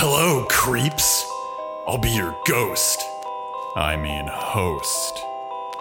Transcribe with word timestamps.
Hello, 0.00 0.44
creeps. 0.48 1.28
I'll 1.88 1.98
be 1.98 2.10
your 2.10 2.38
ghost. 2.46 3.02
I 3.74 3.96
mean, 3.96 4.28
host. 4.28 5.20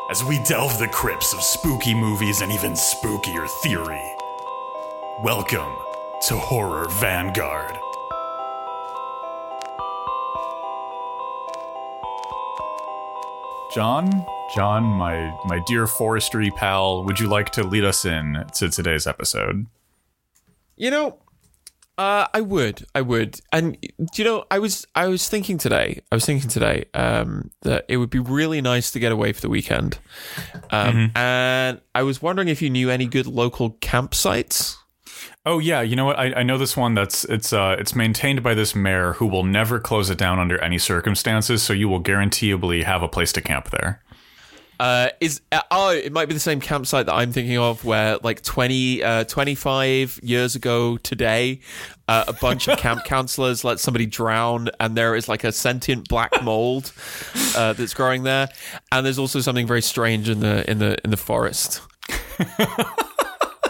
As 0.09 0.23
we 0.23 0.39
delve 0.39 0.79
the 0.79 0.87
crypts 0.87 1.35
of 1.35 1.43
spooky 1.43 1.93
movies 1.93 2.41
and 2.41 2.51
even 2.51 2.71
spookier 2.71 3.47
theory. 3.61 4.01
Welcome 5.21 5.71
to 6.29 6.35
Horror 6.35 6.87
Vanguard. 6.93 7.77
John, 13.71 14.25
John, 14.55 14.83
my 14.83 15.31
my 15.45 15.61
dear 15.67 15.85
forestry 15.85 16.49
pal, 16.49 17.03
would 17.03 17.19
you 17.19 17.27
like 17.27 17.51
to 17.51 17.63
lead 17.63 17.83
us 17.83 18.03
in 18.03 18.45
to 18.55 18.69
today's 18.71 19.05
episode? 19.05 19.67
You 20.75 20.89
know, 20.89 21.19
uh, 21.97 22.27
I 22.33 22.41
would, 22.41 22.85
I 22.93 23.01
would, 23.01 23.39
and 23.51 23.79
do 23.81 24.07
you 24.15 24.23
know, 24.23 24.45
I 24.51 24.59
was, 24.59 24.85
I 24.95 25.07
was 25.07 25.27
thinking 25.27 25.57
today, 25.57 26.01
I 26.11 26.15
was 26.15 26.25
thinking 26.25 26.49
today, 26.49 26.85
um, 26.93 27.51
that 27.61 27.85
it 27.87 27.97
would 27.97 28.09
be 28.09 28.19
really 28.19 28.61
nice 28.61 28.91
to 28.91 28.99
get 28.99 29.11
away 29.11 29.33
for 29.33 29.41
the 29.41 29.49
weekend, 29.49 29.99
um, 30.71 31.11
and 31.15 31.81
I 31.95 32.03
was 32.03 32.21
wondering 32.21 32.47
if 32.47 32.61
you 32.61 32.69
knew 32.69 32.89
any 32.89 33.07
good 33.07 33.27
local 33.27 33.71
campsites. 33.71 34.75
Oh 35.45 35.59
yeah, 35.59 35.81
you 35.81 35.95
know 35.95 36.05
what? 36.05 36.19
I, 36.19 36.33
I 36.33 36.43
know 36.43 36.57
this 36.57 36.75
one 36.75 36.93
that's 36.93 37.23
it's 37.25 37.53
uh 37.53 37.77
it's 37.79 37.95
maintained 37.95 38.43
by 38.43 38.53
this 38.53 38.75
mayor 38.75 39.13
who 39.13 39.25
will 39.25 39.45
never 39.45 39.79
close 39.79 40.09
it 40.09 40.17
down 40.17 40.39
under 40.39 40.61
any 40.61 40.77
circumstances, 40.77 41.63
so 41.63 41.71
you 41.71 41.87
will 41.87 42.03
guaranteeably 42.03 42.83
have 42.83 43.01
a 43.01 43.07
place 43.07 43.31
to 43.33 43.41
camp 43.41 43.69
there. 43.69 44.03
Uh, 44.79 45.09
is 45.19 45.41
uh, 45.51 45.61
oh, 45.71 45.89
it 45.89 46.11
might 46.11 46.27
be 46.27 46.33
the 46.33 46.39
same 46.39 46.59
campsite 46.59 47.07
that 47.07 47.13
I'm 47.13 47.31
thinking 47.31 47.57
of, 47.57 47.83
where 47.83 48.17
like 48.23 48.43
20, 48.43 49.03
uh, 49.03 49.23
25 49.23 50.19
years 50.21 50.55
ago 50.55 50.97
today, 50.97 51.61
uh, 52.07 52.25
a 52.27 52.33
bunch 52.33 52.67
of 52.67 52.77
camp 52.77 53.03
counselors 53.05 53.63
let 53.63 53.79
somebody 53.79 54.05
drown, 54.05 54.69
and 54.79 54.95
there 54.95 55.15
is 55.15 55.27
like 55.27 55.43
a 55.43 55.51
sentient 55.51 56.07
black 56.07 56.43
mold 56.43 56.91
uh, 57.55 57.73
that's 57.73 57.93
growing 57.93 58.23
there, 58.23 58.49
and 58.91 59.05
there's 59.05 59.19
also 59.19 59.39
something 59.41 59.65
very 59.65 59.81
strange 59.81 60.29
in 60.29 60.41
the 60.41 60.69
in 60.69 60.79
the 60.79 60.97
in 61.03 61.09
the 61.09 61.17
forest. 61.17 61.81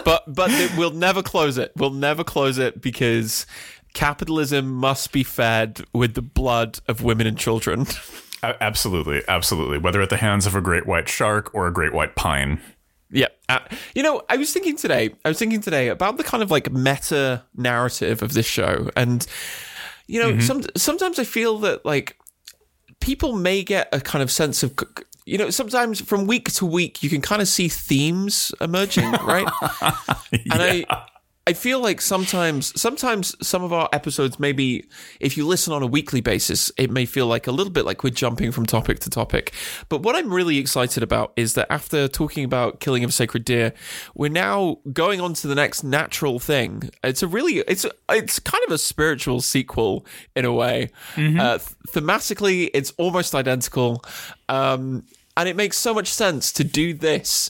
but 0.04 0.24
but 0.26 0.50
it, 0.50 0.76
we'll 0.76 0.90
never 0.90 1.22
close 1.22 1.56
it. 1.56 1.72
We'll 1.74 1.90
never 1.90 2.22
close 2.22 2.58
it 2.58 2.82
because 2.82 3.46
capitalism 3.94 4.70
must 4.70 5.10
be 5.12 5.22
fed 5.22 5.84
with 5.92 6.14
the 6.14 6.22
blood 6.22 6.80
of 6.86 7.02
women 7.02 7.26
and 7.26 7.38
children. 7.38 7.86
A- 8.42 8.62
absolutely, 8.62 9.22
absolutely. 9.28 9.78
Whether 9.78 10.00
at 10.00 10.10
the 10.10 10.16
hands 10.16 10.46
of 10.46 10.54
a 10.54 10.60
great 10.60 10.86
white 10.86 11.08
shark 11.08 11.54
or 11.54 11.66
a 11.66 11.72
great 11.72 11.92
white 11.92 12.14
pine. 12.14 12.60
Yeah. 13.10 13.28
Uh, 13.48 13.60
you 13.94 14.02
know, 14.02 14.22
I 14.28 14.36
was 14.36 14.52
thinking 14.52 14.76
today, 14.76 15.14
I 15.24 15.28
was 15.28 15.38
thinking 15.38 15.60
today 15.60 15.88
about 15.88 16.18
the 16.18 16.24
kind 16.24 16.42
of 16.42 16.50
like 16.50 16.70
meta 16.70 17.44
narrative 17.56 18.22
of 18.22 18.34
this 18.34 18.46
show. 18.46 18.90
And, 18.96 19.26
you 20.06 20.20
know, 20.20 20.38
some, 20.40 20.62
sometimes 20.76 21.18
I 21.18 21.24
feel 21.24 21.58
that 21.60 21.84
like 21.84 22.18
people 23.00 23.34
may 23.34 23.62
get 23.62 23.88
a 23.92 24.00
kind 24.00 24.22
of 24.22 24.30
sense 24.30 24.62
of, 24.62 24.74
you 25.24 25.38
know, 25.38 25.50
sometimes 25.50 26.00
from 26.00 26.26
week 26.26 26.52
to 26.52 26.66
week, 26.66 27.02
you 27.02 27.08
can 27.08 27.20
kind 27.20 27.40
of 27.40 27.48
see 27.48 27.68
themes 27.68 28.52
emerging, 28.60 29.10
right? 29.10 29.48
And 30.50 30.62
I, 30.62 30.84
I 31.48 31.54
feel 31.54 31.80
like 31.80 32.02
sometimes, 32.02 32.78
sometimes 32.78 33.34
some 33.40 33.64
of 33.64 33.72
our 33.72 33.88
episodes, 33.94 34.38
maybe 34.38 34.86
if 35.18 35.38
you 35.38 35.46
listen 35.46 35.72
on 35.72 35.82
a 35.82 35.86
weekly 35.86 36.20
basis, 36.20 36.70
it 36.76 36.90
may 36.90 37.06
feel 37.06 37.26
like 37.26 37.46
a 37.46 37.52
little 37.52 37.72
bit 37.72 37.86
like 37.86 38.04
we're 38.04 38.10
jumping 38.10 38.52
from 38.52 38.66
topic 38.66 38.98
to 38.98 39.08
topic. 39.08 39.54
But 39.88 40.02
what 40.02 40.14
I'm 40.14 40.30
really 40.30 40.58
excited 40.58 41.02
about 41.02 41.32
is 41.36 41.54
that 41.54 41.66
after 41.72 42.06
talking 42.06 42.44
about 42.44 42.80
killing 42.80 43.02
of 43.02 43.08
a 43.08 43.12
sacred 43.14 43.46
deer, 43.46 43.72
we're 44.14 44.28
now 44.28 44.80
going 44.92 45.22
on 45.22 45.32
to 45.40 45.46
the 45.46 45.54
next 45.54 45.82
natural 45.82 46.38
thing. 46.38 46.90
It's 47.02 47.22
a 47.22 47.26
really, 47.26 47.60
it's 47.60 47.86
it's 48.10 48.38
kind 48.40 48.62
of 48.66 48.72
a 48.74 48.76
spiritual 48.76 49.40
sequel 49.40 50.04
in 50.36 50.44
a 50.44 50.52
way. 50.52 50.90
Uh, 51.40 51.58
thematically, 51.88 52.68
it's 52.74 52.92
almost 52.98 53.34
identical, 53.34 54.04
um, 54.50 55.06
and 55.34 55.48
it 55.48 55.56
makes 55.56 55.78
so 55.78 55.94
much 55.94 56.08
sense 56.08 56.52
to 56.52 56.62
do 56.62 56.92
this 56.92 57.48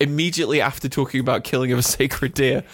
immediately 0.00 0.60
after 0.60 0.88
talking 0.88 1.20
about 1.20 1.44
killing 1.44 1.72
of 1.72 1.78
a 1.78 1.82
sacred 1.98 2.34
deer. 2.34 2.64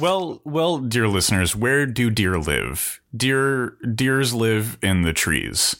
Well, 0.00 0.40
well, 0.44 0.78
dear 0.78 1.08
listeners, 1.08 1.54
where 1.54 1.86
do 1.86 2.10
deer 2.10 2.38
live? 2.38 3.00
Deer 3.16 3.76
deers 3.94 4.34
live 4.34 4.78
in 4.82 5.02
the 5.02 5.12
trees, 5.12 5.76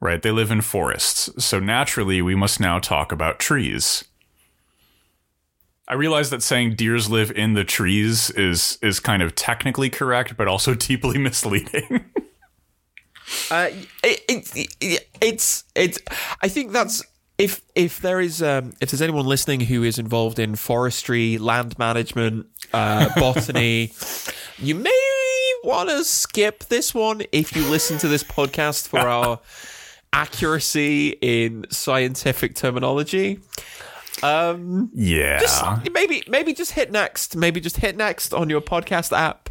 right? 0.00 0.20
They 0.20 0.30
live 0.30 0.50
in 0.50 0.60
forests. 0.60 1.30
So 1.44 1.60
naturally, 1.60 2.22
we 2.22 2.34
must 2.34 2.60
now 2.60 2.78
talk 2.78 3.12
about 3.12 3.38
trees. 3.38 4.04
I 5.88 5.94
realize 5.94 6.30
that 6.30 6.42
saying 6.42 6.76
deers 6.76 7.10
live 7.10 7.30
in 7.32 7.54
the 7.54 7.64
trees 7.64 8.30
is 8.30 8.78
is 8.82 9.00
kind 9.00 9.22
of 9.22 9.34
technically 9.34 9.90
correct, 9.90 10.36
but 10.36 10.48
also 10.48 10.74
deeply 10.88 11.18
misleading. 11.18 12.06
Uh, 13.50 13.70
it, 14.04 14.20
it, 14.28 14.68
it, 14.80 15.08
it's 15.20 15.64
it's. 15.74 15.98
I 16.42 16.48
think 16.48 16.72
that's 16.72 17.02
if 17.42 17.60
if 17.74 18.00
there 18.00 18.20
is 18.20 18.40
um, 18.40 18.72
if 18.80 18.92
there's 18.92 19.02
anyone 19.02 19.26
listening 19.26 19.60
who 19.60 19.82
is 19.82 19.98
involved 19.98 20.38
in 20.38 20.54
forestry, 20.54 21.38
land 21.38 21.76
management, 21.76 22.46
uh, 22.72 23.08
botany, 23.20 23.92
you 24.58 24.76
may 24.76 25.52
want 25.64 25.88
to 25.88 26.04
skip 26.04 26.60
this 26.64 26.94
one 26.94 27.22
if 27.32 27.56
you 27.56 27.68
listen 27.68 27.98
to 27.98 28.06
this 28.06 28.22
podcast 28.22 28.86
for 28.86 29.00
our 29.00 29.40
accuracy 30.12 31.08
in 31.20 31.66
scientific 31.68 32.54
terminology. 32.54 33.40
Um, 34.22 34.90
yeah. 34.94 35.40
just 35.40 35.64
maybe 35.92 36.22
maybe 36.28 36.54
just 36.54 36.70
hit 36.70 36.92
next. 36.92 37.36
Maybe 37.36 37.60
just 37.60 37.78
hit 37.78 37.96
next 37.96 38.32
on 38.32 38.48
your 38.50 38.60
podcast 38.60 39.10
app. 39.16 39.48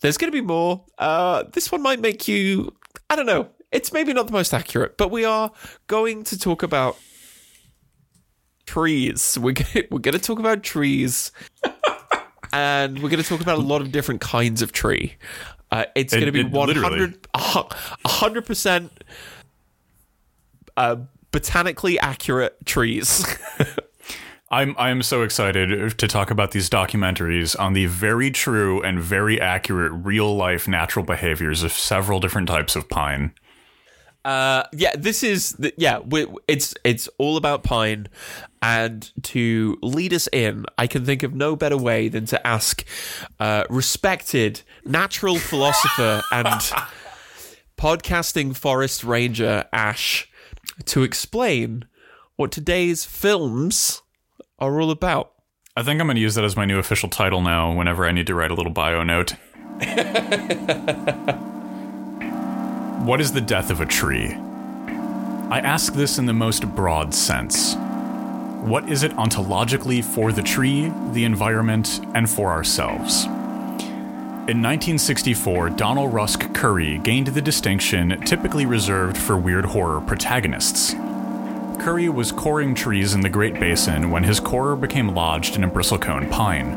There's 0.00 0.16
going 0.16 0.32
to 0.32 0.36
be 0.36 0.46
more. 0.46 0.84
Uh, 0.96 1.44
this 1.52 1.70
one 1.70 1.82
might 1.82 2.00
make 2.00 2.28
you. 2.28 2.74
I 3.10 3.16
don't 3.16 3.26
know. 3.26 3.50
It's 3.72 3.92
maybe 3.92 4.14
not 4.14 4.26
the 4.26 4.32
most 4.32 4.54
accurate, 4.54 4.96
but 4.96 5.10
we 5.10 5.26
are 5.26 5.50
going 5.86 6.24
to 6.24 6.38
talk 6.38 6.62
about 6.62 6.96
trees. 8.66 9.38
We're 9.40 9.52
gonna, 9.52 9.86
we're 9.90 9.98
going 10.00 10.12
to 10.14 10.18
talk 10.18 10.38
about 10.38 10.62
trees, 10.62 11.32
and 12.52 13.02
we're 13.02 13.08
going 13.08 13.22
to 13.22 13.28
talk 13.28 13.40
about 13.40 13.58
a 13.58 13.62
lot 13.62 13.80
of 13.80 13.92
different 13.92 14.20
kinds 14.20 14.62
of 14.62 14.72
tree. 14.72 15.14
Uh, 15.70 15.84
it's 15.94 16.12
It- 16.12 16.20
going 16.20 16.26
to 16.26 16.32
be 16.32 16.44
one 16.44 16.68
hundred 16.76 17.18
hundred 18.06 18.46
percent 18.46 18.92
uh, 20.76 20.96
botanically 21.32 21.98
accurate 21.98 22.56
trees. 22.66 23.24
I'm 24.50 24.76
I'm 24.78 25.02
so 25.02 25.22
excited 25.22 25.98
to 25.98 26.06
talk 26.08 26.30
about 26.30 26.52
these 26.52 26.70
documentaries 26.70 27.58
on 27.58 27.72
the 27.72 27.86
very 27.86 28.30
true 28.30 28.80
and 28.82 29.00
very 29.00 29.40
accurate 29.40 29.90
real 29.92 30.36
life 30.36 30.68
natural 30.68 31.04
behaviors 31.04 31.64
of 31.64 31.72
several 31.72 32.20
different 32.20 32.46
types 32.46 32.76
of 32.76 32.88
pine. 32.88 33.32
Uh, 34.26 34.64
yeah, 34.72 34.90
this 34.96 35.22
is 35.22 35.52
the, 35.52 35.72
yeah. 35.76 36.00
We, 36.00 36.26
it's 36.48 36.74
it's 36.82 37.08
all 37.16 37.36
about 37.36 37.62
pine, 37.62 38.08
and 38.60 39.08
to 39.22 39.78
lead 39.82 40.12
us 40.12 40.28
in, 40.32 40.66
I 40.76 40.88
can 40.88 41.04
think 41.04 41.22
of 41.22 41.32
no 41.32 41.54
better 41.54 41.76
way 41.76 42.08
than 42.08 42.26
to 42.26 42.44
ask 42.44 42.84
uh, 43.38 43.62
respected 43.70 44.62
natural 44.84 45.38
philosopher 45.38 46.24
and 46.32 46.48
podcasting 47.78 48.56
forest 48.56 49.04
ranger 49.04 49.64
Ash 49.72 50.28
to 50.86 51.04
explain 51.04 51.84
what 52.34 52.50
today's 52.50 53.04
films 53.04 54.02
are 54.58 54.80
all 54.80 54.90
about. 54.90 55.34
I 55.76 55.84
think 55.84 56.00
I'm 56.00 56.08
going 56.08 56.16
to 56.16 56.20
use 56.20 56.34
that 56.34 56.42
as 56.42 56.56
my 56.56 56.64
new 56.64 56.80
official 56.80 57.08
title 57.08 57.42
now 57.42 57.72
whenever 57.72 58.04
I 58.04 58.10
need 58.10 58.26
to 58.26 58.34
write 58.34 58.50
a 58.50 58.54
little 58.54 58.72
bio 58.72 59.04
note. 59.04 59.34
what 63.04 63.20
is 63.20 63.32
the 63.32 63.40
death 63.40 63.70
of 63.70 63.80
a 63.80 63.86
tree? 63.86 64.34
I 65.48 65.60
ask 65.62 65.92
this 65.92 66.18
in 66.18 66.26
the 66.26 66.32
most 66.32 66.66
broad 66.74 67.14
sense. 67.14 67.74
What 68.62 68.88
is 68.88 69.02
it 69.02 69.12
ontologically 69.12 70.02
for 70.02 70.32
the 70.32 70.42
tree, 70.42 70.92
the 71.12 71.24
environment, 71.24 72.00
and 72.14 72.28
for 72.28 72.50
ourselves? 72.50 73.26
In 74.48 74.62
1964, 74.62 75.70
Donald 75.70 76.12
Rusk 76.12 76.40
Currey 76.52 77.02
gained 77.02 77.28
the 77.28 77.42
distinction 77.42 78.20
typically 78.24 78.64
reserved 78.64 79.16
for 79.16 79.36
weird 79.36 79.66
horror 79.66 80.00
protagonists. 80.00 80.94
Currey 80.94 82.08
was 82.08 82.32
coring 82.32 82.74
trees 82.74 83.14
in 83.14 83.20
the 83.20 83.28
Great 83.28 83.54
Basin 83.54 84.10
when 84.10 84.24
his 84.24 84.40
corer 84.40 84.74
became 84.74 85.14
lodged 85.14 85.54
in 85.54 85.64
a 85.64 85.68
bristlecone 85.68 86.30
pine. 86.30 86.72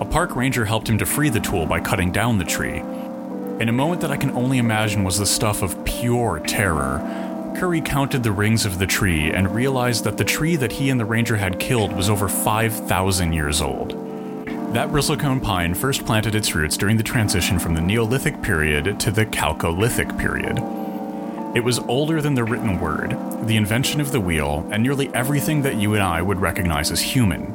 A 0.00 0.04
park 0.04 0.36
ranger 0.36 0.64
helped 0.64 0.88
him 0.88 0.96
to 0.98 1.06
free 1.06 1.28
the 1.28 1.40
tool 1.40 1.66
by 1.66 1.80
cutting 1.80 2.12
down 2.12 2.38
the 2.38 2.44
tree. 2.44 2.82
In 3.60 3.68
a 3.68 3.72
moment 3.72 4.00
that 4.02 4.12
I 4.12 4.16
can 4.16 4.30
only 4.36 4.58
imagine 4.58 5.02
was 5.02 5.18
the 5.18 5.26
stuff 5.26 5.62
of 5.62 5.84
pure 5.84 6.38
terror, 6.46 7.00
Currey 7.56 7.84
counted 7.84 8.22
the 8.22 8.30
rings 8.30 8.64
of 8.64 8.78
the 8.78 8.86
tree 8.86 9.32
and 9.32 9.52
realized 9.52 10.04
that 10.04 10.16
the 10.16 10.24
tree 10.24 10.54
that 10.54 10.70
he 10.70 10.90
and 10.90 11.00
the 11.00 11.04
ranger 11.04 11.34
had 11.36 11.58
killed 11.58 11.92
was 11.92 12.08
over 12.08 12.28
5,000 12.28 13.32
years 13.32 13.60
old. 13.60 13.90
That 14.74 14.90
bristlecone 14.90 15.42
pine 15.42 15.74
first 15.74 16.06
planted 16.06 16.36
its 16.36 16.54
roots 16.54 16.76
during 16.76 16.98
the 16.98 17.02
transition 17.02 17.58
from 17.58 17.74
the 17.74 17.80
Neolithic 17.80 18.42
period 18.42 19.00
to 19.00 19.10
the 19.10 19.26
Chalcolithic 19.26 20.16
period. 20.20 20.58
It 21.56 21.64
was 21.64 21.80
older 21.80 22.22
than 22.22 22.34
the 22.34 22.44
written 22.44 22.78
word, 22.78 23.16
the 23.48 23.56
invention 23.56 24.00
of 24.00 24.12
the 24.12 24.20
wheel, 24.20 24.68
and 24.70 24.84
nearly 24.84 25.12
everything 25.12 25.62
that 25.62 25.74
you 25.74 25.94
and 25.94 26.02
I 26.04 26.22
would 26.22 26.38
recognize 26.38 26.92
as 26.92 27.00
human. 27.00 27.46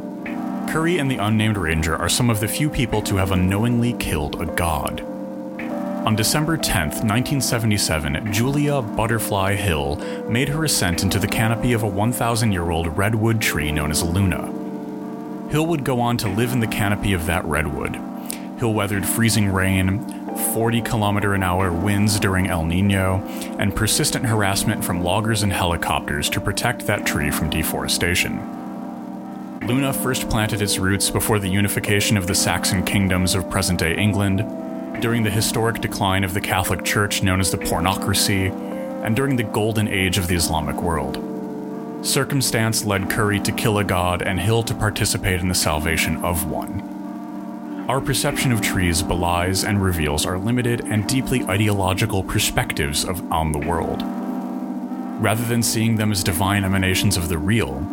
Currey 0.67 0.99
and 0.99 1.09
the 1.09 1.23
unnamed 1.23 1.55
ranger 1.55 1.95
are 1.95 2.09
some 2.09 2.29
of 2.29 2.41
the 2.41 2.47
few 2.49 2.69
people 2.69 3.01
to 3.03 3.15
have 3.15 3.31
unknowingly 3.31 3.93
killed 3.93 4.41
a 4.41 4.45
god. 4.45 5.12
On 6.05 6.17
December 6.17 6.57
10th, 6.57 6.99
1977, 7.05 8.33
Julia 8.33 8.81
Butterfly 8.81 9.55
Hill 9.55 9.95
made 10.27 10.49
her 10.49 10.65
ascent 10.65 11.01
into 11.01 11.17
the 11.17 11.29
canopy 11.29 11.71
of 11.71 11.83
a 11.83 11.87
1,000 11.87 12.51
year 12.51 12.71
old 12.71 12.97
redwood 12.97 13.39
tree 13.39 13.71
known 13.71 13.89
as 13.89 14.03
Luna. 14.03 14.51
Hill 15.49 15.65
would 15.65 15.85
go 15.85 16.01
on 16.01 16.17
to 16.17 16.27
live 16.27 16.51
in 16.51 16.59
the 16.59 16.67
canopy 16.67 17.13
of 17.13 17.25
that 17.27 17.45
redwood. 17.45 17.95
Hill 18.59 18.73
weathered 18.73 19.05
freezing 19.05 19.53
rain, 19.53 20.05
40 20.53 20.81
kilometer 20.81 21.35
an 21.35 21.41
hour 21.41 21.71
winds 21.71 22.19
during 22.19 22.47
El 22.47 22.65
Nino, 22.65 23.23
and 23.57 23.73
persistent 23.73 24.25
harassment 24.25 24.83
from 24.83 25.05
loggers 25.05 25.41
and 25.41 25.53
helicopters 25.53 26.29
to 26.31 26.41
protect 26.41 26.85
that 26.85 27.05
tree 27.05 27.31
from 27.31 27.49
deforestation. 27.49 28.41
Luna 29.65 29.93
first 29.93 30.29
planted 30.29 30.61
its 30.61 30.79
roots 30.79 31.09
before 31.09 31.39
the 31.39 31.47
unification 31.47 32.17
of 32.17 32.27
the 32.27 32.35
Saxon 32.35 32.83
kingdoms 32.83 33.35
of 33.35 33.49
present 33.49 33.79
day 33.79 33.95
England, 33.95 34.41
during 35.01 35.23
the 35.23 35.29
historic 35.29 35.81
decline 35.81 36.23
of 36.23 36.33
the 36.33 36.41
Catholic 36.41 36.83
Church 36.83 37.23
known 37.23 37.39
as 37.39 37.51
the 37.51 37.57
Pornocracy, 37.57 38.51
and 39.03 39.15
during 39.15 39.35
the 39.35 39.43
golden 39.43 39.87
age 39.87 40.17
of 40.17 40.27
the 40.27 40.35
Islamic 40.35 40.81
world. 40.81 41.17
Circumstance 42.05 42.85
led 42.85 43.03
Currey 43.03 43.43
to 43.43 43.51
kill 43.51 43.77
a 43.77 43.83
god 43.83 44.21
and 44.21 44.39
Hill 44.39 44.63
to 44.63 44.73
participate 44.73 45.39
in 45.39 45.47
the 45.47 45.55
salvation 45.55 46.17
of 46.23 46.49
one. 46.49 47.85
Our 47.89 47.99
perception 47.99 48.51
of 48.51 48.61
trees 48.61 49.01
belies 49.01 49.63
and 49.63 49.83
reveals 49.83 50.25
our 50.25 50.37
limited 50.37 50.81
and 50.81 51.07
deeply 51.07 51.43
ideological 51.43 52.23
perspectives 52.23 53.03
of 53.03 53.29
on 53.31 53.51
the 53.51 53.59
world. 53.59 54.01
Rather 55.21 55.43
than 55.45 55.63
seeing 55.63 55.95
them 55.95 56.11
as 56.11 56.23
divine 56.23 56.63
emanations 56.63 57.17
of 57.17 57.29
the 57.29 57.37
real, 57.37 57.85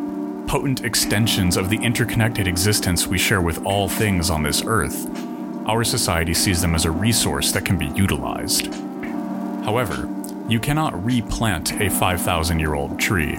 potent 0.46 0.84
extensions 0.84 1.56
of 1.56 1.70
the 1.70 1.78
interconnected 1.78 2.48
existence 2.48 3.06
we 3.06 3.18
share 3.18 3.40
with 3.40 3.64
all 3.64 3.88
things 3.88 4.30
on 4.30 4.42
this 4.42 4.62
earth, 4.64 5.08
our 5.70 5.84
society 5.84 6.34
sees 6.34 6.60
them 6.60 6.74
as 6.74 6.84
a 6.84 6.90
resource 6.90 7.52
that 7.52 7.64
can 7.64 7.78
be 7.78 7.86
utilized. 7.90 8.74
However, 9.64 10.08
you 10.48 10.58
cannot 10.58 11.04
replant 11.04 11.80
a 11.80 11.88
5,000 11.88 12.58
year 12.58 12.74
old 12.74 12.98
tree. 12.98 13.38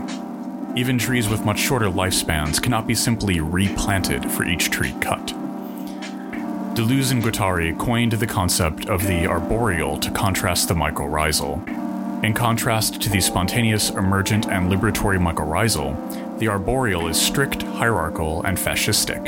Even 0.78 0.98
trees 0.98 1.28
with 1.28 1.44
much 1.44 1.60
shorter 1.60 1.88
lifespans 1.88 2.63
cannot 2.63 2.88
be 2.88 2.95
simply 2.95 3.42
replanted 3.42 4.31
for 4.31 4.45
each 4.45 4.69
tree 4.69 4.95
cut. 5.01 5.28
Deleuze 6.74 7.12
and 7.12 7.22
Guattari 7.22 7.78
coined 7.78 8.13
the 8.13 8.25
concept 8.25 8.88
of 8.88 9.06
the 9.06 9.27
arboreal 9.27 9.98
to 9.98 10.10
contrast 10.12 10.69
the 10.69 10.74
mycorrhizal. 10.74 11.68
In 12.24 12.34
contrast 12.34 13.01
to 13.01 13.10
the 13.10 13.19
spontaneous, 13.19 13.89
emergent, 13.89 14.48
and 14.48 14.72
liberatory 14.72 15.19
mycorrhizal, 15.19 16.39
the 16.39 16.48
arboreal 16.48 17.10
is 17.10 17.22
strict, 17.22 17.63
hierarchical, 17.63 18.42
and 18.44 18.57
fascistic. 18.57 19.27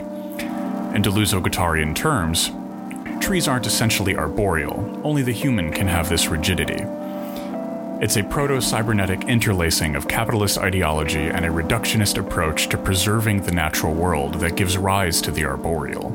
In 0.95 1.01
Deleuze-Guattarian 1.01 1.93
terms, 1.93 2.51
trees 3.23 3.47
aren't 3.47 3.65
essentially 3.65 4.17
arboreal, 4.17 4.99
only 5.05 5.21
the 5.21 5.31
human 5.31 5.71
can 5.71 5.87
have 5.87 6.09
this 6.09 6.27
rigidity. 6.27 6.83
It's 8.03 8.17
a 8.17 8.23
proto 8.23 8.59
cybernetic 8.59 9.23
interlacing 9.29 9.95
of 9.95 10.09
capitalist 10.09 10.57
ideology 10.57 11.27
and 11.27 11.45
a 11.45 11.49
reductionist 11.49 12.17
approach 12.17 12.67
to 12.67 12.77
preserving 12.77 13.43
the 13.43 13.53
natural 13.53 13.93
world 13.93 14.33
that 14.41 14.57
gives 14.57 14.77
rise 14.77 15.21
to 15.21 15.31
the 15.31 15.45
arboreal. 15.45 16.11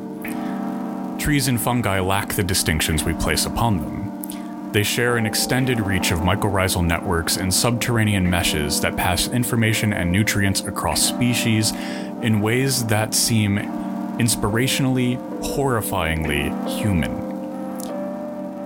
Trees 1.18 1.48
and 1.48 1.58
fungi 1.58 1.98
lack 1.98 2.34
the 2.34 2.44
distinctions 2.44 3.04
we 3.04 3.14
place 3.14 3.46
upon 3.46 3.78
them. 3.78 4.72
They 4.72 4.82
share 4.82 5.16
an 5.16 5.24
extended 5.24 5.80
reach 5.80 6.10
of 6.10 6.18
mycorrhizal 6.18 6.86
networks 6.86 7.38
and 7.38 7.54
subterranean 7.54 8.28
meshes 8.28 8.82
that 8.82 8.98
pass 8.98 9.28
information 9.28 9.94
and 9.94 10.12
nutrients 10.12 10.60
across 10.60 11.00
species 11.00 11.72
in 12.20 12.42
ways 12.42 12.84
that 12.88 13.14
seem 13.14 13.87
inspirationally, 14.18 15.16
horrifyingly 15.40 16.50
human. 16.68 17.28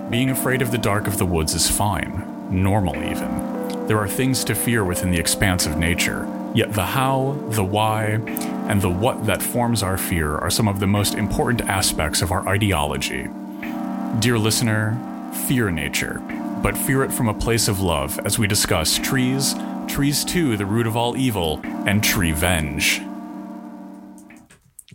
Being 0.09 0.29
afraid 0.29 0.61
of 0.61 0.71
the 0.71 0.77
dark 0.77 1.07
of 1.07 1.17
the 1.17 1.25
woods 1.25 1.53
is 1.53 1.69
fine, 1.69 2.23
normal 2.49 2.95
even. 3.03 3.87
There 3.87 3.99
are 3.99 4.07
things 4.07 4.43
to 4.45 4.55
fear 4.55 4.83
within 4.85 5.11
the 5.11 5.19
expanse 5.19 5.65
of 5.65 5.77
nature, 5.77 6.27
yet 6.53 6.73
the 6.73 6.85
how, 6.85 7.37
the 7.49 7.63
why, 7.63 8.19
and 8.69 8.81
the 8.81 8.89
what 8.89 9.25
that 9.25 9.41
forms 9.41 9.83
our 9.83 9.97
fear 9.97 10.37
are 10.37 10.49
some 10.49 10.67
of 10.67 10.79
the 10.79 10.87
most 10.87 11.15
important 11.15 11.61
aspects 11.61 12.21
of 12.21 12.31
our 12.31 12.47
ideology. 12.47 13.27
Dear 14.19 14.37
listener, 14.37 14.97
fear 15.47 15.69
nature, 15.69 16.21
but 16.61 16.77
fear 16.77 17.03
it 17.03 17.11
from 17.11 17.27
a 17.27 17.33
place 17.33 17.67
of 17.67 17.81
love 17.81 18.19
as 18.25 18.39
we 18.39 18.47
discuss 18.47 18.97
trees, 18.97 19.55
trees 19.87 20.23
too, 20.23 20.55
the 20.55 20.65
root 20.65 20.87
of 20.87 20.95
all 20.95 21.17
evil, 21.17 21.59
and 21.63 22.01
Treevenge. 22.01 23.12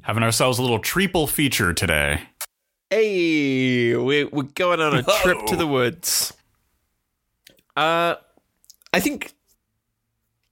Having 0.09 0.23
ourselves 0.23 0.59
a 0.59 0.63
little 0.63 0.79
triple 0.79 1.27
feature 1.27 1.75
today. 1.75 2.23
Hey, 2.89 3.95
we're, 3.95 4.27
we're 4.29 4.45
going 4.45 4.81
on 4.81 4.97
a 4.97 5.03
trip 5.03 5.45
to 5.49 5.55
the 5.55 5.67
woods. 5.67 6.33
Uh, 7.77 8.15
I 8.91 9.01
think, 9.01 9.35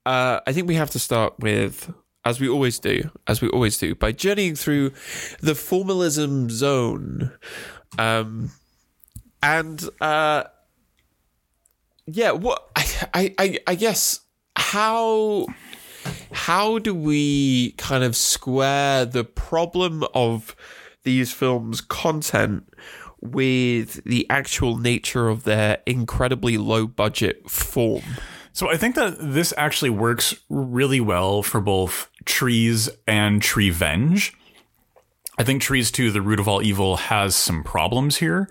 uh, 0.05 0.41
I 0.47 0.53
think 0.53 0.69
we 0.69 0.75
have 0.75 0.91
to 0.91 0.99
start 0.99 1.39
with, 1.39 1.91
as 2.27 2.39
we 2.39 2.51
always 2.51 2.79
do, 2.79 3.11
as 3.27 3.41
we 3.41 3.49
always 3.49 3.79
do, 3.79 3.95
by 3.95 4.13
journeying 4.13 4.57
through 4.57 4.91
the 5.41 5.55
formalism 5.55 6.51
zone. 6.51 7.33
Um, 7.99 8.51
and 9.43 9.83
uh, 10.03 10.45
yeah, 12.05 12.33
what 12.33 12.69
I, 12.77 13.35
I, 13.39 13.59
I 13.67 13.75
guess 13.75 14.21
how 14.55 15.47
how 16.37 16.79
do 16.79 16.95
we 16.95 17.73
kind 17.73 18.05
of 18.05 18.15
square 18.15 19.07
the 19.07 19.25
problem 19.25 20.05
of 20.13 20.55
these 21.03 21.33
films' 21.33 21.81
content 21.81 22.69
with 23.23 24.05
the 24.05 24.29
actual 24.29 24.77
nature 24.77 25.29
of 25.29 25.45
their 25.45 25.79
incredibly 25.87 26.59
low 26.59 26.87
budget 26.87 27.51
form? 27.51 28.03
So 28.53 28.71
I 28.71 28.77
think 28.77 28.97
that 28.97 29.17
this 29.19 29.55
actually 29.57 29.89
works 29.89 30.35
really 30.51 31.01
well 31.01 31.43
for 31.43 31.63
both 31.63 32.11
Trees 32.27 32.91
and 33.07 33.41
Treevenge. 33.41 34.35
I 35.39 35.43
think 35.43 35.63
Trees 35.63 35.91
2, 35.91 36.11
The 36.11 36.21
Root 36.21 36.39
of 36.39 36.47
All 36.47 36.63
Evil, 36.63 36.97
has 36.97 37.35
some 37.35 37.65
problems 37.65 38.19
here. 38.19 38.47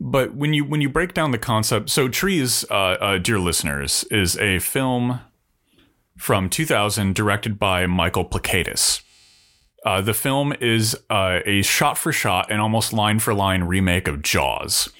But 0.00 0.36
when 0.36 0.54
you 0.54 0.64
when 0.64 0.80
you 0.80 0.88
break 0.88 1.14
down 1.14 1.32
the 1.32 1.38
concept, 1.38 1.90
so 1.90 2.08
Trees, 2.08 2.64
uh, 2.70 2.74
uh, 3.00 3.18
dear 3.18 3.40
listeners, 3.40 4.04
is 4.12 4.38
a 4.38 4.60
film 4.60 5.18
from 6.18 6.50
2000 6.50 7.14
directed 7.14 7.58
by 7.58 7.86
Michael 7.86 8.24
Plakatis. 8.24 9.02
Uh, 9.84 10.00
the 10.00 10.14
film 10.14 10.52
is 10.60 10.96
uh, 11.08 11.38
a 11.46 11.62
shot 11.62 11.96
for 11.96 12.12
shot 12.12 12.50
and 12.50 12.60
almost 12.60 12.92
line 12.92 13.20
for 13.20 13.32
line 13.32 13.64
remake 13.64 14.08
of 14.08 14.22
Jaws, 14.22 14.90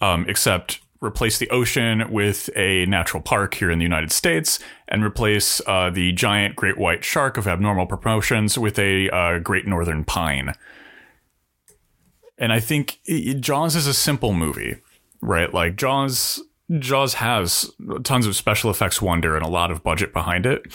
um, 0.00 0.24
except 0.28 0.80
replace 1.00 1.38
the 1.38 1.50
ocean 1.50 2.10
with 2.10 2.48
a 2.56 2.86
natural 2.86 3.22
park 3.22 3.54
here 3.54 3.70
in 3.70 3.78
the 3.78 3.84
United 3.84 4.12
States 4.12 4.58
and 4.88 5.04
replace 5.04 5.60
uh, 5.66 5.90
the 5.90 6.12
giant 6.12 6.56
great 6.56 6.78
white 6.78 7.04
shark 7.04 7.36
of 7.36 7.46
abnormal 7.46 7.86
proportions 7.86 8.56
with 8.56 8.78
a 8.78 9.10
uh, 9.10 9.38
great 9.40 9.66
northern 9.66 10.04
pine. 10.04 10.54
And 12.38 12.52
I 12.52 12.60
think 12.60 13.00
it, 13.04 13.40
Jaws 13.40 13.76
is 13.76 13.86
a 13.86 13.94
simple 13.94 14.32
movie, 14.32 14.76
right? 15.20 15.52
Like 15.52 15.76
Jaws 15.76 16.40
Jaws 16.78 17.14
has 17.14 17.70
tons 18.02 18.26
of 18.26 18.36
special 18.36 18.70
effects 18.70 19.02
wonder 19.02 19.36
and 19.36 19.44
a 19.44 19.48
lot 19.48 19.70
of 19.70 19.82
budget 19.82 20.12
behind 20.12 20.46
it. 20.46 20.66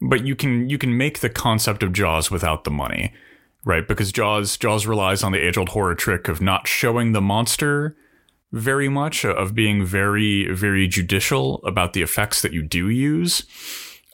But 0.00 0.26
you 0.26 0.34
can 0.34 0.68
you 0.68 0.78
can 0.78 0.96
make 0.96 1.20
the 1.20 1.30
concept 1.30 1.82
of 1.82 1.92
Jaws 1.92 2.30
without 2.30 2.64
the 2.64 2.70
money, 2.70 3.12
right? 3.64 3.86
Because 3.86 4.10
Jaws 4.10 4.56
Jaws 4.56 4.86
relies 4.86 5.22
on 5.22 5.32
the 5.32 5.38
age 5.38 5.56
old 5.56 5.70
horror 5.70 5.94
trick 5.94 6.28
of 6.28 6.40
not 6.40 6.66
showing 6.66 7.12
the 7.12 7.20
monster 7.20 7.96
very 8.50 8.88
much, 8.88 9.24
of 9.24 9.54
being 9.54 9.84
very 9.84 10.52
very 10.52 10.88
judicial 10.88 11.62
about 11.64 11.92
the 11.92 12.02
effects 12.02 12.42
that 12.42 12.52
you 12.52 12.62
do 12.62 12.88
use. 12.88 13.44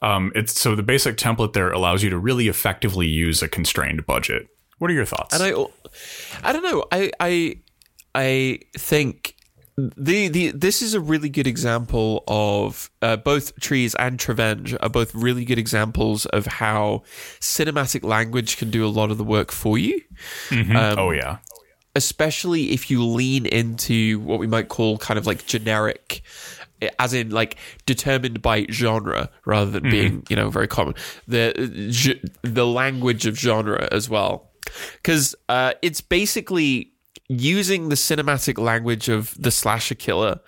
Um, 0.03 0.31
it's 0.35 0.61
so 0.61 0.77
the 0.77 0.83
basic 0.83 1.17
template 1.17 1.55
there 1.55 1.73
allows 1.73 2.03
you 2.03 2.11
to 2.11 2.19
really 2.19 2.49
effectively 2.49 3.09
use 3.09 3.43
a 3.43 3.49
constrained 3.49 4.07
budget. 4.07 4.47
What 4.79 4.91
are 4.91 4.95
your 4.95 5.05
thoughts? 5.05 5.35
And 5.35 5.43
I, 5.43 5.67
I 6.49 6.53
don't 6.53 6.63
know. 6.63 6.85
I 6.93 7.11
I 7.19 7.57
I 8.15 8.61
think 8.77 9.28
the 9.79 10.27
the 10.29 10.51
this 10.51 10.83
is 10.83 10.95
a 10.95 11.01
really 11.01 11.29
good 11.29 11.47
example 11.47 12.25
of 12.27 12.91
uh, 13.01 13.17
both 13.17 13.59
trees 13.61 13.95
and 13.95 14.19
Treevenge 14.19 14.77
are 14.81 14.89
both 14.89 15.15
really 15.15 15.45
good 15.45 15.59
examples 15.59 16.27
of 16.27 16.47
how 16.47 17.05
cinematic 17.41 18.03
language 18.03 18.57
can 18.57 18.71
do 18.71 18.85
a 18.85 18.89
lot 18.89 19.13
of 19.13 19.19
the 19.19 19.25
work 19.25 19.53
for 19.53 19.79
you. 19.79 20.03
Mm-hmm. 20.49 20.75
Um, 20.75 20.99
oh 20.99 21.11
yeah, 21.13 21.39
especially 21.95 22.73
if 22.73 22.91
you 22.91 23.05
lean 23.05 23.47
into 23.47 24.19
what 24.21 24.41
we 24.41 24.49
might 24.49 24.69
call 24.69 24.99
kind 24.99 25.17
of 25.17 25.27
like 25.27 25.47
generic 25.47 26.23
as 26.99 27.15
in 27.15 27.31
like 27.31 27.57
determined 27.87 28.43
by 28.43 28.67
genre 28.71 29.31
rather 29.45 29.71
than 29.71 29.83
mm-hmm. 29.83 29.91
being 29.91 30.27
you 30.29 30.35
know 30.35 30.51
very 30.51 30.69
common 30.69 30.95
the 31.27 31.53
the 32.43 32.67
language 32.67 33.27
of 33.27 33.39
genre 33.39 33.89
as 33.93 34.09
well 34.09 34.51
because 34.95 35.35
uh, 35.49 35.73
it's 35.83 36.01
basically 36.01 36.93
using 37.29 37.89
the 37.91 37.95
cinematic 37.95 38.59
language 38.59 39.09
of 39.09 39.35
the 39.41 39.51
slasher 39.51 39.95
killer 39.95 40.41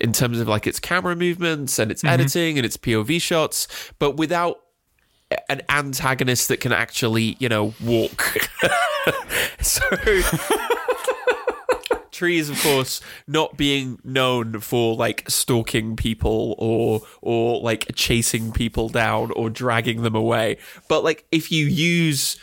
in 0.00 0.12
terms 0.12 0.38
of 0.40 0.48
like 0.48 0.66
its 0.66 0.78
camera 0.78 1.16
movements 1.16 1.78
and 1.78 1.90
its 1.90 2.02
mm-hmm. 2.02 2.14
editing 2.14 2.58
and 2.58 2.64
its 2.64 2.76
POV 2.76 3.20
shots, 3.20 3.66
but 3.98 4.16
without 4.16 4.60
an 5.48 5.62
antagonist 5.68 6.48
that 6.48 6.60
can 6.60 6.72
actually, 6.72 7.36
you 7.38 7.48
know, 7.48 7.74
walk. 7.84 8.48
so 9.60 9.82
trees, 12.18 12.50
of 12.50 12.60
course, 12.62 13.00
not 13.28 13.56
being 13.56 14.00
known 14.02 14.58
for 14.60 14.96
like 14.96 15.24
stalking 15.28 15.96
people 15.96 16.56
or 16.58 17.00
or 17.22 17.60
like 17.60 17.94
chasing 17.94 18.52
people 18.52 18.88
down 18.88 19.30
or 19.32 19.48
dragging 19.48 20.02
them 20.02 20.16
away. 20.16 20.58
But 20.88 21.04
like 21.04 21.24
if 21.30 21.52
you 21.52 21.66
use 21.66 22.36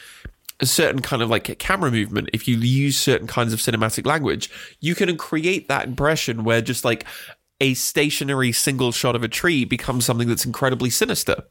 a 0.59 0.65
certain 0.65 1.01
kind 1.01 1.21
of 1.21 1.29
like 1.29 1.57
camera 1.59 1.91
movement, 1.91 2.29
if 2.33 2.47
you 2.47 2.57
use 2.57 2.97
certain 2.97 3.27
kinds 3.27 3.53
of 3.53 3.59
cinematic 3.59 4.05
language, 4.05 4.49
you 4.79 4.95
can 4.95 5.15
create 5.17 5.67
that 5.67 5.85
impression 5.85 6.43
where 6.43 6.61
just 6.61 6.85
like 6.85 7.05
a 7.59 7.73
stationary 7.73 8.51
single 8.51 8.91
shot 8.91 9.15
of 9.15 9.23
a 9.23 9.27
tree 9.27 9.65
becomes 9.65 10.05
something 10.05 10.27
that's 10.27 10.45
incredibly 10.45 10.89
sinister. 10.89 11.43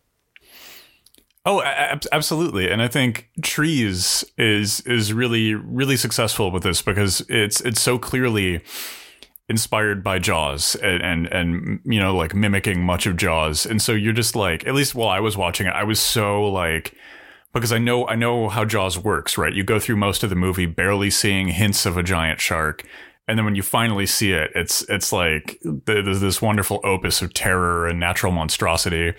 Oh, 1.47 1.63
ab- 1.63 2.05
absolutely. 2.13 2.71
And 2.71 2.81
I 2.81 2.89
think 2.89 3.29
Trees 3.43 4.25
is 4.39 4.81
is 4.83 5.13
really 5.13 5.55
really 5.55 5.97
successful 5.97 6.51
with 6.51 6.63
this 6.63 6.81
because 6.81 7.21
it's 7.29 7.61
it's 7.61 7.83
so 7.83 7.99
clearly 7.99 8.63
inspired 9.51 10.03
by 10.03 10.19
Jaws 10.19 10.75
and, 10.77 11.03
and 11.03 11.27
and 11.27 11.81
you 11.85 12.01
know 12.01 12.17
like 12.17 12.35
mimicking 12.35 12.83
much 12.83 13.07
of 13.07 13.17
Jaws. 13.17 13.67
And 13.67 13.83
so 13.83 13.93
you're 13.93 14.15
just 14.15 14.35
like 14.35 14.67
at 14.67 14.75
least 14.75 14.95
while 14.95 15.11
I 15.11 15.21
was 15.21 15.37
watching 15.37 15.67
it, 15.67 15.75
I 15.75 15.85
was 15.85 16.01
so 16.01 16.45
like 16.45 16.95
because 17.55 17.73
I 17.73 17.79
know 17.79 18.07
I 18.07 18.15
know 18.15 18.49
how 18.49 18.65
Jaws 18.65 18.99
works, 18.99 19.39
right? 19.39 19.55
You 19.55 19.65
go 19.65 19.79
through 19.79 19.97
most 19.97 20.23
of 20.23 20.31
the 20.31 20.37
movie 20.37 20.67
barely 20.67 21.11
seeing 21.11 21.49
hints 21.49 21.87
of 21.87 21.97
a 21.97 22.03
giant 22.03 22.41
shark. 22.41 22.85
And 23.27 23.39
then 23.39 23.47
when 23.47 23.55
you 23.55 23.63
finally 23.63 24.07
see 24.07 24.33
it, 24.33 24.51
it's 24.55 24.83
it's 24.89 25.13
like 25.13 25.59
there's 25.63 26.21
this 26.21 26.43
wonderful 26.43 26.81
opus 26.85 27.23
of 27.23 27.33
terror 27.33 27.87
and 27.87 27.99
natural 27.99 28.33
monstrosity 28.33 29.15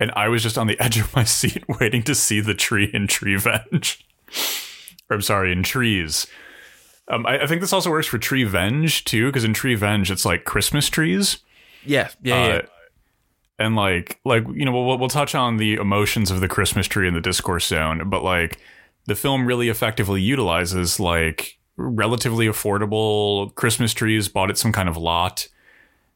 and 0.00 0.10
I 0.16 0.28
was 0.28 0.42
just 0.42 0.58
on 0.58 0.66
the 0.66 0.78
edge 0.80 0.98
of 0.98 1.14
my 1.14 1.24
seat 1.24 1.64
waiting 1.80 2.02
to 2.04 2.14
see 2.14 2.40
the 2.40 2.54
tree 2.54 2.90
in 2.92 3.06
Treevenge. 3.06 4.02
or 5.08 5.14
I'm 5.16 5.22
sorry, 5.22 5.52
in 5.52 5.62
trees. 5.62 6.26
Um, 7.08 7.26
I, 7.26 7.42
I, 7.42 7.46
think 7.46 7.60
this 7.60 7.72
also 7.72 7.90
works 7.90 8.06
for 8.06 8.18
Treevenge 8.18 9.04
too, 9.04 9.26
because 9.26 9.44
in 9.44 9.52
Treevenge 9.52 10.10
it's 10.10 10.24
like 10.24 10.44
Christmas 10.44 10.88
trees. 10.88 11.38
Yeah, 11.84 12.08
yeah, 12.22 12.34
uh, 12.34 12.48
yeah. 12.48 12.60
And 13.58 13.76
like, 13.76 14.20
like 14.24 14.44
you 14.52 14.64
know, 14.64 14.72
we'll 14.72 14.98
we'll 14.98 15.08
touch 15.08 15.34
on 15.34 15.58
the 15.58 15.74
emotions 15.74 16.30
of 16.30 16.40
the 16.40 16.48
Christmas 16.48 16.86
tree 16.86 17.06
in 17.06 17.14
the 17.14 17.20
discourse 17.20 17.66
zone, 17.66 18.08
but 18.08 18.22
like, 18.24 18.58
the 19.06 19.14
film 19.14 19.46
really 19.46 19.68
effectively 19.68 20.20
utilizes 20.20 20.98
like 20.98 21.58
relatively 21.76 22.46
affordable 22.46 23.54
Christmas 23.54 23.92
trees 23.92 24.28
bought 24.28 24.50
at 24.50 24.58
some 24.58 24.72
kind 24.72 24.88
of 24.88 24.96
lot 24.96 25.48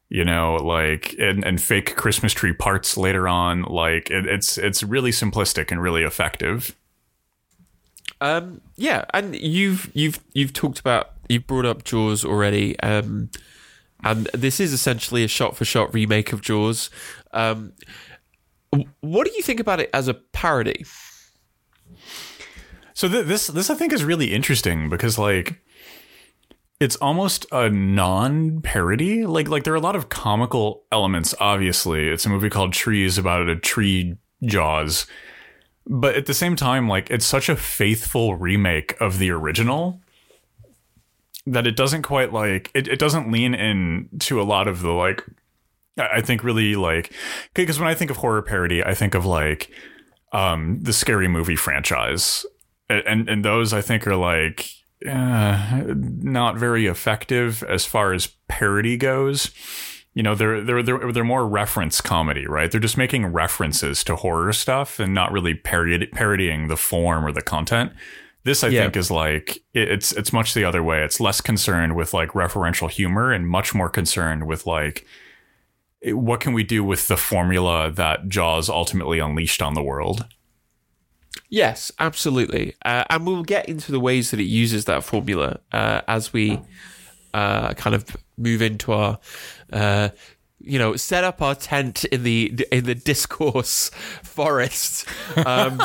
you 0.09 0.25
know 0.25 0.57
like 0.57 1.15
and, 1.19 1.45
and 1.45 1.61
fake 1.61 1.95
christmas 1.97 2.33
tree 2.33 2.53
parts 2.53 2.97
later 2.97 3.29
on. 3.29 3.63
Like 3.63 4.11
it, 4.11 4.27
it's 4.27 4.59
it's 4.59 4.83
really 4.83 5.11
simplistic 5.11 5.71
and 5.71 5.83
really 5.83 6.03
effective. 6.03 6.75
Um 8.21 8.61
yeah 8.77 9.05
and 9.13 9.37
you've 9.37 9.91
you've 9.95 10.21
you've 10.33 10.53
talked 10.53 10.81
about 10.81 11.13
you've 11.29 11.47
brought 11.47 11.67
up 11.67 11.85
jaws 11.85 12.25
already. 12.25 12.79
Um 12.81 13.31
and 14.05 14.29
this 14.33 14.61
is 14.61 14.73
essentially 14.73 15.25
a 15.25 15.29
shot 15.29 15.57
for 15.57 15.65
shot 15.65 15.93
remake 15.93 16.33
of 16.33 16.41
jaws 16.41 16.91
um 17.33 17.73
what 19.01 19.27
do 19.27 19.33
you 19.37 19.43
think 19.43 19.61
about 19.61 19.81
it 19.81 19.91
as 19.93 20.09
a 20.09 20.15
parody 20.15 20.85
so 22.95 23.09
th- 23.09 23.27
this 23.27 23.49
this 23.49 23.71
i 23.71 23.75
think 23.75 23.93
is 23.93 24.05
really 24.05 24.33
interesting 24.33 24.89
because 24.89 25.19
like 25.19 25.61
it's 26.81 26.97
almost 26.97 27.47
a 27.51 27.69
non-parody. 27.69 29.27
Like 29.27 29.49
like 29.49 29.65
there 29.65 29.73
are 29.73 29.77
a 29.77 29.81
lot 29.81 29.97
of 29.97 30.09
comical 30.09 30.85
elements. 30.93 31.35
Obviously, 31.41 32.09
it's 32.09 32.25
a 32.25 32.29
movie 32.29 32.51
called 32.51 32.73
Trees 32.73 33.19
about 33.19 33.49
a 33.49 33.57
tree 33.57 34.17
jaws, 34.45 35.07
but 35.87 36.15
at 36.15 36.27
the 36.27 36.35
same 36.35 36.55
time, 36.55 36.89
like 36.89 37.11
it's 37.11 37.27
such 37.27 37.49
a 37.49 37.57
faithful 37.57 38.37
remake 38.37 38.99
of 39.01 39.19
the 39.19 39.31
original 39.31 40.01
that 41.53 41.67
it 41.67 41.77
doesn't 41.77 42.03
quite 42.03 42.33
like 42.33 42.71
it, 42.75 42.89
it 42.89 42.99
doesn't 42.99 43.31
lean 43.31 43.55
in 43.55 44.09
to 44.21 44.41
a 44.41 44.45
lot 44.45 44.69
of 44.69 44.83
the 44.83 44.91
like 44.91 45.25
I 45.99 46.21
think 46.21 46.45
really 46.45 46.77
like 46.77 47.13
because 47.55 47.79
when 47.79 47.89
I 47.89 47.95
think 47.95 48.11
of 48.11 48.19
horror 48.19 48.43
parody, 48.43 48.85
I 48.85 48.95
think 48.95 49.15
of 49.15 49.25
like 49.27 49.71
um 50.33 50.81
the 50.83 50.93
scary 50.93 51.29
movie 51.29 51.57
franchise. 51.57 52.45
And 52.89 53.29
and 53.29 53.45
those 53.45 53.73
I 53.73 53.83
think 53.83 54.07
are 54.07 54.17
like 54.17 54.71
uh, 55.07 55.85
not 55.87 56.57
very 56.57 56.87
effective 56.87 57.63
as 57.65 57.85
far 57.85 58.13
as 58.13 58.29
parody 58.49 58.97
goes. 58.97 59.51
You 60.15 60.23
know, 60.23 60.35
they're 60.35 60.63
they're 60.63 60.83
they're 60.83 61.13
they're 61.13 61.25
more 61.25 61.47
reference 61.47 62.01
comedy, 62.01 62.47
right? 62.47 62.71
They're 62.71 62.81
just 62.81 62.97
making 62.97 63.27
references 63.27 64.03
to 64.05 64.17
horror 64.17 64.53
stuff 64.53 64.99
and 64.99 65.15
not 65.15 65.31
really 65.31 65.55
parody- 65.55 66.09
parodying 66.09 66.69
the 66.69 66.77
form 66.77 67.25
or 67.25 67.31
the 67.31 67.43
content. 67.43 67.93
This, 68.49 68.65
I 68.65 68.69
yeah. 68.69 68.85
think, 68.85 68.97
is 68.97 69.11
like 69.11 69.63
it's 69.75 70.13
it's 70.13 70.33
much 70.33 70.55
the 70.55 70.65
other 70.65 70.83
way. 70.83 71.03
It's 71.03 71.21
less 71.21 71.43
concerned 71.43 71.95
with 71.95 72.15
like 72.15 72.31
referential 72.31 72.91
humor 72.91 73.31
and 73.31 73.47
much 73.47 73.75
more 73.75 73.91
concerned 73.91 74.47
with 74.47 74.67
like 74.67 75.05
what 76.03 76.41
can 76.41 76.55
we 76.55 76.65
do 76.65 76.83
with 76.83 77.09
the 77.09 77.19
formula 77.19 77.91
that 77.91 78.27
Jaws 78.27 78.71
ultimately 78.71 79.19
unleashed 79.19 79.61
on 79.61 79.75
the 79.75 79.83
world. 79.83 80.25
Yes, 81.51 81.93
absolutely. 81.99 82.75
Uh, 82.83 83.05
and 83.11 83.27
we'll 83.27 83.43
get 83.43 83.69
into 83.69 83.93
the 83.93 84.01
ways 84.01 84.31
that 84.31 84.41
it 84.41 84.45
uses 84.45 84.87
that 84.87 85.05
formula 85.05 85.61
uh, 85.73 86.01
as 86.09 86.33
we 86.33 86.59
uh, 87.35 87.75
kind 87.75 87.95
of 87.95 88.17
move 88.39 88.63
into 88.63 88.93
our, 88.93 89.19
uh, 89.75 90.09
you 90.59 90.79
know, 90.79 90.97
set 90.97 91.23
up 91.23 91.43
our 91.43 91.55
tent 91.55 92.07
in 92.07 92.23
the 92.23 92.67
in 92.73 92.85
the 92.85 92.95
discourse 92.95 93.91
forest. 94.23 95.07
Um, 95.37 95.83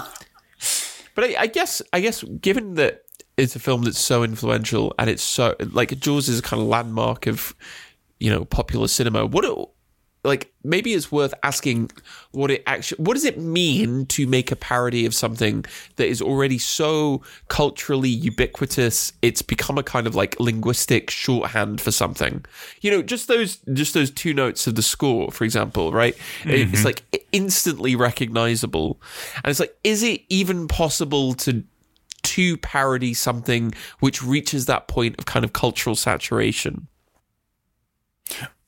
but 1.16 1.26
I, 1.26 1.36
I 1.42 1.48
guess, 1.48 1.82
I 1.92 2.00
guess, 2.00 2.24
given 2.24 2.76
that 2.76 3.04
it's 3.38 3.56
a 3.56 3.60
film 3.60 3.84
that's 3.84 4.00
so 4.00 4.24
influential 4.24 4.94
and 5.00 5.10
it's 5.10 5.24
so 5.24 5.56
like 5.72 6.00
Jaws 6.00 6.30
is 6.30 6.40
a 6.40 6.42
kind 6.42 6.62
of 6.62 6.68
landmark 6.68 7.28
of, 7.28 7.56
you 8.20 8.30
know, 8.30 8.46
popular 8.46 8.88
cinema. 8.88 9.26
What 9.26 9.46
like 10.24 10.54
maybe 10.64 10.94
it's 10.94 11.12
worth 11.12 11.34
asking 11.44 11.92
what 12.32 12.50
it 12.50 12.64
actually 12.66 13.04
what 13.04 13.14
does 13.14 13.26
it 13.26 13.38
mean 13.38 14.06
to 14.06 14.26
make 14.26 14.52
a 14.52 14.56
parody 14.56 15.06
of 15.06 15.14
something 15.14 15.66
that 15.98 16.08
is 16.08 16.22
already 16.22 16.58
so 16.58 17.22
culturally 17.50 18.10
ubiquitous 18.10 19.12
it's 19.22 19.42
become 19.42 19.78
a 19.78 19.84
kind 19.84 20.08
of 20.08 20.16
like 20.16 20.40
linguistic 20.40 21.10
shorthand 21.10 21.82
for 21.82 21.92
something? 21.92 22.46
You 22.82 22.92
know 22.92 23.02
just 23.02 23.28
those 23.28 23.58
just 23.74 23.94
those 23.94 24.12
two 24.12 24.34
notes 24.34 24.68
of 24.68 24.76
the 24.76 24.84
score 24.84 25.32
for 25.32 25.44
example 25.44 25.92
right? 25.92 26.16
Mm-hmm. 26.44 26.74
it's 26.74 26.86
like 26.86 27.04
instantly 27.32 27.96
recognizable. 27.96 29.02
And 29.44 29.52
it's 29.52 29.60
like 29.60 29.76
is 29.84 30.04
it 30.04 30.22
even 30.30 30.68
possible 30.68 31.34
to 31.36 31.64
to 32.24 32.58
parody 32.58 33.14
something 33.14 33.74
which 34.00 34.24
reaches 34.24 34.66
that 34.66 34.88
point 34.88 35.16
of 35.20 35.26
kind 35.26 35.44
of 35.44 35.52
cultural 35.52 35.96
saturation 35.96 36.88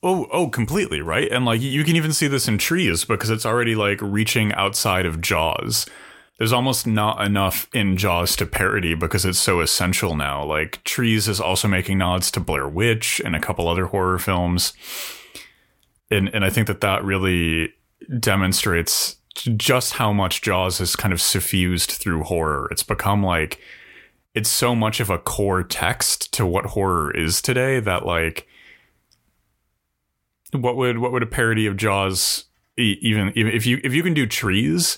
Oh, 0.07 0.27
oh, 0.31 0.49
completely, 0.49 1.01
right? 1.01 1.31
And 1.31 1.45
like 1.45 1.61
you 1.61 1.83
can 1.83 1.95
even 1.95 2.13
see 2.13 2.27
this 2.27 2.47
in 2.47 2.59
trees 2.59 3.05
because 3.05 3.31
it's 3.31 3.45
already 3.45 3.73
like 3.73 3.99
reaching 4.03 4.53
outside 4.53 5.03
of 5.03 5.19
Jaws. 5.19 5.87
There's 6.37 6.53
almost 6.53 6.85
not 6.85 7.25
enough 7.25 7.67
in 7.73 7.97
Jaws 7.97 8.35
to 8.35 8.45
parody 8.45 8.93
because 8.93 9.25
it's 9.25 9.39
so 9.39 9.61
essential 9.61 10.15
now. 10.15 10.45
Like 10.45 10.83
Trees 10.83 11.27
is 11.27 11.41
also 11.41 11.67
making 11.67 11.97
nods 11.97 12.29
to 12.31 12.39
Blair 12.39 12.67
Witch 12.67 13.19
and 13.25 13.35
a 13.35 13.39
couple 13.39 13.67
other 13.67 13.87
horror 13.87 14.19
films. 14.19 14.73
And 16.11 16.29
and 16.35 16.45
I 16.45 16.51
think 16.51 16.67
that 16.67 16.81
that 16.81 17.03
really 17.03 17.73
demonstrates 18.19 19.15
just 19.57 19.93
how 19.93 20.13
much 20.13 20.43
Jaws 20.43 20.77
has 20.77 20.95
kind 20.95 21.13
of 21.15 21.21
suffused 21.21 21.89
through 21.89 22.25
horror. 22.25 22.67
It's 22.69 22.83
become 22.83 23.23
like 23.23 23.59
it's 24.35 24.51
so 24.51 24.75
much 24.75 24.99
of 24.99 25.09
a 25.09 25.17
core 25.17 25.63
text 25.63 26.31
to 26.33 26.45
what 26.45 26.65
horror 26.67 27.09
is 27.09 27.41
today 27.41 27.79
that 27.79 28.05
like 28.05 28.47
what 30.55 30.75
would 30.75 30.97
what 30.97 31.11
would 31.11 31.23
a 31.23 31.27
parody 31.27 31.65
of 31.65 31.77
Jaws 31.77 32.45
even 32.77 33.31
if 33.35 33.65
you 33.65 33.79
if 33.83 33.93
you 33.93 34.03
can 34.03 34.13
do 34.13 34.25
trees 34.25 34.97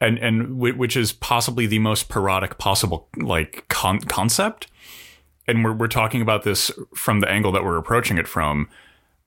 and 0.00 0.18
and 0.18 0.58
which 0.58 0.96
is 0.96 1.12
possibly 1.12 1.66
the 1.66 1.78
most 1.78 2.08
parodic 2.08 2.58
possible 2.58 3.08
like 3.16 3.64
con- 3.68 4.00
concept 4.00 4.68
and 5.46 5.64
we're 5.64 5.72
we're 5.72 5.88
talking 5.88 6.22
about 6.22 6.42
this 6.42 6.70
from 6.94 7.20
the 7.20 7.28
angle 7.28 7.52
that 7.52 7.64
we're 7.64 7.76
approaching 7.76 8.18
it 8.18 8.28
from 8.28 8.68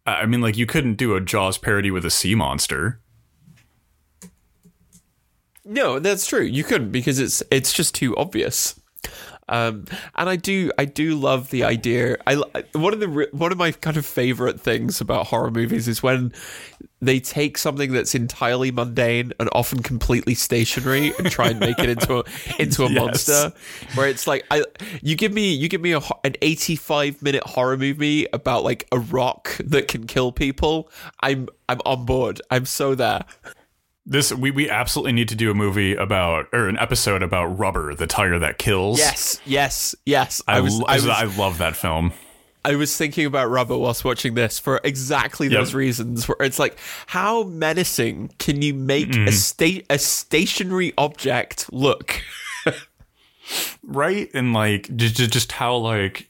I 0.05 0.25
mean 0.25 0.41
like 0.41 0.57
you 0.57 0.65
couldn't 0.65 0.95
do 0.95 1.15
a 1.15 1.21
Jaws 1.21 1.57
parody 1.57 1.91
with 1.91 2.05
a 2.05 2.09
sea 2.09 2.35
monster. 2.35 2.99
No 5.65 5.99
that's 5.99 6.25
true. 6.25 6.43
You 6.43 6.63
couldn't 6.63 6.91
because 6.91 7.19
it's 7.19 7.43
it's 7.51 7.73
just 7.73 7.93
too 7.93 8.15
obvious 8.15 8.79
um, 9.49 9.85
and 10.15 10.29
I 10.29 10.35
do, 10.35 10.71
I 10.77 10.85
do 10.85 11.15
love 11.15 11.49
the 11.49 11.63
idea. 11.63 12.17
I 12.25 12.35
one 12.73 12.93
of 12.93 12.99
the 12.99 13.27
one 13.31 13.51
of 13.51 13.57
my 13.57 13.71
kind 13.71 13.97
of 13.97 14.05
favorite 14.05 14.59
things 14.59 15.01
about 15.01 15.27
horror 15.27 15.51
movies 15.51 15.87
is 15.87 16.03
when 16.03 16.33
they 16.99 17.19
take 17.19 17.57
something 17.57 17.91
that's 17.91 18.15
entirely 18.15 18.71
mundane 18.71 19.31
and 19.39 19.49
often 19.51 19.83
completely 19.83 20.33
stationary 20.33 21.13
and 21.17 21.29
try 21.29 21.49
and 21.49 21.59
make 21.59 21.77
it 21.77 21.89
into 21.89 22.19
a 22.19 22.23
into 22.59 22.83
a 22.83 22.89
yes. 22.91 22.95
monster. 22.95 23.53
Where 23.95 24.07
it's 24.07 24.27
like, 24.27 24.45
I 24.51 24.63
you 25.01 25.15
give 25.15 25.31
me 25.31 25.53
you 25.53 25.69
give 25.69 25.81
me 25.81 25.93
a, 25.93 26.01
an 26.23 26.35
eighty 26.41 26.75
five 26.75 27.21
minute 27.21 27.43
horror 27.43 27.77
movie 27.77 28.27
about 28.33 28.63
like 28.63 28.87
a 28.91 28.99
rock 28.99 29.55
that 29.63 29.87
can 29.87 30.07
kill 30.07 30.31
people. 30.31 30.89
I'm 31.21 31.47
I'm 31.69 31.79
on 31.85 32.05
board. 32.05 32.41
I'm 32.49 32.65
so 32.65 32.95
there. 32.95 33.23
This 34.09 34.33
we, 34.33 34.51
we 34.51 34.69
absolutely 34.69 35.11
need 35.11 35.27
to 35.29 35.35
do 35.35 35.51
a 35.51 35.53
movie 35.53 35.93
about 35.93 36.47
or 36.53 36.69
an 36.69 36.77
episode 36.77 37.21
about 37.21 37.59
Rubber, 37.59 37.93
the 37.93 38.07
tire 38.07 38.39
that 38.39 38.57
kills. 38.57 38.99
Yes, 38.99 39.41
yes, 39.45 39.95
yes. 40.05 40.41
I, 40.47 40.57
I 40.57 40.59
was, 40.61 40.81
I, 40.87 40.95
was, 40.95 41.07
I 41.07 41.23
love 41.25 41.57
that 41.57 41.75
film. 41.75 42.13
I 42.63 42.75
was 42.75 42.95
thinking 42.95 43.25
about 43.25 43.49
rubber 43.49 43.77
whilst 43.77 44.03
watching 44.03 44.33
this 44.33 44.59
for 44.59 44.81
exactly 44.83 45.47
those 45.47 45.71
Yep. 45.71 45.77
reasons. 45.77 46.27
Where 46.27 46.37
it's 46.41 46.59
like, 46.59 46.77
how 47.05 47.43
menacing 47.43 48.31
can 48.39 48.61
you 48.61 48.73
make 48.73 49.07
a 49.07 49.11
mm-hmm. 49.11 49.29
state 49.31 49.85
a 49.89 49.99
stationary 49.99 50.93
object 50.97 51.71
look? 51.71 52.21
right 53.83 54.29
and 54.33 54.53
like 54.53 54.93
just, 54.95 55.15
just 55.15 55.51
how 55.53 55.75
like 55.77 56.29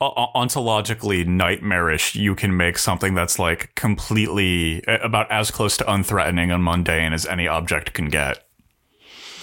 ontologically 0.00 1.26
nightmarish 1.26 2.14
you 2.14 2.34
can 2.36 2.56
make 2.56 2.78
something 2.78 3.14
that's 3.14 3.38
like 3.38 3.74
completely 3.74 4.82
about 4.86 5.28
as 5.30 5.50
close 5.50 5.76
to 5.76 5.84
unthreatening 5.84 6.54
and 6.54 6.62
mundane 6.62 7.12
as 7.12 7.26
any 7.26 7.48
object 7.48 7.92
can 7.94 8.08
get 8.08 8.44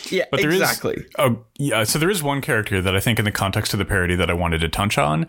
Yeah, 0.10 0.26
But 0.32 0.40
there 0.42 0.52
is- 0.52 0.62
exactly. 0.62 1.04
Oh, 1.18 1.44
yeah. 1.58 1.84
So 1.84 1.98
there 2.00 2.10
is 2.12 2.22
one 2.24 2.40
character 2.40 2.80
that 2.82 2.96
I 2.96 3.00
think, 3.00 3.18
in 3.20 3.26
the 3.26 3.32
context 3.32 3.74
of 3.74 3.80
the 3.80 3.86
parody, 3.86 4.16
that 4.16 4.30
I 4.30 4.34
wanted 4.34 4.62
to 4.62 4.70
touch 4.70 4.98
on. 5.00 5.26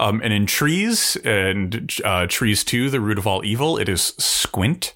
Um, 0.00 0.20
and 0.24 0.32
in 0.32 0.46
Trees 0.46 1.16
and 1.24 1.90
uh, 2.04 2.26
Trees 2.26 2.64
Two, 2.64 2.90
the 2.90 3.00
root 3.00 3.18
of 3.18 3.26
all 3.28 3.44
evil, 3.44 3.78
it 3.78 3.88
is 3.88 4.14
Squint. 4.18 4.94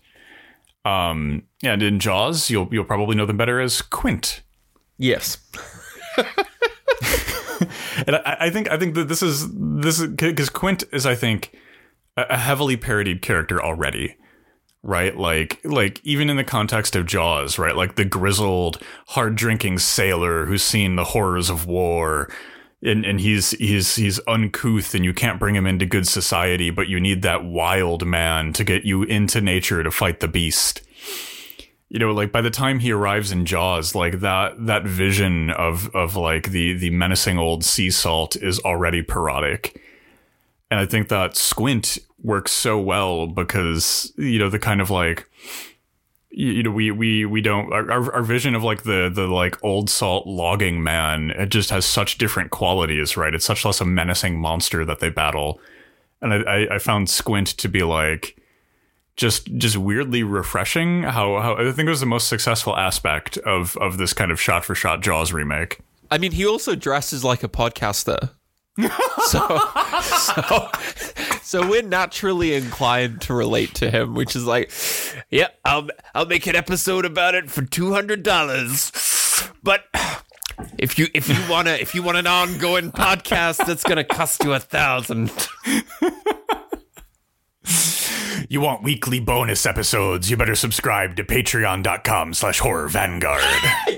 Um, 0.85 1.45
and 1.63 1.81
in 1.81 2.01
Jaws, 2.01 2.51
you'll 2.51 2.69
you'll 2.73 2.85
probably 2.85 3.15
know 3.15 3.25
them 3.25 3.37
better 3.37 3.61
as 3.61 3.81
Quint. 3.83 4.43
Yes. 4.99 5.39
And 8.07 8.17
I, 8.17 8.37
I 8.41 8.51
think 8.51 8.71
I 8.71 8.79
think 8.79 8.95
that 8.95 9.09
this 9.09 9.23
is 9.23 9.49
this 9.53 10.01
is 10.01 10.09
because 10.09 10.49
Quint 10.49 10.85
is 10.93 11.07
I 11.07 11.15
think 11.15 11.57
a 12.17 12.27
a 12.31 12.37
heavily 12.37 12.77
parodied 12.77 13.23
character 13.23 13.63
already, 13.63 14.17
right? 14.83 15.17
Like 15.17 15.61
like 15.65 16.01
even 16.05 16.31
in 16.31 16.37
the 16.37 16.45
context 16.45 16.97
of 16.97 17.07
Jaws, 17.07 17.59
right? 17.59 17.77
Like 17.77 17.97
the 17.97 18.05
grizzled, 18.05 18.83
hard 19.09 19.37
drinking 19.37 19.79
sailor 19.79 20.47
who's 20.47 20.63
seen 20.63 20.97
the 20.97 21.05
horrors 21.05 21.51
of 21.51 21.67
war. 21.67 22.31
And, 22.83 23.05
and 23.05 23.21
he's 23.21 23.51
he's 23.51 23.97
he's 23.97 24.21
uncouth 24.27 24.95
and 24.95 25.05
you 25.05 25.13
can't 25.13 25.39
bring 25.39 25.55
him 25.55 25.67
into 25.67 25.85
good 25.85 26.09
society, 26.09 26.71
but 26.71 26.89
you 26.89 26.99
need 26.99 27.21
that 27.21 27.45
wild 27.45 28.07
man 28.07 28.55
to 28.55 28.65
get 28.65 28.85
you 28.85 29.03
into 29.03 29.43
nature 29.43 29.83
to 29.83 29.91
fight 29.91 30.21
the 30.21 30.29
beast 30.29 30.81
you 31.91 31.99
know 31.99 32.13
like 32.13 32.33
by 32.33 32.41
the 32.41 32.51
time 32.51 32.79
he 32.79 32.93
arrives 32.93 33.31
in 33.31 33.45
jaws 33.45 33.95
like 33.95 34.21
that 34.21 34.55
that 34.65 34.85
vision 34.85 35.51
of 35.51 35.95
of 35.95 36.17
like 36.17 36.51
the 36.51 36.73
the 36.73 36.91
menacing 36.91 37.37
old 37.37 37.63
sea 37.65 37.91
salt 37.91 38.37
is 38.37 38.59
already 38.61 39.03
parodic. 39.03 39.79
And 40.71 40.79
i 40.79 40.87
think 40.87 41.09
that 41.09 41.37
squint 41.37 41.99
works 42.23 42.53
so 42.53 42.79
well 42.79 43.27
because 43.27 44.13
you 44.17 44.39
know 44.39 44.49
the 44.49 44.59
kind 44.59 44.81
of 44.81 44.89
like 44.89 45.29
you, 46.31 46.63
know 46.63 46.71
we 46.71 46.93
we 46.93 47.25
we 47.25 47.41
don't 47.41 47.73
our, 47.73 48.13
our 48.13 48.23
vision 48.23 48.55
of 48.55 48.63
like 48.63 48.85
the 48.85 49.11
the 49.13 49.27
like 49.27 49.63
old 49.65 49.91
salt 49.91 50.29
logging 50.29 50.81
man 50.81 51.31
it 51.31 51.49
just 51.49 51.71
has 51.71 51.85
such 51.85 52.19
different 52.19 52.51
qualities 52.51 53.17
right? 53.17 53.35
It's 53.35 53.45
such 53.45 53.65
less 53.65 53.81
a 53.81 53.85
menacing 53.85 54.39
monster 54.39 54.85
that 54.85 55.01
they 55.01 55.11
battle. 55.11 55.61
And 56.23 56.33
i, 56.33 56.69
I 56.71 56.79
found 56.79 57.11
squint 57.11 57.49
to 57.49 57.69
be 57.69 57.83
like 57.83 58.40
just 59.21 59.55
just 59.59 59.77
weirdly 59.77 60.23
refreshing 60.23 61.03
how, 61.03 61.39
how 61.41 61.55
I 61.55 61.73
think 61.73 61.87
it 61.87 61.91
was 61.91 62.01
the 62.01 62.07
most 62.07 62.27
successful 62.27 62.75
aspect 62.75 63.37
of 63.39 63.77
of 63.77 63.99
this 63.99 64.15
kind 64.15 64.33
of 64.33 64.41
shot 64.41 64.65
for 64.65 64.75
shot 64.75 65.03
Jaws 65.03 65.31
remake. 65.31 65.81
I 66.11 66.17
mean, 66.17 66.33
he 66.33 66.47
also 66.47 66.75
dresses 66.75 67.23
like 67.23 67.45
a 67.45 67.49
podcaster. 67.49 68.31
so, 69.27 69.61
so, 70.03 70.69
so 71.43 71.69
we're 71.69 71.83
naturally 71.83 72.55
inclined 72.55 73.21
to 73.21 73.35
relate 73.35 73.75
to 73.75 73.91
him, 73.91 74.15
which 74.15 74.35
is 74.35 74.47
like, 74.47 74.73
yeah, 75.29 75.49
I'll 75.67 75.89
I'll 76.15 76.25
make 76.25 76.47
an 76.47 76.57
episode 76.57 77.05
about 77.05 77.35
it 77.35 77.51
for 77.51 77.63
two 77.63 77.93
hundred 77.93 78.23
dollars, 78.23 78.91
but 79.63 79.85
if 80.79 80.99
you 80.99 81.09
if 81.13 81.29
you 81.29 81.37
wanna 81.51 81.73
if 81.73 81.95
you 81.95 82.03
want 82.03 82.17
an 82.17 82.27
ongoing 82.27 82.91
podcast, 82.91 83.67
that's 83.67 83.85
gonna 83.85 84.03
cost 84.03 84.43
you 84.45 84.55
a 84.55 84.59
thousand. 84.59 85.31
You 88.49 88.61
want 88.61 88.83
weekly 88.83 89.21
bonus 89.21 89.67
episodes, 89.67 90.31
you 90.31 90.37
better 90.37 90.55
subscribe 90.55 91.17
to 91.17 91.25
patreon.com 91.25 92.35
slash 92.35 92.59
horror 92.61 92.89
vanguard. 92.89 93.43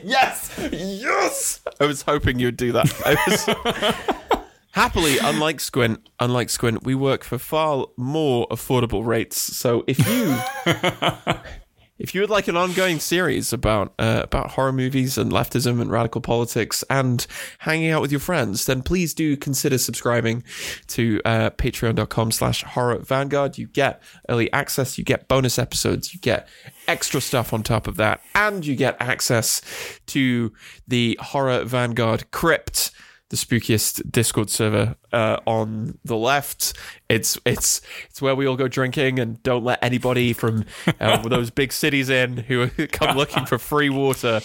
Yes, 0.04 0.52
yes. 0.72 1.60
I 1.80 1.86
was 1.86 2.02
hoping 2.02 2.38
you'd 2.38 2.56
do 2.56 2.72
that. 2.72 2.92
Was 3.26 4.42
happily, 4.72 5.18
unlike 5.18 5.60
Squint, 5.60 6.08
unlike 6.18 6.50
Squint, 6.50 6.82
we 6.82 6.94
work 6.94 7.22
for 7.22 7.38
far 7.38 7.86
more 7.96 8.48
affordable 8.48 9.06
rates. 9.06 9.36
So 9.38 9.84
if 9.86 9.98
you 10.08 10.36
if 12.02 12.16
you 12.16 12.20
would 12.20 12.30
like 12.30 12.48
an 12.48 12.56
ongoing 12.56 12.98
series 12.98 13.52
about 13.52 13.94
uh, 13.96 14.22
about 14.24 14.50
horror 14.50 14.72
movies 14.72 15.16
and 15.16 15.30
leftism 15.30 15.80
and 15.80 15.88
radical 15.88 16.20
politics 16.20 16.82
and 16.90 17.26
hanging 17.60 17.90
out 17.90 18.02
with 18.02 18.10
your 18.10 18.20
friends, 18.20 18.66
then 18.66 18.82
please 18.82 19.14
do 19.14 19.36
consider 19.36 19.78
subscribing 19.78 20.42
to 20.88 21.20
uh, 21.24 21.50
patreon.com 21.50 22.32
slash 22.32 22.64
horror 22.64 22.98
vanguard. 22.98 23.56
You 23.56 23.68
get 23.68 24.02
early 24.28 24.52
access, 24.52 24.98
you 24.98 25.04
get 25.04 25.28
bonus 25.28 25.60
episodes, 25.60 26.12
you 26.12 26.18
get 26.18 26.48
extra 26.88 27.20
stuff 27.20 27.52
on 27.52 27.62
top 27.62 27.86
of 27.86 27.96
that, 27.96 28.20
and 28.34 28.66
you 28.66 28.74
get 28.74 28.96
access 28.98 29.62
to 30.08 30.52
the 30.88 31.16
horror 31.22 31.64
vanguard 31.64 32.32
crypt 32.32 32.90
the 33.32 33.38
spookiest 33.38 34.12
Discord 34.12 34.50
server 34.50 34.94
uh, 35.10 35.38
on 35.46 35.98
the 36.04 36.16
left. 36.16 36.74
It's 37.08 37.38
it's 37.46 37.80
it's 38.10 38.20
where 38.20 38.36
we 38.36 38.46
all 38.46 38.56
go 38.56 38.68
drinking 38.68 39.18
and 39.18 39.42
don't 39.42 39.64
let 39.64 39.82
anybody 39.82 40.34
from 40.34 40.66
uh, 41.00 41.16
those 41.28 41.48
big 41.48 41.72
cities 41.72 42.10
in 42.10 42.36
who 42.36 42.68
come 42.88 43.16
looking 43.16 43.46
for 43.46 43.58
free 43.58 43.88
water. 43.88 44.42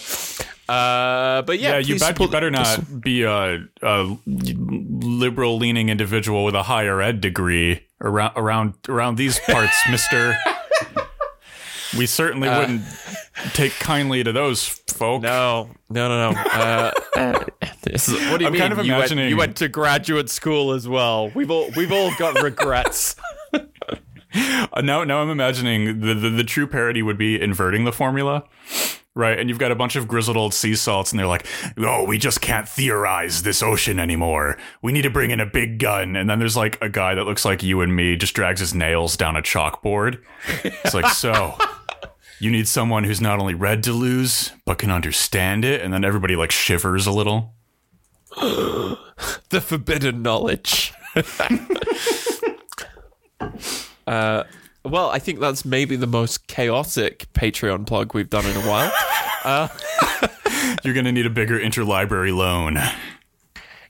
Uh, 0.70 1.42
but 1.42 1.58
yeah, 1.58 1.72
Yeah, 1.72 1.78
you, 1.78 1.98
bet, 1.98 2.18
you 2.18 2.28
better 2.28 2.50
not 2.50 3.02
be 3.02 3.24
a, 3.24 3.62
a 3.82 4.16
liberal 4.26 5.58
leaning 5.58 5.90
individual 5.90 6.44
with 6.44 6.54
a 6.54 6.62
higher 6.62 7.02
ed 7.02 7.20
degree 7.20 7.84
around 8.00 8.32
around 8.36 8.74
around 8.88 9.16
these 9.16 9.38
parts, 9.40 9.76
Mister. 9.90 10.34
We 11.98 12.06
certainly 12.20 12.48
wouldn't 12.48 12.82
take 13.54 13.72
kindly 13.74 14.22
to 14.24 14.32
those 14.32 14.66
folk. 14.66 15.22
No, 15.22 15.68
no, 15.90 16.08
no, 16.08 16.32
no. 16.32 16.40
Uh, 16.40 16.90
uh, 17.16 17.44
this 17.82 18.08
is, 18.08 18.14
what 18.30 18.38
do 18.38 18.44
you 18.44 18.46
I'm 18.46 18.52
mean? 18.52 18.60
kind 18.60 18.72
of 18.72 18.84
you, 18.86 18.92
went, 18.92 19.02
imagining- 19.02 19.28
you 19.28 19.36
went 19.36 19.56
to 19.58 19.68
graduate 19.68 20.30
school 20.30 20.72
as 20.72 20.88
well. 20.88 21.30
We've 21.34 21.50
all 21.50 21.70
we've 21.76 21.92
all 21.92 22.12
got 22.16 22.40
regrets. 22.42 23.16
Uh, 23.52 24.82
now, 24.82 25.04
now 25.04 25.20
I'm 25.22 25.30
imagining 25.30 26.00
the, 26.00 26.14
the 26.14 26.28
the 26.30 26.44
true 26.44 26.66
parody 26.66 27.02
would 27.02 27.16
be 27.18 27.40
inverting 27.40 27.84
the 27.84 27.92
formula, 27.92 28.44
right? 29.14 29.38
And 29.38 29.48
you've 29.48 29.58
got 29.58 29.72
a 29.72 29.74
bunch 29.74 29.96
of 29.96 30.06
grizzled 30.06 30.36
old 30.36 30.52
sea 30.52 30.74
salts, 30.74 31.10
and 31.12 31.18
they're 31.18 31.26
like, 31.26 31.46
"Oh, 31.78 32.04
we 32.04 32.18
just 32.18 32.42
can't 32.42 32.68
theorize 32.68 33.42
this 33.42 33.62
ocean 33.62 33.98
anymore. 33.98 34.58
We 34.82 34.92
need 34.92 35.02
to 35.02 35.10
bring 35.10 35.30
in 35.30 35.40
a 35.40 35.46
big 35.46 35.78
gun." 35.78 36.14
And 36.14 36.28
then 36.28 36.38
there's 36.38 36.56
like 36.58 36.76
a 36.82 36.90
guy 36.90 37.14
that 37.14 37.24
looks 37.24 37.44
like 37.46 37.62
you 37.62 37.80
and 37.80 37.96
me, 37.96 38.16
just 38.16 38.34
drags 38.34 38.60
his 38.60 38.74
nails 38.74 39.16
down 39.16 39.34
a 39.34 39.40
chalkboard. 39.42 40.18
It's 40.62 40.94
like, 40.94 41.06
so 41.14 41.56
you 42.40 42.50
need 42.50 42.68
someone 42.68 43.04
who's 43.04 43.20
not 43.20 43.38
only 43.38 43.54
read 43.54 43.82
Deleuze 43.82 44.52
but 44.64 44.78
can 44.78 44.90
understand 44.90 45.64
it. 45.64 45.80
And 45.82 45.92
then 45.92 46.04
everybody 46.04 46.36
like 46.36 46.50
shivers 46.50 47.06
a 47.06 47.12
little. 47.12 47.54
the 48.36 49.60
forbidden 49.60 50.22
knowledge. 50.22 50.92
uh, 54.06 54.44
well, 54.84 55.10
I 55.10 55.18
think 55.18 55.40
that's 55.40 55.64
maybe 55.64 55.96
the 55.96 56.06
most 56.06 56.46
chaotic 56.46 57.26
Patreon 57.32 57.86
plug 57.86 58.14
we've 58.14 58.30
done 58.30 58.46
in 58.46 58.56
a 58.56 58.60
while. 58.60 58.92
You're 60.84 60.94
gonna 60.94 61.12
need 61.12 61.26
a 61.26 61.30
bigger 61.30 61.58
interlibrary 61.58 62.36
loan. 62.36 62.78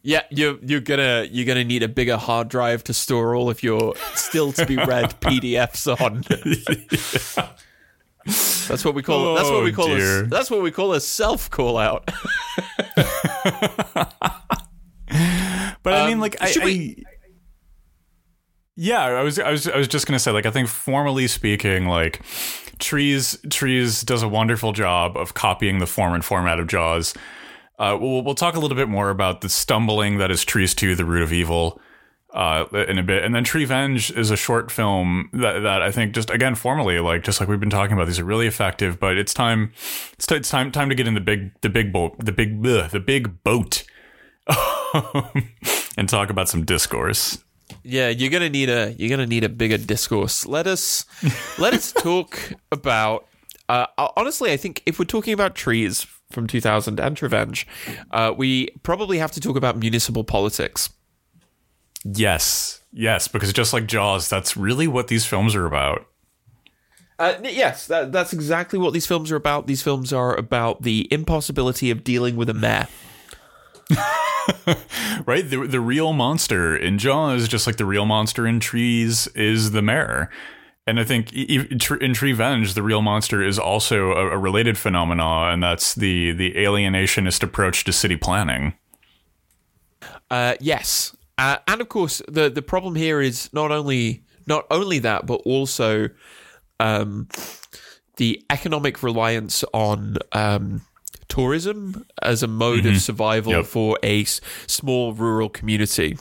yeah, 0.03 0.23
you're 0.31 0.59
you're 0.63 0.81
gonna 0.81 1.27
you're 1.31 1.47
gonna 1.47 1.65
need 1.65 1.83
a 1.83 1.89
bigger 1.89 2.17
hard 2.17 2.49
drive 2.49 2.85
to 2.85 2.95
store 2.95 3.35
all 3.35 3.51
of 3.51 3.63
your 3.63 3.95
still 4.15 4.53
to 4.53 4.67
be 4.67 4.77
read 4.77 5.19
PDFs 5.21 5.89
on. 6.01 6.23
That's 8.27 8.85
what 8.85 8.95
we 8.95 9.03
call. 9.03 9.35
that's 9.37 9.51
what 9.51 9.63
we 9.65 9.73
Oh, 9.73 9.75
call. 9.75 9.87
dear. 9.89 10.25
A, 10.25 10.27
that's 10.27 10.51
what 10.51 10.63
we 10.63 10.71
call 10.71 10.93
a 10.93 11.01
self 11.01 11.51
call 11.51 11.79
out. 11.79 12.11
But 15.85 15.95
I 15.95 16.05
mean, 16.07 16.15
Um, 16.15 16.21
like, 16.21 16.37
I, 16.41 16.53
we- 16.65 17.05
I- 17.07 17.11
yeah, 18.77 19.03
I 19.05 19.23
was, 19.23 19.39
I 19.39 19.51
was, 19.51 19.67
I 19.69 19.77
was 19.77 19.89
just 19.89 20.07
gonna 20.07 20.19
say, 20.19 20.31
like, 20.33 20.45
I 20.47 20.51
think 20.51 20.69
formally 20.69 21.27
speaking, 21.29 21.87
like, 21.87 22.21
trees, 22.79 23.39
trees 23.51 24.03
does 24.03 24.23
a 24.23 24.29
wonderful 24.29 24.73
job 24.73 25.17
of 25.17 25.35
copying 25.35 25.79
the 25.79 25.87
form 25.87 26.15
and 26.15 26.25
format 26.25 26.61
of 26.61 26.67
Jaws. 26.69 27.15
Uh, 27.79 27.97
we'll, 27.99 28.23
we'll 28.23 28.35
talk 28.35 28.55
a 28.55 28.61
little 28.61 28.77
bit 28.77 28.89
more 28.89 29.11
about 29.11 29.41
the 29.41 29.49
stumbling 29.49 30.19
that 30.19 30.31
is 30.31 30.45
Trees 30.45 30.75
2 30.75 30.95
the 30.95 31.05
root 31.05 31.23
of 31.23 31.33
evil, 31.33 31.81
uh, 32.35 32.67
in 32.89 32.99
a 32.99 33.03
bit, 33.03 33.25
and 33.25 33.35
then 33.35 33.45
Treevenge 33.45 34.17
is 34.17 34.31
a 34.31 34.37
short 34.37 34.71
film 34.71 35.31
that 35.33 35.61
that 35.61 35.83
I 35.83 35.91
think 35.91 36.15
just 36.15 36.31
again 36.31 36.55
formally, 36.55 36.99
like, 36.99 37.23
just 37.25 37.41
like 37.41 37.49
we've 37.49 37.61
been 37.61 37.71
talking 37.71 37.95
about, 37.95 38.07
these 38.07 38.19
are 38.19 38.25
really 38.25 38.47
effective. 38.47 39.01
But 39.01 39.17
it's 39.17 39.33
time, 39.33 39.73
it's, 40.13 40.27
t- 40.27 40.37
it's 40.37 40.51
time, 40.51 40.71
time 40.71 40.89
to 40.89 40.95
get 40.95 41.09
in 41.09 41.15
the 41.15 41.21
big, 41.21 41.59
the 41.63 41.71
big 41.71 41.93
boat, 41.93 42.17
the 42.19 42.33
big, 42.33 42.63
bleh, 42.63 42.91
the 42.91 43.01
big 43.01 43.43
boat. 43.43 43.85
and 45.97 46.09
talk 46.09 46.31
about 46.31 46.49
some 46.49 46.65
discourse. 46.65 47.45
Yeah, 47.83 48.09
you're 48.09 48.31
gonna 48.31 48.49
need 48.49 48.71
a 48.71 48.95
you're 48.99 49.11
gonna 49.11 49.27
need 49.27 49.45
a 49.45 49.49
bigger 49.49 49.79
discourse. 49.79 50.47
Let 50.47 50.67
us 50.67 51.05
let 51.59 51.75
us 51.75 51.93
talk 51.99 52.53
about. 52.73 53.27
Uh, 53.69 53.87
honestly, 54.17 54.51
I 54.51 54.57
think 54.57 54.83
if 54.87 54.99
we're 54.99 55.05
talking 55.05 55.35
about 55.35 55.55
trees 55.55 56.07
from 56.31 56.47
2000 56.47 56.99
and 56.99 57.17
Treevenge, 57.17 57.67
uh, 58.13 58.33
we 58.35 58.71
probably 58.83 59.19
have 59.19 59.31
to 59.33 59.41
talk 59.41 59.57
about 59.57 59.77
municipal 59.77 60.25
politics. 60.25 60.89
Yes, 62.05 62.81
yes, 62.93 63.29
because 63.29 63.53
just 63.53 63.73
like 63.73 63.87
Jaws, 63.87 64.29
that's 64.29 64.57
really 64.57 64.87
what 64.87 65.09
these 65.09 65.27
films 65.27 65.55
are 65.55 65.67
about. 65.67 66.07
Uh, 67.19 67.35
yes, 67.43 67.87
that, 67.89 68.13
that's 68.13 68.33
exactly 68.33 68.79
what 68.79 68.93
these 68.93 69.07
films 69.07 69.33
are 69.33 69.37
about. 69.37 69.67
These 69.67 69.83
films 69.83 70.13
are 70.13 70.37
about 70.37 70.83
the 70.83 71.09
impossibility 71.11 71.91
of 71.91 72.05
dealing 72.05 72.37
with 72.37 72.49
a 72.49 72.55
mayor. 72.55 72.87
right? 75.27 75.49
The, 75.49 75.67
the 75.69 75.81
real 75.81 76.13
monster 76.13 76.77
in 76.77 76.99
Jaws, 76.99 77.49
just 77.49 77.67
like 77.67 77.77
the 77.77 77.85
real 77.85 78.07
monster 78.07 78.47
in 78.47 78.61
Trees, 78.61 79.27
is 79.29 79.73
the 79.73 79.83
mayor. 79.83 80.31
And 80.87 80.99
I 80.99 81.05
think 81.05 81.33
in 81.35 81.79
Treevenge, 81.79 82.75
the 82.75 82.83
real 82.83 83.03
monster 83.03 83.43
is 83.43 83.59
also 83.59 84.13
a, 84.13 84.31
a 84.31 84.39
related 84.39 84.79
phenomena, 84.79 85.51
and 85.53 85.63
that's 85.63 85.95
the 85.95 86.33
the 86.33 86.55
alienationist 86.55 87.43
approach 87.43 87.85
to 87.85 87.93
city 87.93 88.17
planning. 88.17 88.73
Uh, 90.31 90.55
yes, 90.61 91.15
uh, 91.39 91.57
and 91.67 91.81
of 91.81 91.89
course 91.89 92.21
the 92.29 92.51
the 92.51 92.63
problem 92.63 92.95
here 92.95 93.21
is 93.21 93.51
not 93.53 93.71
only 93.71 94.25
not 94.47 94.67
only 94.71 94.99
that, 95.01 95.27
but 95.27 95.41
also 95.45 96.09
um, 96.81 97.29
the 98.17 98.43
economic 98.51 99.03
reliance 99.03 99.63
on 99.73 100.17
um, 100.33 100.83
tourism 101.29 102.07
as 102.23 102.43
a 102.43 102.49
mode 102.49 102.81
mm-hmm. 102.81 102.95
of 102.95 103.01
survival 103.01 103.53
yep. 103.53 103.67
for 103.67 103.99
a 104.03 104.23
s- 104.23 104.41
small 104.67 105.13
rural 105.13 105.49
community. 105.49 106.17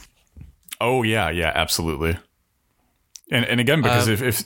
Oh 0.80 1.04
yeah, 1.04 1.30
yeah, 1.30 1.52
absolutely. 1.56 2.18
And 3.32 3.46
and 3.46 3.60
again, 3.60 3.82
because 3.82 4.08
um, 4.08 4.14
if, 4.14 4.22
if 4.22 4.44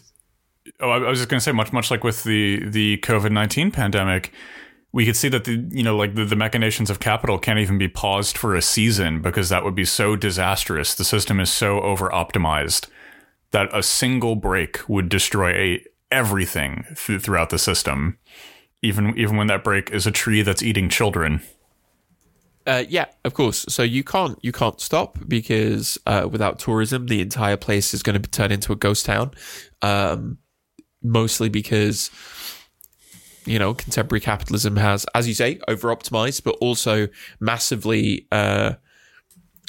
oh, 0.79 0.89
I 0.89 0.97
was 0.99 1.19
just 1.19 1.29
going 1.29 1.39
to 1.39 1.43
say, 1.43 1.51
much 1.51 1.73
much 1.73 1.91
like 1.91 2.03
with 2.03 2.23
the 2.23 2.63
the 2.69 2.97
COVID 2.99 3.31
nineteen 3.31 3.71
pandemic, 3.71 4.31
we 4.93 5.05
could 5.05 5.15
see 5.15 5.29
that 5.29 5.45
the 5.45 5.65
you 5.69 5.83
know 5.83 5.95
like 5.95 6.15
the, 6.15 6.25
the 6.25 6.35
machinations 6.35 6.89
of 6.89 6.99
capital 6.99 7.37
can't 7.37 7.59
even 7.59 7.77
be 7.77 7.87
paused 7.87 8.37
for 8.37 8.55
a 8.55 8.61
season 8.61 9.21
because 9.21 9.49
that 9.49 9.63
would 9.63 9.75
be 9.75 9.85
so 9.85 10.15
disastrous. 10.15 10.95
The 10.95 11.05
system 11.05 11.39
is 11.39 11.49
so 11.51 11.81
over 11.81 12.09
optimized 12.09 12.87
that 13.51 13.69
a 13.75 13.83
single 13.83 14.35
break 14.35 14.87
would 14.89 15.09
destroy 15.09 15.51
a, 15.51 15.85
everything 16.09 16.85
th- 16.95 17.21
throughout 17.21 17.49
the 17.49 17.59
system, 17.59 18.17
even 18.81 19.17
even 19.17 19.37
when 19.37 19.47
that 19.47 19.63
break 19.63 19.91
is 19.91 20.05
a 20.05 20.11
tree 20.11 20.41
that's 20.41 20.63
eating 20.63 20.89
children. 20.89 21.41
Uh, 22.67 22.83
yeah, 22.87 23.05
of 23.25 23.33
course. 23.33 23.65
So 23.69 23.81
you 23.83 24.03
can't 24.03 24.37
you 24.41 24.51
can't 24.51 24.79
stop 24.79 25.17
because 25.27 25.97
uh, 26.05 26.27
without 26.29 26.59
tourism, 26.59 27.07
the 27.07 27.21
entire 27.21 27.57
place 27.57 27.93
is 27.93 28.03
going 28.03 28.21
to 28.21 28.29
turn 28.29 28.51
into 28.51 28.71
a 28.71 28.75
ghost 28.75 29.05
town. 29.05 29.31
Um, 29.81 30.37
mostly 31.03 31.49
because 31.49 32.09
you 33.51 33.59
know 33.59 33.73
contemporary 33.73 34.21
capitalism 34.21 34.77
has, 34.77 35.05
as 35.13 35.27
you 35.27 35.33
say, 35.33 35.59
over 35.67 35.93
optimized, 35.93 36.43
but 36.43 36.55
also 36.61 37.07
massively 37.39 38.27
uh, 38.31 38.73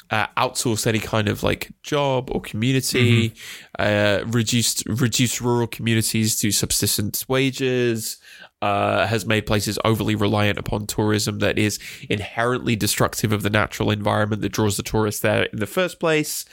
uh, 0.09 0.27
outsourced 0.37 0.87
any 0.87 0.99
kind 0.99 1.27
of 1.27 1.43
like 1.43 1.71
job 1.81 2.29
or 2.31 2.39
community, 2.39 3.29
mm-hmm. 3.29 4.25
uh, 4.25 4.31
reduced 4.31 4.85
reduced 4.87 5.41
rural 5.41 5.67
communities 5.67 6.39
to 6.39 6.51
subsistence 6.51 7.27
wages. 7.27 8.17
Uh, 8.61 9.05
has 9.07 9.25
made 9.25 9.45
places 9.45 9.77
overly 9.83 10.15
reliant 10.15 10.57
upon 10.57 10.87
tourism 10.87 11.39
that 11.39 11.57
is 11.57 11.79
inherently 12.09 12.77
destructive 12.77 13.33
of 13.33 13.43
the 13.43 13.49
natural 13.49 13.91
environment 13.91 14.41
that 14.41 14.53
draws 14.53 14.77
the 14.77 14.83
tourists 14.83 15.19
there 15.19 15.43
in 15.43 15.59
the 15.59 15.67
first 15.67 15.99
place. 15.99 16.45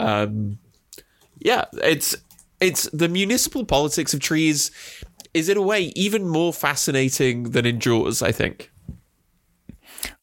Um, 0.00 0.58
yeah, 1.38 1.66
it's 1.74 2.16
it's 2.60 2.88
the 2.90 3.08
municipal 3.08 3.64
politics 3.64 4.14
of 4.14 4.20
trees 4.20 4.70
is 5.34 5.48
in 5.48 5.56
a 5.56 5.62
way 5.62 5.92
even 5.94 6.28
more 6.28 6.52
fascinating 6.52 7.50
than 7.50 7.66
in 7.66 7.80
Jaws. 7.80 8.22
I 8.22 8.32
think. 8.32 8.70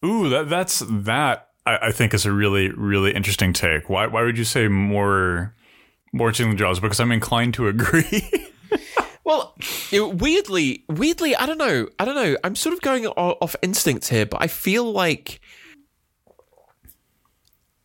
Ooh, 0.04 0.30
that 0.30 0.50
that's 0.50 0.84
that 0.90 1.50
I, 1.66 1.78
I 1.84 1.92
think 1.92 2.14
is 2.14 2.26
a 2.26 2.32
really 2.32 2.70
really 2.70 3.14
interesting 3.14 3.54
take. 3.54 3.90
Why 3.90 4.08
why 4.08 4.24
would 4.24 4.38
you 4.38 4.46
say 4.46 4.68
more 4.68 5.54
more 6.14 6.30
interesting 6.30 6.50
than 6.50 6.58
Jaws? 6.58 6.80
Because 6.80 7.00
I'm 7.00 7.12
inclined 7.12 7.54
to 7.56 7.68
agree. 7.68 8.48
Well, 9.24 9.56
weirdly, 9.92 10.84
weirdly, 10.90 11.36
I 11.36 11.46
don't 11.46 11.58
know. 11.58 11.88
I 12.00 12.06
don't 12.06 12.16
know. 12.16 12.36
I'm 12.44 12.56
sort 12.56 12.74
of 12.74 12.82
going 12.82 13.06
off 13.06 13.56
instinct 13.62 14.10
here, 14.10 14.26
but 14.26 14.42
I 14.42 14.48
feel 14.48 14.92
like 14.92 15.40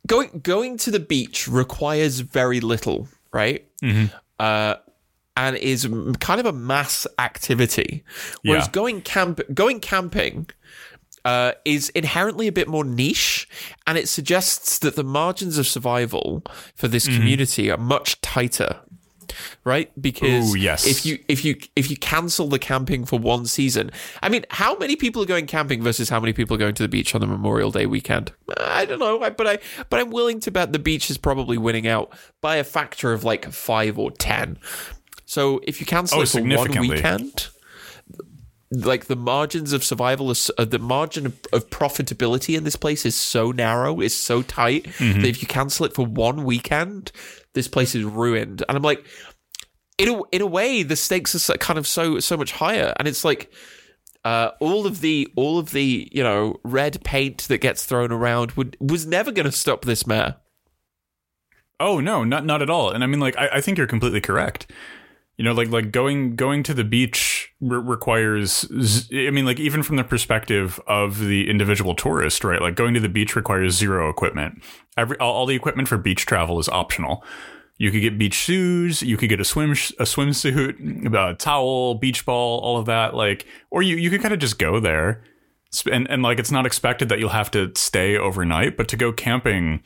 going 0.07 0.41
going 0.43 0.79
to 0.79 0.91
the 0.91 1.01
beach 1.01 1.47
requires 1.47 2.21
very 2.21 2.61
little, 2.61 3.09
right? 3.33 3.65
Mm-hmm. 3.83 4.07
Uh, 4.39 4.77
and 5.37 5.57
is 5.57 5.89
kind 6.21 6.41
of 6.41 6.47
a 6.47 6.53
mass 6.53 7.07
activity, 7.19 8.03
whereas 8.43 8.67
yeah. 8.67 8.73
going 8.73 9.01
camp 9.03 9.41
going 9.55 9.81
camping 9.81 10.49
uh, 11.27 11.53
is 11.65 11.89
inherently 11.91 12.47
a 12.47 12.53
bit 12.53 12.69
more 12.69 12.85
niche, 12.85 13.49
and 13.87 13.99
it 13.99 14.09
suggests 14.09 14.79
that 14.79 14.95
the 14.95 15.05
margins 15.05 15.59
of 15.59 15.67
survival 15.67 16.43
for 16.77 16.87
this 16.87 17.07
mm-hmm. 17.07 17.17
community 17.17 17.71
are 17.71 17.77
much 17.77 18.21
tighter. 18.21 18.81
Right, 19.65 19.91
because 20.01 20.55
Ooh, 20.55 20.57
yes. 20.57 20.87
if 20.87 21.05
you 21.05 21.19
if 21.27 21.45
you 21.45 21.57
if 21.75 21.91
you 21.91 21.97
cancel 21.97 22.49
the 22.49 22.61
camping 22.61 23.05
for 23.05 23.19
one 23.19 23.47
season, 23.47 23.91
I 24.23 24.29
mean, 24.29 24.45
how 24.51 24.79
many 24.79 24.95
people 24.95 25.21
are 25.21 25.27
going 25.27 25.47
camping 25.47 25.83
versus 25.83 26.09
how 26.09 26.21
many 26.21 26.33
people 26.33 26.55
are 26.55 26.59
going 26.59 26.77
to 26.77 26.83
the 26.85 26.89
beach 26.89 27.13
on 27.13 27.21
the 27.21 27.27
Memorial 27.27 27.73
Day 27.73 27.87
weekend? 27.87 28.33
I 28.59 28.85
don't 28.85 29.01
know, 29.01 29.19
but 29.19 29.47
I 29.47 29.59
but 29.91 29.99
I'm 29.99 30.11
willing 30.11 30.39
to 30.41 30.53
bet 30.53 30.73
the 30.73 30.79
beach 30.79 31.11
is 31.11 31.19
probably 31.19 31.59
winning 31.59 31.89
out 31.89 32.17
by 32.41 32.57
a 32.57 32.65
factor 32.65 33.13
of 33.13 33.25
like 33.25 33.51
five 33.51 33.99
or 33.99 34.13
ten. 34.13 34.59
So 35.27 35.61
if 35.65 35.81
you 35.81 35.87
cancel 35.87 36.21
oh, 36.21 36.23
it 36.23 36.29
for 36.29 36.41
one 36.41 36.79
weekend, 36.79 37.49
like 38.71 39.07
the 39.07 39.17
margins 39.17 39.73
of 39.73 39.83
survival, 39.83 40.31
is, 40.31 40.51
uh, 40.57 40.65
the 40.65 40.79
margin 40.79 41.27
of, 41.27 41.39
of, 41.53 41.69
profitability 41.69 42.57
in 42.57 42.63
this 42.63 42.77
place 42.77 43.05
is 43.05 43.17
so 43.17 43.51
narrow, 43.51 44.01
is 44.01 44.17
so 44.17 44.43
tight 44.43 44.85
mm-hmm. 44.85 45.21
that 45.21 45.29
if 45.29 45.43
you 45.43 45.49
cancel 45.49 45.85
it 45.85 45.95
for 45.95 46.07
one 46.07 46.45
weekend, 46.45 47.11
this 47.55 47.67
place 47.67 47.97
is 47.97 48.05
ruined. 48.05 48.63
And 48.69 48.77
I'm 48.77 48.83
like, 48.83 49.05
in 49.99 50.11
a, 50.11 50.23
in 50.31 50.43
a 50.43 50.47
way, 50.47 50.85
the 50.85 50.95
stakes 50.97 51.51
are 51.51 51.57
kind 51.59 51.79
of 51.79 51.89
so 51.89 52.21
so 52.21 52.37
much 52.37 52.53
higher, 52.53 52.95
and 52.99 53.07
it's 53.07 53.25
like. 53.25 53.53
Uh, 54.25 54.51
all 54.59 54.89
of 54.89 55.03
the 55.03 55.33
all 55.37 55.57
of 55.57 55.71
the 55.71 56.09
you 56.11 56.21
know 56.21 56.59
red 56.65 57.01
paint 57.05 57.47
that 57.47 57.59
gets 57.59 57.85
thrown 57.85 58.11
around 58.11 58.51
would 58.53 58.77
was 58.81 59.07
never 59.07 59.31
going 59.31 59.47
to 59.47 59.53
stop 59.53 59.85
this 59.85 60.05
mayor. 60.05 60.35
Oh 61.79 62.01
no, 62.01 62.25
not 62.25 62.45
not 62.45 62.61
at 62.61 62.69
all. 62.69 62.91
And 62.91 63.05
I 63.05 63.07
mean, 63.07 63.21
like, 63.21 63.37
I, 63.39 63.49
I 63.53 63.61
think 63.61 63.79
you're 63.79 63.87
completely 63.87 64.21
correct 64.21 64.67
you 65.37 65.45
know 65.45 65.53
like 65.53 65.69
like 65.69 65.93
going 65.93 66.35
going 66.37 66.63
to 66.63 66.73
the 66.73 66.85
beach 66.85 67.53
re- 67.61 67.79
requires 67.79 68.67
i 69.13 69.31
mean 69.31 69.45
like 69.45 69.61
even 69.61 69.83
from 69.83 69.97
the 69.97 70.05
perspective 70.05 70.81
of 70.87 71.19
the 71.19 71.49
individual 71.51 71.95
tourist 71.95 72.45
right? 72.47 72.61
Like 72.61 72.77
going 72.77 72.95
to 72.95 73.01
the 73.01 73.09
beach 73.09 73.37
requires 73.37 73.75
zero 73.75 74.09
equipment. 74.09 74.63
Every 74.97 75.19
all, 75.19 75.35
all 75.35 75.47
the 75.47 75.55
equipment 75.55 75.89
for 75.89 75.99
beach 75.99 76.27
travel 76.27 76.59
is 76.59 76.69
optional. 76.69 77.25
You 77.79 77.91
could 77.91 78.01
get 78.01 78.19
beach 78.19 78.35
shoes 78.35 79.03
you 79.03 79.17
could 79.17 79.29
get 79.29 79.41
a 79.41 79.45
swim 79.45 79.73
a 79.73 80.05
swimsuit 80.05 81.15
a 81.15 81.35
towel 81.35 81.95
beach 81.97 82.25
ball 82.25 82.61
all 82.61 82.79
of 82.79 82.87
that 82.87 83.15
like 83.15 83.47
or 83.71 83.83
you 83.83 83.97
you 83.97 84.11
could 84.11 84.23
kind 84.23 84.33
of 84.33 84.41
just 84.41 84.59
go 84.59 84.81
there. 84.81 85.23
And 85.91 86.09
and 86.11 86.23
like 86.23 86.39
it's 86.39 86.53
not 86.53 86.65
expected 86.65 87.09
that 87.11 87.19
you'll 87.19 87.29
have 87.31 87.51
to 87.51 87.73
stay 87.75 88.17
overnight 88.17 88.77
but 88.77 88.89
to 88.89 88.97
go 88.97 89.13
camping 89.13 89.83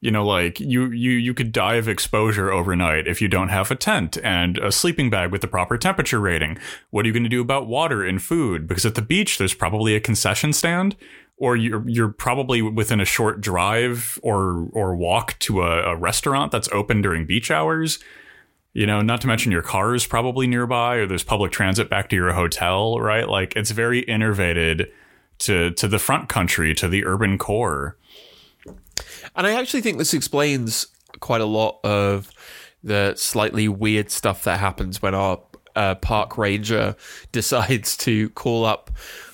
you 0.00 0.10
know 0.10 0.24
like 0.24 0.60
you 0.60 0.90
you 0.90 1.12
you 1.12 1.34
could 1.34 1.52
die 1.52 1.74
of 1.76 1.88
exposure 1.88 2.52
overnight 2.52 3.06
if 3.08 3.22
you 3.22 3.28
don't 3.28 3.48
have 3.48 3.70
a 3.70 3.76
tent 3.76 4.18
and 4.22 4.58
a 4.58 4.70
sleeping 4.70 5.10
bag 5.10 5.30
with 5.32 5.40
the 5.40 5.48
proper 5.48 5.78
temperature 5.78 6.20
rating. 6.20 6.58
What 6.90 7.04
are 7.04 7.08
you 7.08 7.14
going 7.14 7.22
to 7.22 7.28
do 7.28 7.40
about 7.40 7.66
water 7.66 8.04
and 8.04 8.22
food? 8.22 8.66
Because 8.66 8.86
at 8.86 8.94
the 8.94 9.02
beach 9.02 9.38
there's 9.38 9.54
probably 9.54 9.94
a 9.94 10.00
concession 10.00 10.52
stand 10.52 10.96
or 11.38 11.56
you're 11.56 11.86
you're 11.88 12.08
probably 12.08 12.62
within 12.62 13.00
a 13.00 13.04
short 13.04 13.40
drive 13.40 14.18
or 14.22 14.68
or 14.72 14.94
walk 14.94 15.38
to 15.40 15.62
a, 15.62 15.92
a 15.92 15.96
restaurant 15.96 16.52
that's 16.52 16.68
open 16.72 17.02
during 17.02 17.26
beach 17.26 17.50
hours. 17.50 17.98
You 18.74 18.86
know 18.86 19.00
not 19.00 19.22
to 19.22 19.26
mention 19.26 19.52
your 19.52 19.62
car 19.62 19.94
is 19.94 20.06
probably 20.06 20.46
nearby 20.46 20.96
or 20.96 21.06
there's 21.06 21.24
public 21.24 21.52
transit 21.52 21.88
back 21.88 22.10
to 22.10 22.16
your 22.16 22.32
hotel 22.32 23.00
right? 23.00 23.28
Like 23.28 23.56
it's 23.56 23.70
very 23.70 24.04
innervated 24.04 24.90
to 25.38 25.70
to 25.72 25.88
the 25.88 25.98
front 25.98 26.28
country 26.28 26.74
to 26.74 26.88
the 26.88 27.04
urban 27.06 27.38
core 27.38 27.96
and 29.34 29.46
I 29.46 29.52
actually 29.52 29.80
think 29.80 29.98
this 29.98 30.14
explains 30.14 30.86
quite 31.20 31.40
a 31.40 31.46
lot 31.46 31.80
of 31.84 32.30
the 32.82 33.14
slightly 33.16 33.68
weird 33.68 34.10
stuff 34.10 34.44
that 34.44 34.60
happens 34.60 35.02
when 35.02 35.14
our 35.14 35.40
uh, 35.74 35.94
park 35.96 36.38
ranger 36.38 36.96
decides 37.32 37.96
to 37.98 38.30
call 38.30 38.64
up 38.64 38.90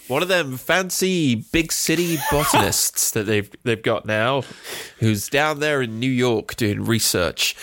one 0.09 0.23
of 0.23 0.29
them 0.29 0.57
fancy 0.57 1.37
big 1.53 1.73
city 1.73 2.19
botanists 2.31 3.13
that 3.13 3.25
they've 3.25 3.51
they've 3.63 3.83
got 3.83 4.05
now, 4.05 4.43
who's 4.99 5.29
down 5.29 5.61
there 5.61 5.81
in 5.81 6.01
New 6.01 6.11
York 6.11 6.57
doing 6.57 6.85
research. 6.85 7.57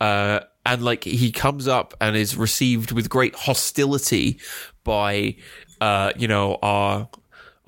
Uh, 0.00 0.40
and 0.64 0.82
like 0.82 1.04
he 1.04 1.30
comes 1.32 1.66
up 1.68 1.94
and 2.00 2.16
is 2.16 2.36
received 2.36 2.92
with 2.92 3.08
great 3.08 3.34
hostility 3.34 4.38
by 4.84 5.36
uh, 5.80 6.12
you 6.16 6.28
know 6.28 6.58
our 6.62 7.08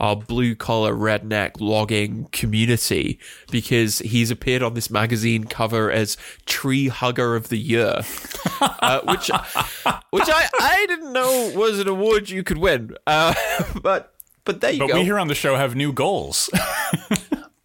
our 0.00 0.16
blue 0.16 0.54
collar 0.54 0.94
redneck 0.94 1.60
logging 1.60 2.26
community 2.32 3.18
because 3.50 4.00
he's 4.00 4.30
appeared 4.30 4.62
on 4.62 4.74
this 4.74 4.90
magazine 4.90 5.44
cover 5.44 5.90
as 5.90 6.16
tree 6.46 6.88
hugger 6.88 7.36
of 7.36 7.48
the 7.48 7.58
year, 7.58 8.00
uh, 8.60 9.00
which 9.02 9.30
which 10.10 10.28
I, 10.28 10.48
I 10.60 10.86
didn't 10.88 11.12
know 11.12 11.52
was 11.54 11.78
an 11.78 11.88
award 11.88 12.30
you 12.30 12.42
could 12.42 12.58
win. 12.58 12.96
Uh, 13.06 13.34
but 13.82 14.14
but 14.44 14.60
there 14.60 14.72
you 14.72 14.80
but 14.80 14.88
go. 14.88 14.92
But 14.94 14.98
we 15.00 15.04
here 15.04 15.18
on 15.18 15.28
the 15.28 15.34
show 15.34 15.56
have 15.56 15.74
new 15.74 15.92
goals. 15.92 16.50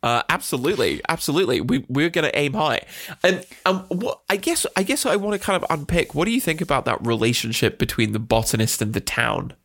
Uh, 0.02 0.24
absolutely, 0.30 1.02
absolutely. 1.10 1.60
We 1.60 1.84
we're 1.90 2.10
going 2.10 2.24
to 2.24 2.40
aim 2.40 2.54
high, 2.54 2.84
and 3.22 3.46
um, 3.66 3.82
what 3.90 4.22
I 4.30 4.38
guess 4.38 4.66
I 4.78 4.84
guess 4.84 5.06
I 5.06 5.18
want 5.18 5.40
to 5.40 5.46
kind 5.46 5.62
of 5.62 5.70
unpick. 5.70 6.16
What 6.16 6.24
do 6.24 6.32
you 6.32 6.40
think 6.40 6.62
about 6.62 6.86
that 6.86 7.06
relationship 7.06 7.78
between 7.78 8.14
the 8.14 8.20
botanist 8.20 8.82
and 8.82 8.94
the 8.94 9.02
town? 9.02 9.56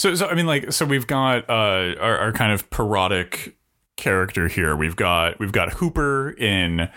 So, 0.00 0.14
so 0.14 0.28
I 0.28 0.34
mean, 0.34 0.46
like, 0.46 0.72
so 0.72 0.86
we've 0.86 1.06
got 1.06 1.50
uh, 1.50 1.94
our, 2.00 2.16
our 2.16 2.32
kind 2.32 2.54
of 2.54 2.70
parodic 2.70 3.54
character 3.98 4.48
here. 4.48 4.74
We've 4.74 4.96
got 4.96 5.38
we've 5.38 5.52
got 5.52 5.74
Hooper 5.74 6.30
in 6.30 6.88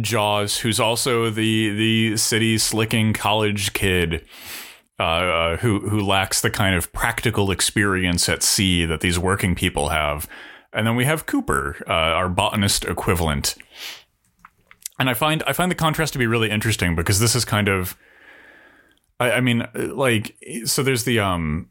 Jaws, 0.00 0.58
who's 0.58 0.80
also 0.80 1.30
the 1.30 1.70
the 1.70 2.16
city 2.16 2.58
slicking 2.58 3.12
college 3.12 3.74
kid. 3.74 4.26
Uh, 4.98 5.02
uh, 5.02 5.56
who 5.58 5.88
who 5.88 6.00
lacks 6.00 6.40
the 6.40 6.50
kind 6.50 6.74
of 6.74 6.92
practical 6.92 7.52
experience 7.52 8.28
at 8.28 8.42
sea 8.42 8.84
that 8.84 9.02
these 9.02 9.20
working 9.20 9.54
people 9.54 9.90
have, 9.90 10.28
and 10.72 10.84
then 10.84 10.96
we 10.96 11.04
have 11.04 11.26
Cooper, 11.26 11.76
uh, 11.86 11.92
our 11.92 12.28
botanist 12.28 12.84
equivalent. 12.84 13.54
And 14.98 15.08
I 15.08 15.14
find 15.14 15.44
I 15.46 15.52
find 15.52 15.70
the 15.70 15.76
contrast 15.76 16.12
to 16.14 16.18
be 16.18 16.26
really 16.26 16.50
interesting 16.50 16.96
because 16.96 17.20
this 17.20 17.36
is 17.36 17.44
kind 17.44 17.68
of, 17.68 17.96
I, 19.20 19.30
I 19.30 19.40
mean, 19.40 19.64
like, 19.76 20.36
so 20.64 20.82
there's 20.82 21.04
the 21.04 21.20
um, 21.20 21.70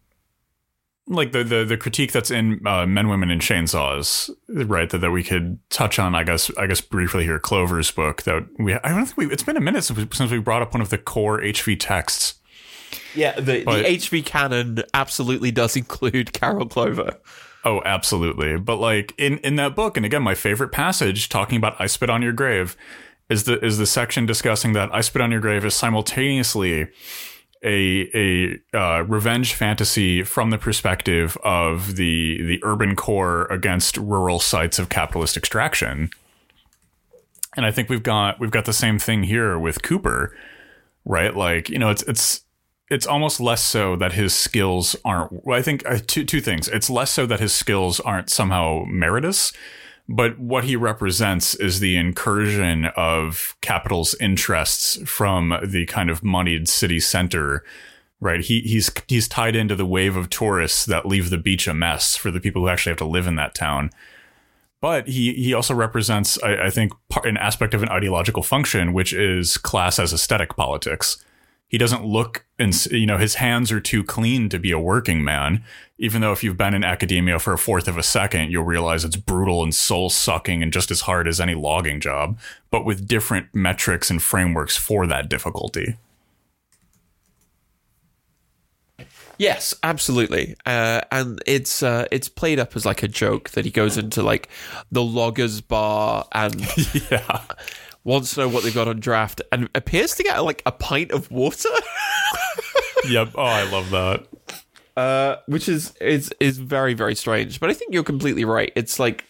like 1.08 1.32
the 1.32 1.43
the, 1.43 1.65
the 1.65 1.78
critique 1.78 2.12
that's 2.12 2.32
in 2.32 2.65
uh, 2.65 2.86
Men, 2.86 3.08
Women, 3.08 3.30
and 3.30 3.41
Chainsaws, 3.41 4.30
right? 4.48 4.89
That, 4.89 5.00
that 5.00 5.12
we 5.12 5.24
could 5.24 5.60
touch 5.70 6.00
on, 6.00 6.15
I 6.15 6.24
guess, 6.24 6.52
I 6.58 6.67
guess 6.67 6.82
briefly 6.82 7.24
here. 7.24 7.39
Clover's 7.39 7.91
book 7.91 8.24
that 8.24 8.46
we 8.60 8.74
I 8.74 8.89
don't 8.89 9.06
think 9.06 9.17
we. 9.17 9.32
It's 9.32 9.43
been 9.43 9.58
a 9.58 9.62
minute 9.62 9.84
since 9.84 10.00
we, 10.00 10.08
since 10.12 10.32
we 10.32 10.39
brought 10.39 10.62
up 10.62 10.74
one 10.74 10.82
of 10.82 10.89
the 10.89 10.98
core 10.98 11.39
HV 11.39 11.80
texts. 11.80 12.36
Yeah, 13.15 13.39
the, 13.39 13.63
but, 13.63 13.78
the 13.78 13.84
HV 13.84 14.26
canon 14.26 14.84
absolutely 14.93 15.52
does 15.52 15.76
include 15.76 16.34
Carol 16.34 16.67
Clover. 16.67 17.17
Oh, 17.63 17.82
absolutely. 17.84 18.58
But 18.58 18.78
like 18.78 19.13
in 19.17 19.39
in 19.39 19.56
that 19.56 19.76
book, 19.76 19.98
and 19.98 20.06
again, 20.06 20.24
my 20.24 20.36
favorite 20.36 20.72
passage 20.72 21.30
talking 21.30 21.58
about 21.58 21.76
"I 21.80 21.88
spit 21.88 22.10
on 22.10 22.22
your 22.22 22.34
grave" 22.34 22.78
is 23.30 23.46
the 23.46 23.63
is 23.63 23.78
the 23.78 23.86
section 23.86 24.26
discussing 24.26 24.74
that 24.74 24.93
"I 24.93 25.02
spit 25.02 25.22
on 25.22 25.32
your 25.32 25.41
grave" 25.41 25.65
is 25.65 25.76
simultaneously 25.76 26.88
a 27.63 28.60
a 28.74 28.78
uh, 28.78 29.04
revenge 29.04 29.54
fantasy 29.54 30.24
from 30.24 30.50
the 30.50 30.58
perspective 30.58 31.38
of 31.43 31.96
the 31.96 32.41
the 32.43 32.60
urban 32.63 32.96
core 32.96 33.46
against 33.46 33.98
rural 33.98 34.39
sites 34.39 34.80
of 34.80 34.89
capitalist 34.89 35.38
extraction. 35.38 36.10
And 37.56 37.65
I 37.65 37.72
think 37.72 37.89
we've 37.89 38.04
got 38.04 38.39
we've 38.39 38.52
got 38.52 38.65
the 38.65 38.74
same 38.74 39.00
thing 39.00 39.24
here 39.24 39.58
with 39.58 39.82
Cooper, 39.82 40.36
right? 41.06 41.36
Like 41.36 41.70
you 41.70 41.80
know, 41.80 41.89
it's 41.89 42.04
it's 42.04 42.41
it's 42.89 43.08
almost 43.08 43.39
less 43.39 43.63
so 43.63 43.96
that 43.98 44.13
his 44.13 44.34
skills 44.34 44.96
aren't. 45.04 45.46
Well, 45.46 45.58
I 45.58 45.62
think 45.62 45.88
uh, 45.88 46.00
two 46.06 46.24
two 46.24 46.41
things. 46.41 46.67
It's 46.67 46.89
less 46.89 47.12
so 47.12 47.26
that 47.26 47.39
his 47.39 47.54
skills 47.54 48.00
aren't 48.00 48.30
somehow 48.30 48.86
meritorious, 48.88 49.52
but 50.10 50.39
what 50.39 50.63
he 50.63 50.76
represents 50.76 51.54
is 51.56 51.80
the 51.80 51.98
incursion 51.98 52.86
of 52.96 53.56
capital's 53.62 54.15
interests 54.15 54.98
from 55.06 55.58
the 55.65 55.86
kind 55.86 56.10
of 56.10 56.24
moneyed 56.24 56.67
city 56.70 57.00
center 57.00 57.63
right? 58.20 58.41
He 58.41 58.62
he's 58.62 58.91
he's 59.08 59.28
tied 59.28 59.56
into 59.56 59.76
the 59.76 59.86
wave 59.86 60.15
of 60.15 60.30
tourists 60.30 60.86
that 60.86 61.06
leave 61.06 61.30
the 61.30 61.38
beach 61.38 61.67
a 61.67 61.74
mess 61.74 62.15
for 62.15 62.32
the 62.32 62.39
people 62.39 62.62
who 62.62 62.70
actually 62.70 62.91
have 62.91 62.98
to 62.98 63.06
live 63.06 63.28
in 63.28 63.36
that 63.36 63.56
town. 63.56 63.91
But 64.82 65.08
he 65.08 65.34
he 65.34 65.54
also 65.54 65.74
represents 65.74 66.41
I, 66.43 66.65
I 66.65 66.70
think 66.70 66.93
an 67.24 67.38
aspect 67.38 67.74
of 67.74 67.84
an 67.84 67.89
ideological 67.89 68.43
function 68.43 68.93
which 68.93 69.13
is 69.13 69.58
class 69.58 70.00
as 70.00 70.13
aesthetic 70.13 70.56
politics. 70.56 71.24
He 71.67 71.78
doesn't 71.78 72.06
look 72.06 72.46
and 72.58 72.86
you 72.88 73.06
know 73.06 73.17
his 73.17 73.36
hands 73.36 73.72
are 73.72 73.82
too 73.82 74.04
clean 74.04 74.50
to 74.50 74.60
be 74.60 74.72
a 74.72 74.80
working 74.80 75.24
man 75.24 75.63
even 76.00 76.22
though 76.22 76.32
if 76.32 76.44
you've 76.44 76.58
been 76.58 76.74
in 76.74 76.84
academia 76.84 77.40
for 77.40 77.54
a 77.54 77.58
fourth 77.58 77.88
of 77.88 77.98
a 77.98 78.04
second 78.04 78.52
you'll 78.52 78.64
realize 78.64 79.04
it's 79.04 79.16
brutal 79.16 79.64
and 79.64 79.74
soul 79.74 80.10
sucking 80.10 80.62
and 80.62 80.74
just 80.74 80.92
as 80.92 81.02
hard 81.02 81.28
as 81.28 81.40
any 81.40 81.56
logging 81.56 82.00
job 82.00 82.38
but 82.72 82.86
with 82.86 83.08
different 83.08 83.48
metrics 83.54 84.10
and 84.10 84.22
frameworks 84.22 84.78
for 84.78 85.08
that 85.08 85.30
difficulty 85.30 85.96
Yes, 89.40 89.76
absolutely, 89.84 90.56
uh, 90.66 91.02
and 91.12 91.40
it's 91.46 91.84
uh, 91.84 92.08
it's 92.10 92.28
played 92.28 92.58
up 92.60 92.76
as 92.76 92.88
like 92.88 93.04
a 93.04 93.08
joke 93.08 93.52
that 93.52 93.66
he 93.66 93.72
goes 93.72 93.96
into 93.96 94.24
like 94.24 94.50
the 94.92 95.04
loggers 95.04 95.62
bar 95.62 96.28
and 96.32 96.60
yeah, 97.12 97.42
wants 98.04 98.34
to 98.34 98.42
know 98.42 98.50
what 98.50 98.64
they've 98.64 98.74
got 98.74 98.88
on 98.88 99.00
draft 99.00 99.42
and 99.52 99.70
appears 99.76 100.16
to 100.16 100.24
get 100.24 100.40
like 100.40 100.64
a 100.66 100.72
pint 100.72 101.12
of 101.12 101.30
water. 101.30 101.70
yep. 103.10 103.30
Oh, 103.36 103.44
I 103.44 103.70
love 103.70 103.92
that. 103.92 104.26
Uh, 104.98 105.36
which 105.46 105.70
is 105.70 105.94
is 106.02 106.34
is 106.40 106.58
very 106.58 106.96
very 106.96 107.14
strange. 107.14 107.60
But 107.60 107.70
I 107.70 107.74
think 107.74 107.94
you're 107.94 108.04
completely 108.04 108.46
right. 108.46 108.72
It's 108.76 109.00
like 109.00 109.26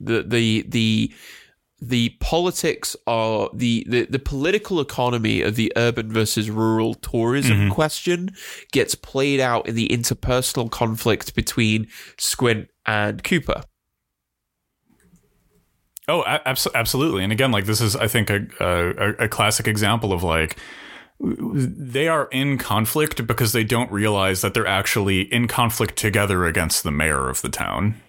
the 0.00 0.22
the 0.22 0.64
the 0.66 1.12
the 1.78 2.08
politics 2.20 2.96
are 3.06 3.50
the, 3.52 3.84
the 3.86 4.06
the 4.06 4.18
political 4.18 4.80
economy 4.80 5.42
of 5.42 5.56
the 5.56 5.70
urban 5.76 6.10
versus 6.10 6.48
rural 6.48 6.94
tourism 6.94 7.58
mm-hmm. 7.58 7.70
question 7.70 8.30
gets 8.72 8.94
played 8.94 9.40
out 9.40 9.68
in 9.68 9.74
the 9.74 9.88
interpersonal 9.88 10.70
conflict 10.70 11.34
between 11.34 11.86
Squint 12.16 12.68
and 12.86 13.22
Cooper. 13.22 13.62
Oh, 16.08 16.22
abso- 16.26 16.72
absolutely. 16.74 17.24
And 17.24 17.32
again, 17.32 17.50
like 17.50 17.66
this 17.66 17.82
is, 17.82 17.94
I 17.94 18.08
think, 18.08 18.30
a, 18.30 18.46
a, 18.58 19.24
a 19.24 19.28
classic 19.28 19.68
example 19.68 20.14
of 20.14 20.22
like 20.22 20.56
they 21.20 22.08
are 22.08 22.28
in 22.32 22.58
conflict 22.58 23.26
because 23.26 23.52
they 23.52 23.64
don't 23.64 23.90
realize 23.90 24.40
that 24.40 24.52
they're 24.54 24.66
actually 24.66 25.22
in 25.32 25.48
conflict 25.48 25.96
together 25.96 26.44
against 26.44 26.82
the 26.82 26.90
mayor 26.90 27.28
of 27.28 27.40
the 27.40 27.48
town. 27.48 28.00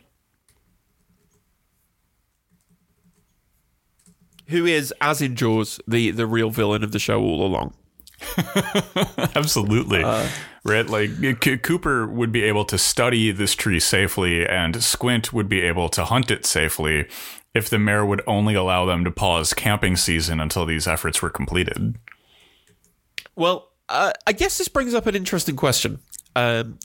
Who 4.47 4.65
is, 4.65 4.93
as 5.01 5.21
in 5.21 5.35
Jaws, 5.35 5.79
the, 5.87 6.11
the 6.11 6.27
real 6.27 6.49
villain 6.49 6.83
of 6.83 6.91
the 6.91 6.99
show 6.99 7.19
all 7.21 7.45
along. 7.45 7.73
Absolutely. 9.35 10.03
Uh, 10.03 10.27
right? 10.63 10.87
Like 10.87 11.11
C- 11.43 11.57
Cooper 11.57 12.07
would 12.07 12.31
be 12.31 12.43
able 12.43 12.65
to 12.65 12.77
study 12.77 13.31
this 13.31 13.55
tree 13.55 13.79
safely, 13.79 14.45
and 14.47 14.83
Squint 14.83 15.33
would 15.33 15.49
be 15.49 15.61
able 15.61 15.89
to 15.89 16.05
hunt 16.05 16.31
it 16.31 16.45
safely 16.45 17.07
if 17.53 17.69
the 17.69 17.79
mayor 17.79 18.05
would 18.05 18.21
only 18.27 18.53
allow 18.53 18.85
them 18.85 19.03
to 19.05 19.11
pause 19.11 19.53
camping 19.53 19.95
season 19.95 20.39
until 20.39 20.65
these 20.65 20.87
efforts 20.87 21.21
were 21.21 21.29
completed. 21.29 21.95
Well, 23.35 23.71
uh, 23.89 24.13
I 24.25 24.31
guess 24.31 24.57
this 24.57 24.67
brings 24.67 24.93
up 24.93 25.07
an 25.07 25.15
interesting 25.15 25.55
question. 25.55 25.99
Um, 26.35 26.79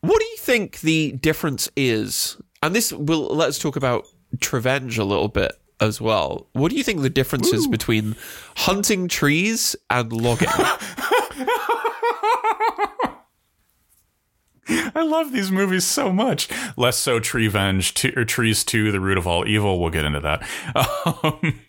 what 0.00 0.18
do 0.18 0.26
you 0.26 0.36
think 0.36 0.80
the 0.80 1.12
difference 1.12 1.70
is? 1.76 2.36
And 2.62 2.74
this 2.74 2.92
will 2.92 3.34
let's 3.34 3.58
talk 3.58 3.76
about 3.76 4.06
Treevenge 4.36 4.98
a 4.98 5.04
little 5.04 5.28
bit 5.28 5.52
as 5.80 6.00
well. 6.00 6.48
What 6.52 6.70
do 6.70 6.76
you 6.76 6.84
think 6.84 7.02
the 7.02 7.10
difference 7.10 7.52
Ooh. 7.52 7.56
is 7.56 7.66
between 7.66 8.16
hunting 8.56 9.08
trees 9.08 9.76
and 9.90 10.12
logging? 10.12 10.48
I 14.96 15.02
love 15.02 15.32
these 15.32 15.50
movies 15.50 15.84
so 15.84 16.12
much. 16.12 16.48
Less 16.76 16.96
so 16.96 17.20
Treevenge 17.20 18.16
or 18.16 18.24
Trees 18.24 18.64
2, 18.64 18.92
The 18.92 19.00
Root 19.00 19.18
of 19.18 19.26
All 19.26 19.46
Evil. 19.46 19.78
We'll 19.80 19.90
get 19.90 20.04
into 20.04 20.20
that. 20.20 20.46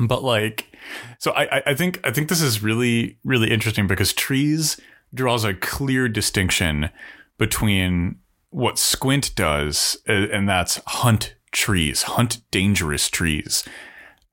Um, 0.00 0.06
but 0.08 0.24
like, 0.24 0.69
so 1.18 1.32
I, 1.32 1.62
I 1.66 1.74
think 1.74 2.00
I 2.04 2.10
think 2.10 2.28
this 2.28 2.42
is 2.42 2.62
really 2.62 3.18
really 3.24 3.50
interesting 3.50 3.86
because 3.86 4.12
Trees 4.12 4.80
draws 5.14 5.44
a 5.44 5.54
clear 5.54 6.08
distinction 6.08 6.90
between 7.38 8.16
what 8.50 8.78
Squint 8.78 9.34
does, 9.34 9.96
and 10.06 10.48
that's 10.48 10.80
hunt 10.86 11.34
trees, 11.52 12.02
hunt 12.02 12.40
dangerous 12.50 13.08
trees, 13.08 13.64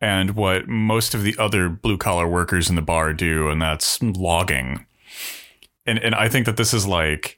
and 0.01 0.31
what 0.31 0.67
most 0.67 1.13
of 1.13 1.23
the 1.23 1.35
other 1.37 1.69
blue 1.69 1.97
collar 1.97 2.27
workers 2.27 2.69
in 2.69 2.75
the 2.75 2.81
bar 2.81 3.13
do, 3.13 3.49
and 3.49 3.61
that's 3.61 4.01
logging. 4.01 4.85
And 5.85 5.99
and 5.99 6.15
I 6.15 6.29
think 6.29 6.45
that 6.45 6.57
this 6.57 6.73
is 6.73 6.87
like 6.87 7.37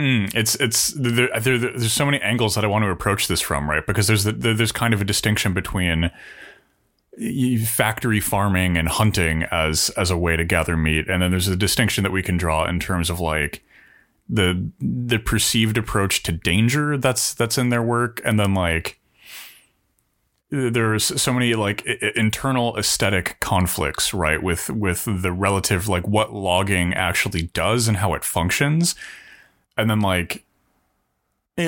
Mm, 0.00 0.34
it's 0.34 0.54
it's 0.54 0.92
there, 0.94 1.28
there, 1.40 1.58
There's 1.58 1.92
so 1.92 2.06
many 2.06 2.22
angles 2.22 2.54
that 2.54 2.64
I 2.64 2.68
want 2.68 2.84
to 2.84 2.88
approach 2.88 3.28
this 3.28 3.42
from, 3.42 3.68
right? 3.68 3.86
Because 3.86 4.06
there's 4.06 4.24
the, 4.24 4.32
there's 4.32 4.72
kind 4.72 4.94
of 4.94 5.02
a 5.02 5.04
distinction 5.04 5.52
between 5.52 6.10
factory 7.66 8.20
farming 8.20 8.78
and 8.78 8.88
hunting 8.88 9.42
as 9.50 9.90
as 9.90 10.10
a 10.10 10.16
way 10.16 10.36
to 10.36 10.44
gather 10.44 10.74
meat, 10.74 11.06
and 11.10 11.20
then 11.20 11.30
there's 11.30 11.48
a 11.48 11.56
distinction 11.56 12.02
that 12.04 12.12
we 12.12 12.22
can 12.22 12.38
draw 12.38 12.66
in 12.66 12.80
terms 12.80 13.10
of 13.10 13.20
like 13.20 13.62
the 14.26 14.70
the 14.80 15.18
perceived 15.18 15.76
approach 15.76 16.22
to 16.22 16.32
danger 16.32 16.96
that's 16.96 17.34
that's 17.34 17.58
in 17.58 17.68
their 17.68 17.82
work, 17.82 18.22
and 18.24 18.40
then 18.40 18.54
like 18.54 18.98
there's 20.48 21.20
so 21.20 21.34
many 21.34 21.54
like 21.54 21.84
internal 22.16 22.74
aesthetic 22.78 23.38
conflicts 23.40 24.14
right 24.14 24.42
with 24.42 24.70
with 24.70 25.04
the 25.04 25.30
relative 25.30 25.88
like 25.88 26.08
what 26.08 26.32
logging 26.32 26.94
actually 26.94 27.42
does 27.42 27.86
and 27.86 27.98
how 27.98 28.14
it 28.14 28.24
functions 28.24 28.94
and 29.80 29.90
then 29.90 30.00
like 30.00 30.44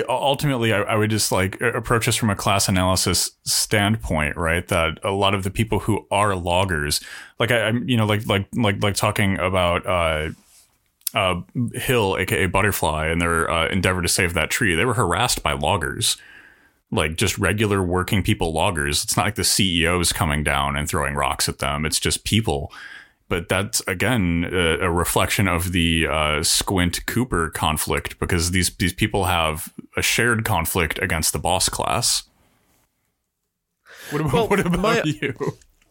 ultimately 0.09 0.73
I, 0.73 0.83
I, 0.83 0.97
would 0.97 1.11
just 1.11 1.33
like 1.33 1.61
approach 1.61 2.07
this 2.07 2.17
from 2.17 2.31
a 2.31 2.37
class 2.37 2.69
analysis 2.69 3.33
standpoint 3.45 4.37
right 4.37 4.67
that 4.69 4.99
a 5.03 5.11
lot 5.11 5.35
of 5.35 5.43
the 5.43 5.51
people 5.51 5.81
who 5.81 6.07
are 6.11 6.35
loggers 6.35 7.03
like 7.39 7.51
I, 7.51 7.69
am 7.69 7.87
you 7.89 7.97
know 7.97 8.07
like 8.07 8.27
like 8.27 8.47
like 8.55 8.83
like 8.83 8.95
talking 8.95 9.39
about 9.39 9.87
uh 9.87 10.31
uh, 11.15 11.43
Hill, 11.75 12.17
aka 12.19 12.47
Butterfly, 12.47 13.07
and 13.09 13.21
their 13.21 13.51
uh, 13.51 13.69
endeavor 13.69 14.03
to 14.03 14.09
save 14.09 14.35
that 14.35 14.51
tree, 14.51 14.75
they 14.75 14.85
were 14.85 14.95
harassed 14.95 15.43
by 15.43 15.53
loggers, 15.53 16.17
like 16.91 17.17
just 17.17 17.39
regular 17.39 17.83
working 17.83 18.23
people 18.23 18.53
loggers. 18.53 19.05
It's 19.05 19.17
not 19.17 19.27
like 19.27 19.35
the 19.35 19.45
CEOs 19.45 20.13
coming 20.13 20.43
down 20.43 20.77
and 20.77 20.89
throwing 20.89 21.15
rocks 21.15 21.49
at 21.49 21.59
them. 21.59 21.85
It's 21.85 22.01
just 22.01 22.25
people. 22.25 22.73
But 23.33 23.49
that's 23.49 23.81
again 23.87 24.47
a, 24.53 24.81
a 24.81 24.91
reflection 24.91 25.49
of 25.49 25.73
the 25.73 26.07
uh, 26.07 26.43
Squint 26.43 27.07
Cooper 27.07 27.49
conflict 27.49 28.19
because 28.21 28.51
these 28.51 28.69
these 28.77 28.93
people 28.93 29.25
have 29.25 29.73
a 29.97 30.03
shared 30.03 30.45
conflict 30.45 30.99
against 31.01 31.33
the 31.33 31.39
boss 31.39 31.71
class. 31.71 32.25
What 34.11 34.21
about, 34.21 34.33
Well, 34.35 34.49
what 34.49 34.61
about 34.61 34.79
my- 34.81 35.03
you? 35.07 35.35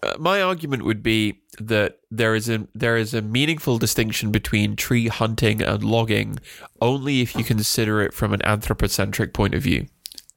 Uh, 0.03 0.13
my 0.19 0.39
argument 0.41 0.83
would 0.83 1.01
be 1.01 1.41
that 1.59 1.97
there 2.11 2.35
is 2.35 2.47
a 2.47 2.67
there 2.75 2.95
is 2.95 3.15
a 3.15 3.23
meaningful 3.23 3.79
distinction 3.79 4.31
between 4.31 4.75
tree 4.75 5.07
hunting 5.07 5.63
and 5.63 5.83
logging 5.83 6.37
only 6.79 7.21
if 7.21 7.35
you 7.35 7.43
consider 7.43 8.01
it 8.01 8.13
from 8.13 8.33
an 8.33 8.41
anthropocentric 8.43 9.33
point 9.33 9.55
of 9.55 9.63
view. 9.63 9.87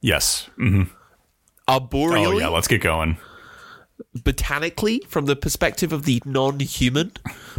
Yes. 0.00 0.48
hmm 0.56 0.84
Arboreally, 1.68 2.36
Oh 2.36 2.38
yeah. 2.38 2.48
Let's 2.48 2.68
get 2.68 2.80
going. 2.80 3.18
Botanically, 4.24 5.00
from 5.08 5.26
the 5.26 5.36
perspective 5.36 5.92
of 5.92 6.04
the 6.04 6.22
non-human, 6.24 7.12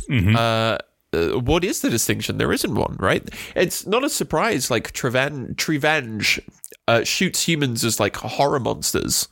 Mm-hmm. 0.09 0.35
uh, 0.35 0.77
uh, 1.13 1.39
what 1.39 1.63
is 1.63 1.79
the 1.81 1.89
distinction? 1.89 2.37
There 2.37 2.51
isn't 2.51 2.75
one, 2.75 2.97
right? 2.99 3.27
It's 3.55 3.85
not 3.85 4.03
a 4.03 4.09
surprise. 4.09 4.69
Like 4.69 4.91
Treven- 4.91 5.55
Treevenge 5.55 6.39
uh, 6.87 7.03
shoots 7.03 7.47
humans 7.47 7.83
as 7.85 7.99
like 7.99 8.17
horror 8.17 8.59
monsters, 8.59 9.27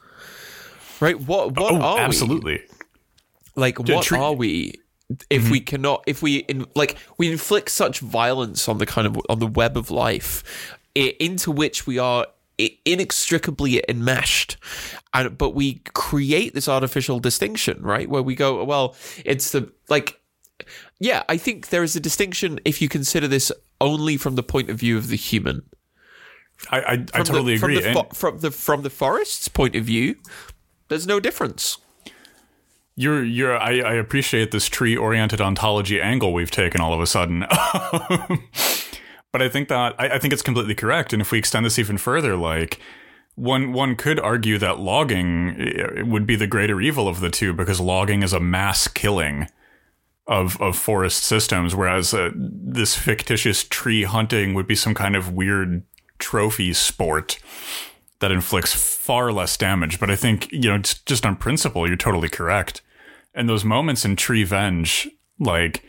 right? 1.02 1.20
What 1.20 1.58
what 1.60 1.74
Oh, 1.74 1.82
are 1.82 1.96
we? 1.98 2.02
absolutely. 2.02 2.62
Like, 3.56 3.80
what 3.80 4.06
tre- 4.06 4.18
are 4.20 4.34
we 4.34 4.76
if 5.30 5.52
we 5.52 5.60
cannot, 5.60 6.04
if 6.08 6.22
we 6.24 6.38
in, 6.38 6.66
like 6.74 6.98
we 7.18 7.30
inflict 7.32 7.70
such 7.70 8.00
violence 8.00 8.68
on 8.70 8.78
the 8.78 8.86
kind 8.86 9.06
of 9.06 9.18
on 9.30 9.40
the 9.40 9.48
web 9.48 9.76
of 9.78 9.92
life 9.92 10.44
i- 10.96 11.16
into 11.20 11.52
which 11.52 11.86
we 11.86 12.00
are 12.00 12.26
inextricably 12.58 13.84
enmeshed, 13.88 14.58
and 15.14 15.38
but 15.38 15.52
we 15.52 15.76
create 15.94 16.54
this 16.54 16.68
artificial 16.68 17.20
distinction, 17.20 17.82
right? 17.82 18.10
Where 18.10 18.24
we 18.24 18.36
go, 18.36 18.64
well, 18.64 18.96
it's 19.26 19.52
the 19.52 19.72
like, 19.90 20.22
yeah, 21.00 21.24
I 21.30 21.38
think 21.38 21.70
there 21.70 21.84
is 21.84 21.96
a 21.96 22.00
distinction 22.00 22.60
if 22.66 22.82
you 22.82 22.90
consider 22.90 23.28
this 23.28 23.52
only 23.82 24.18
from 24.18 24.36
the 24.36 24.44
point 24.44 24.70
of 24.70 24.78
view 24.78 24.98
of 24.98 25.08
the 25.08 25.18
human. 25.18 25.64
I 26.70 26.80
I, 26.80 26.92
I 26.94 26.96
totally 27.24 27.54
the, 27.54 27.60
from 27.60 27.72
agree. 27.72 27.82
The, 27.82 27.94
fo- 27.94 28.10
from 28.14 28.40
the 28.40 28.52
from 28.52 28.82
the 28.84 28.90
forest's 28.90 29.48
point 29.48 29.76
of 29.76 29.86
view, 29.86 30.16
there's 30.88 31.08
no 31.08 31.20
difference. 31.20 31.78
You're 32.96 33.24
you're 33.24 33.58
I, 33.58 33.80
I 33.80 33.94
appreciate 33.94 34.52
this 34.52 34.68
tree 34.68 34.96
oriented 34.96 35.42
ontology 35.42 36.00
angle 36.00 36.32
we've 36.32 36.52
taken 36.52 36.80
all 36.80 36.94
of 36.94 37.02
a 37.02 37.08
sudden. 37.08 37.46
but 39.34 39.42
I 39.42 39.50
think 39.50 39.68
that 39.68 39.96
I, 40.00 40.16
I 40.16 40.20
think 40.20 40.32
it's 40.32 40.42
completely 40.42 40.76
correct. 40.76 41.12
And 41.12 41.22
if 41.22 41.32
we 41.32 41.38
extend 41.38 41.66
this 41.66 41.78
even 41.78 41.98
further, 41.98 42.38
like 42.38 42.80
one 43.36 43.74
one 43.74 43.98
could 43.98 44.20
argue 44.20 44.58
that 44.60 44.80
logging 44.80 45.56
eh, 45.60 46.04
would 46.04 46.26
be 46.26 46.38
the 46.38 46.48
greater 46.48 46.80
evil 46.80 47.10
of 47.10 47.20
the 47.20 47.30
two 47.30 47.52
because 47.52 47.82
logging 47.82 48.24
is 48.24 48.32
a 48.32 48.40
mass 48.40 48.88
killing 48.88 49.50
of 50.28 50.62
of 50.62 50.78
forest 50.78 51.24
systems, 51.24 51.76
whereas 51.76 52.14
uh, 52.14 52.30
this 52.34 52.96
fictitious 52.96 53.66
tree 53.66 54.04
hunting 54.04 54.54
would 54.54 54.68
be 54.68 54.76
some 54.76 54.94
kind 54.94 55.18
of 55.18 55.34
weird 55.34 55.84
trophy 56.20 56.72
sport 56.72 57.40
that 58.20 58.32
inflicts 58.32 58.74
far 58.74 59.34
less 59.34 59.58
damage. 59.58 60.00
But 60.00 60.10
I 60.10 60.16
think, 60.16 60.50
you 60.50 60.70
know, 60.70 60.78
just, 60.78 61.06
just 61.06 61.26
on 61.26 61.36
principle, 61.36 61.86
you're 61.86 61.98
totally 61.98 62.30
correct. 62.30 62.82
And 63.36 63.50
those 63.50 63.66
moments 63.66 64.06
in 64.06 64.16
Treevenge, 64.16 65.10
like, 65.40 65.84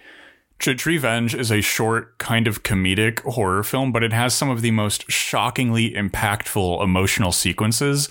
Tr- 0.59 0.71
Treevenge 0.71 1.39
is 1.39 1.51
a 1.51 1.61
short, 1.61 2.19
kind 2.19 2.47
of 2.47 2.63
comedic 2.63 3.21
horror 3.23 3.63
film, 3.63 3.93
but 3.93 4.03
it 4.03 4.13
has 4.13 4.35
some 4.35 4.51
of 4.51 4.63
the 4.63 4.71
most 4.71 5.11
shockingly 5.11 5.93
impactful 5.93 6.83
emotional 6.83 7.33
sequences 7.33 8.09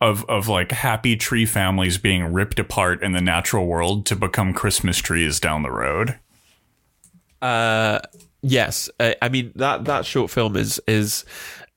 of, 0.00 0.24
of 0.28 0.48
like 0.48 0.72
happy 0.72 1.16
tree 1.16 1.46
families 1.46 1.98
being 1.98 2.32
ripped 2.32 2.58
apart 2.58 3.02
in 3.02 3.12
the 3.12 3.20
natural 3.20 3.66
world 3.66 4.06
to 4.06 4.16
become 4.16 4.52
Christmas 4.52 4.98
trees 4.98 5.40
down 5.40 5.62
the 5.62 5.70
road. 5.70 6.18
Yes, 8.46 8.90
uh, 9.00 9.14
I 9.22 9.30
mean 9.30 9.52
that 9.54 9.86
that 9.86 10.04
short 10.04 10.30
film 10.30 10.54
is 10.54 10.78
is 10.86 11.24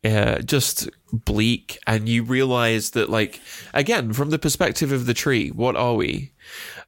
uh, 0.04 0.40
just 0.40 0.90
bleak, 1.14 1.80
and 1.88 2.10
you 2.10 2.24
realize 2.24 2.92
that, 2.92 3.10
like, 3.10 3.40
again, 3.74 4.12
from 4.12 4.32
the 4.32 4.40
perspective 4.40 4.92
of 4.92 5.06
the 5.06 5.14
tree, 5.14 5.50
what 5.50 5.78
are 5.78 5.96
we? 5.96 6.34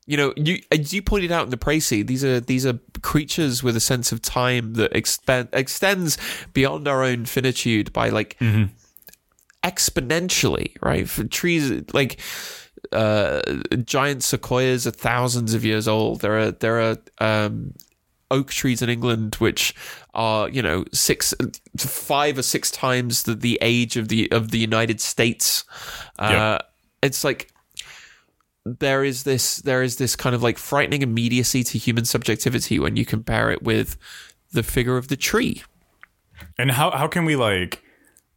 You 0.10 0.18
know, 0.18 0.34
you 0.36 0.54
as 0.72 0.92
you 0.92 1.02
pointed 1.04 1.32
out 1.32 1.44
in 1.44 1.52
the 1.52 1.58
précis, 1.58 2.08
these 2.08 2.24
are 2.26 2.40
these 2.40 2.66
are 2.66 2.80
creatures 3.04 3.62
with 3.62 3.76
a 3.76 3.80
sense 3.80 4.12
of 4.12 4.22
time 4.24 4.74
that 4.74 4.92
expand, 4.96 5.50
extends 5.54 6.18
beyond 6.54 6.88
our 6.88 7.04
own 7.04 7.26
finitude 7.26 7.94
by 7.94 8.10
like 8.10 8.36
exponentially, 9.64 10.76
right? 10.82 11.08
For 11.08 11.24
trees 11.26 11.84
like 11.94 12.20
uh, 12.92 13.42
giant 13.86 14.24
sequoias 14.24 14.88
are 14.88 14.92
thousands 14.92 15.54
of 15.54 15.64
years 15.64 15.88
old. 15.88 16.22
There 16.22 16.40
are 16.40 16.52
there 16.52 16.80
are 16.82 16.98
um, 17.20 17.74
oak 18.32 18.50
trees 18.52 18.82
in 18.82 18.90
England 18.90 19.36
which 19.36 19.76
are 20.14 20.50
you 20.50 20.62
know 20.62 20.86
six, 20.94 21.34
five 21.78 22.38
or 22.38 22.44
six 22.44 22.72
times 22.72 23.24
the, 23.24 23.36
the 23.36 23.58
age 23.62 23.98
of 23.98 24.08
the 24.08 24.32
of 24.32 24.52
the 24.52 24.60
United 24.60 25.02
States. 25.02 25.66
Uh, 26.18 26.30
Yeah. 26.32 26.58
It's 27.02 27.24
like 27.24 27.52
there 28.80 29.04
is 29.04 29.24
this 29.24 29.58
there 29.58 29.82
is 29.82 29.98
this 29.98 30.16
kind 30.16 30.36
of 30.36 30.44
like 30.44 30.58
frightening 30.58 31.02
immediacy 31.02 31.64
to 31.64 31.78
human 31.78 32.06
subjectivity 32.06 32.80
when 32.80 32.96
you 32.96 33.06
compare 33.06 33.52
it 33.52 33.64
with 33.64 33.98
the 34.52 34.64
figure 34.64 34.98
of 34.98 35.08
the 35.08 35.18
tree. 35.18 35.64
And 36.58 36.72
how 36.72 36.92
how 36.92 37.08
can 37.08 37.26
we 37.26 37.36
like 37.36 37.84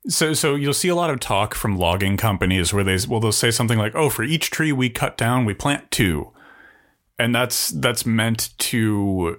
so 0.08 0.32
so 0.32 0.54
you'll 0.54 0.74
see 0.74 0.88
a 0.88 0.94
lot 0.94 1.10
of 1.10 1.20
talk 1.20 1.54
from 1.54 1.76
logging 1.76 2.16
companies 2.16 2.72
where 2.72 2.84
they 2.84 2.98
well 3.08 3.20
they'll 3.20 3.32
say 3.32 3.50
something 3.50 3.78
like, 3.78 3.94
"Oh, 3.94 4.10
for 4.10 4.22
each 4.22 4.50
tree 4.50 4.72
we 4.72 4.90
cut 4.90 5.16
down, 5.16 5.44
we 5.44 5.54
plant 5.54 5.90
two. 5.90 6.32
And 7.18 7.34
that's 7.34 7.68
that's 7.68 8.04
meant 8.04 8.50
to 8.58 9.38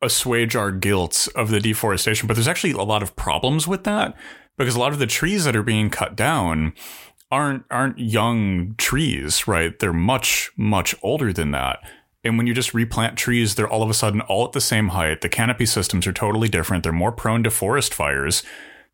assuage 0.00 0.54
our 0.54 0.70
guilt 0.70 1.28
of 1.34 1.50
the 1.50 1.60
deforestation, 1.60 2.26
but 2.26 2.34
there's 2.34 2.48
actually 2.48 2.72
a 2.72 2.82
lot 2.82 3.02
of 3.02 3.16
problems 3.16 3.66
with 3.66 3.84
that 3.84 4.14
because 4.56 4.76
a 4.76 4.80
lot 4.80 4.92
of 4.92 4.98
the 4.98 5.06
trees 5.06 5.44
that 5.44 5.56
are 5.56 5.62
being 5.62 5.90
cut 5.90 6.16
down 6.16 6.72
aren't 7.30 7.64
aren't 7.70 7.98
young 7.98 8.74
trees, 8.78 9.46
right? 9.46 9.78
They're 9.78 9.92
much 9.92 10.50
much 10.56 10.94
older 11.02 11.32
than 11.32 11.50
that. 11.52 11.80
And 12.24 12.36
when 12.36 12.46
you 12.46 12.54
just 12.54 12.74
replant 12.74 13.16
trees, 13.16 13.54
they're 13.54 13.68
all 13.68 13.82
of 13.82 13.90
a 13.90 13.94
sudden 13.94 14.20
all 14.22 14.44
at 14.44 14.52
the 14.52 14.60
same 14.60 14.88
height. 14.88 15.20
The 15.20 15.28
canopy 15.28 15.66
systems 15.66 16.06
are 16.06 16.12
totally 16.12 16.48
different. 16.48 16.82
They're 16.82 16.92
more 16.92 17.12
prone 17.12 17.42
to 17.44 17.50
forest 17.50 17.94
fires 17.94 18.42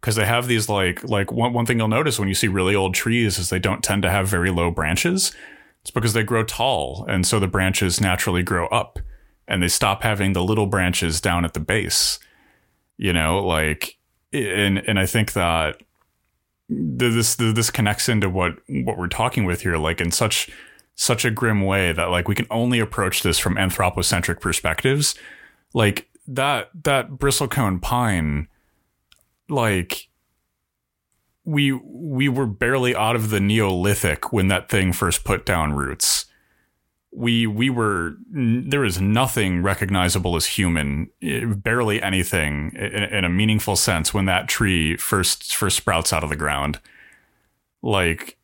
because 0.01 0.17
they 0.17 0.27
have 0.27 0.47
these 0.47 0.69
like 0.69 1.03
like 1.05 1.33
one 1.33 1.53
one 1.53 1.65
thing 1.65 1.79
you'll 1.79 1.89
notice 1.89 2.19
when 2.19 2.29
you 2.29 2.35
see 2.35 2.49
really 2.49 2.75
old 2.75 2.95
trees 2.95 3.39
is 3.39 3.49
they 3.49 3.59
don't 3.59 3.83
tend 3.83 4.03
to 4.03 4.11
have 4.11 4.29
very 4.29 4.51
low 4.51 4.71
branches. 4.71 5.33
It's 5.81 5.91
because 5.91 6.13
they 6.13 6.23
grow 6.23 6.45
tall, 6.45 7.05
and 7.09 7.27
so 7.27 7.39
the 7.39 7.49
branches 7.49 8.01
naturally 8.01 8.43
grow 8.43 8.67
up, 8.69 8.99
and 9.49 9.63
they 9.63 9.69
stop 9.69 10.03
having 10.03 10.33
the 10.33 10.45
little 10.45 10.67
branches 10.67 11.21
down 11.21 11.45
at 11.45 11.55
the 11.55 11.61
base. 11.61 12.19
You 12.97 13.13
know, 13.13 13.45
like 13.45 13.97
and 14.33 14.79
and 14.87 14.99
I 14.99 15.07
think 15.07 15.33
that 15.33 15.81
this 16.69 17.37
this 17.37 17.71
connects 17.71 18.09
into 18.09 18.29
what 18.29 18.59
what 18.69 18.99
we're 18.99 19.09
talking 19.09 19.45
with 19.45 19.63
here, 19.63 19.77
like 19.77 20.01
in 20.01 20.11
such 20.11 20.51
such 20.95 21.25
a 21.25 21.31
grim 21.31 21.63
way 21.63 21.93
that 21.93 22.11
like 22.11 22.29
we 22.29 22.35
can 22.35 22.47
only 22.51 22.79
approach 22.79 23.23
this 23.23 23.39
from 23.39 23.59
anthropocentric 23.59 24.41
perspectives. 24.41 25.15
Like 25.73 26.09
that 26.27 26.71
that 26.85 27.13
bristlecone 27.13 27.83
pine, 27.83 28.49
like 29.49 30.09
we 31.45 31.73
we 31.73 32.29
were 32.29 32.47
barely 32.47 32.95
out 32.95 33.17
of 33.17 33.31
the 33.31 33.41
Neolithic 33.41 34.33
when 34.33 34.49
that 34.49 34.69
thing 34.69 34.93
first 34.93 35.25
put 35.25 35.45
down 35.45 35.73
roots. 35.75 36.27
We 37.17 37.47
we 37.47 37.71
were 37.71 38.17
there 38.31 38.85
is 38.85 39.01
nothing 39.01 39.63
recognizable 39.63 40.35
as 40.35 40.47
human, 40.47 41.11
eh, 41.23 41.45
barely 41.45 42.03
anything 42.03 42.73
in, 42.75 43.05
in 43.05 43.25
a 43.25 43.29
meaningful 43.29 43.77
sense 43.77 44.13
when 44.13 44.25
that 44.25 44.49
tree 44.49 44.97
first 44.97 45.55
first 45.55 45.77
sprouts 45.77 46.13
out 46.13 46.25
of 46.25 46.31
the 46.31 46.37
ground. 46.37 46.81
Like 47.83 48.37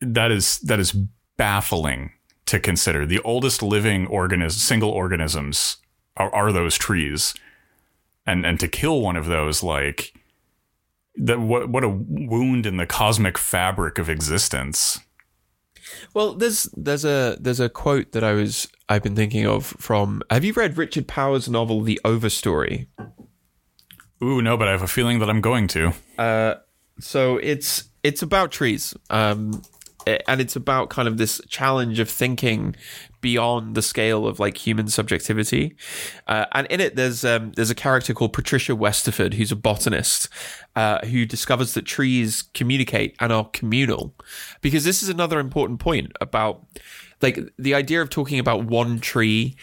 that 0.00 0.30
is 0.30 0.58
that 0.60 0.78
is 0.78 0.92
baffling 1.36 2.12
to 2.46 2.60
consider. 2.60 3.06
The 3.06 3.20
oldest 3.20 3.62
living 3.62 4.06
organism, 4.06 4.58
single 4.58 4.90
organisms 4.90 5.78
are, 6.16 6.32
are 6.34 6.52
those 6.52 6.76
trees, 6.76 7.34
and 8.26 8.46
and 8.46 8.60
to 8.60 8.68
kill 8.68 9.00
one 9.00 9.16
of 9.16 9.26
those 9.26 9.62
like 9.62 10.14
that 11.16 11.40
what 11.40 11.68
what 11.68 11.84
a 11.84 11.88
wound 11.88 12.66
in 12.66 12.76
the 12.76 12.86
cosmic 12.86 13.38
fabric 13.38 13.98
of 13.98 14.08
existence. 14.08 15.00
Well, 16.14 16.34
there's 16.34 16.68
there's 16.76 17.04
a 17.04 17.36
there's 17.40 17.60
a 17.60 17.68
quote 17.68 18.12
that 18.12 18.24
I 18.24 18.32
was 18.32 18.68
I've 18.88 19.02
been 19.02 19.16
thinking 19.16 19.46
of 19.46 19.66
from. 19.66 20.22
Have 20.30 20.44
you 20.44 20.52
read 20.52 20.76
Richard 20.78 21.06
Powers' 21.08 21.48
novel 21.48 21.80
The 21.82 22.00
Overstory? 22.04 22.86
Ooh, 24.22 24.40
no, 24.40 24.56
but 24.56 24.68
I 24.68 24.70
have 24.72 24.82
a 24.82 24.88
feeling 24.88 25.18
that 25.18 25.28
I'm 25.28 25.40
going 25.40 25.66
to. 25.68 25.92
Uh, 26.18 26.54
So 27.00 27.38
it's 27.38 27.84
it's 28.02 28.22
about 28.22 28.52
trees. 28.52 28.94
Um, 29.10 29.62
and 30.28 30.40
it's 30.40 30.54
about 30.54 30.90
kind 30.90 31.08
of 31.08 31.16
this 31.16 31.40
challenge 31.48 31.98
of 31.98 32.10
thinking 32.10 32.76
beyond 33.24 33.74
the 33.74 33.80
scale 33.80 34.26
of 34.26 34.38
like 34.38 34.58
human 34.58 34.86
subjectivity. 34.86 35.74
Uh, 36.26 36.44
and 36.52 36.66
in 36.66 36.78
it, 36.78 36.94
there's 36.94 37.24
um, 37.24 37.52
there's 37.52 37.70
a 37.70 37.74
character 37.74 38.12
called 38.12 38.34
Patricia 38.34 38.76
Westerford, 38.76 39.32
who's 39.32 39.50
a 39.50 39.56
botanist, 39.56 40.28
uh, 40.76 40.98
who 41.06 41.24
discovers 41.24 41.72
that 41.72 41.86
trees 41.86 42.44
communicate 42.52 43.16
and 43.20 43.32
are 43.32 43.48
communal. 43.54 44.14
Because 44.60 44.84
this 44.84 45.02
is 45.02 45.08
another 45.08 45.40
important 45.40 45.80
point 45.80 46.12
about 46.20 46.66
like 47.22 47.38
the 47.58 47.72
idea 47.72 48.02
of 48.02 48.10
talking 48.10 48.38
about 48.38 48.66
one 48.66 49.00
tree 49.00 49.56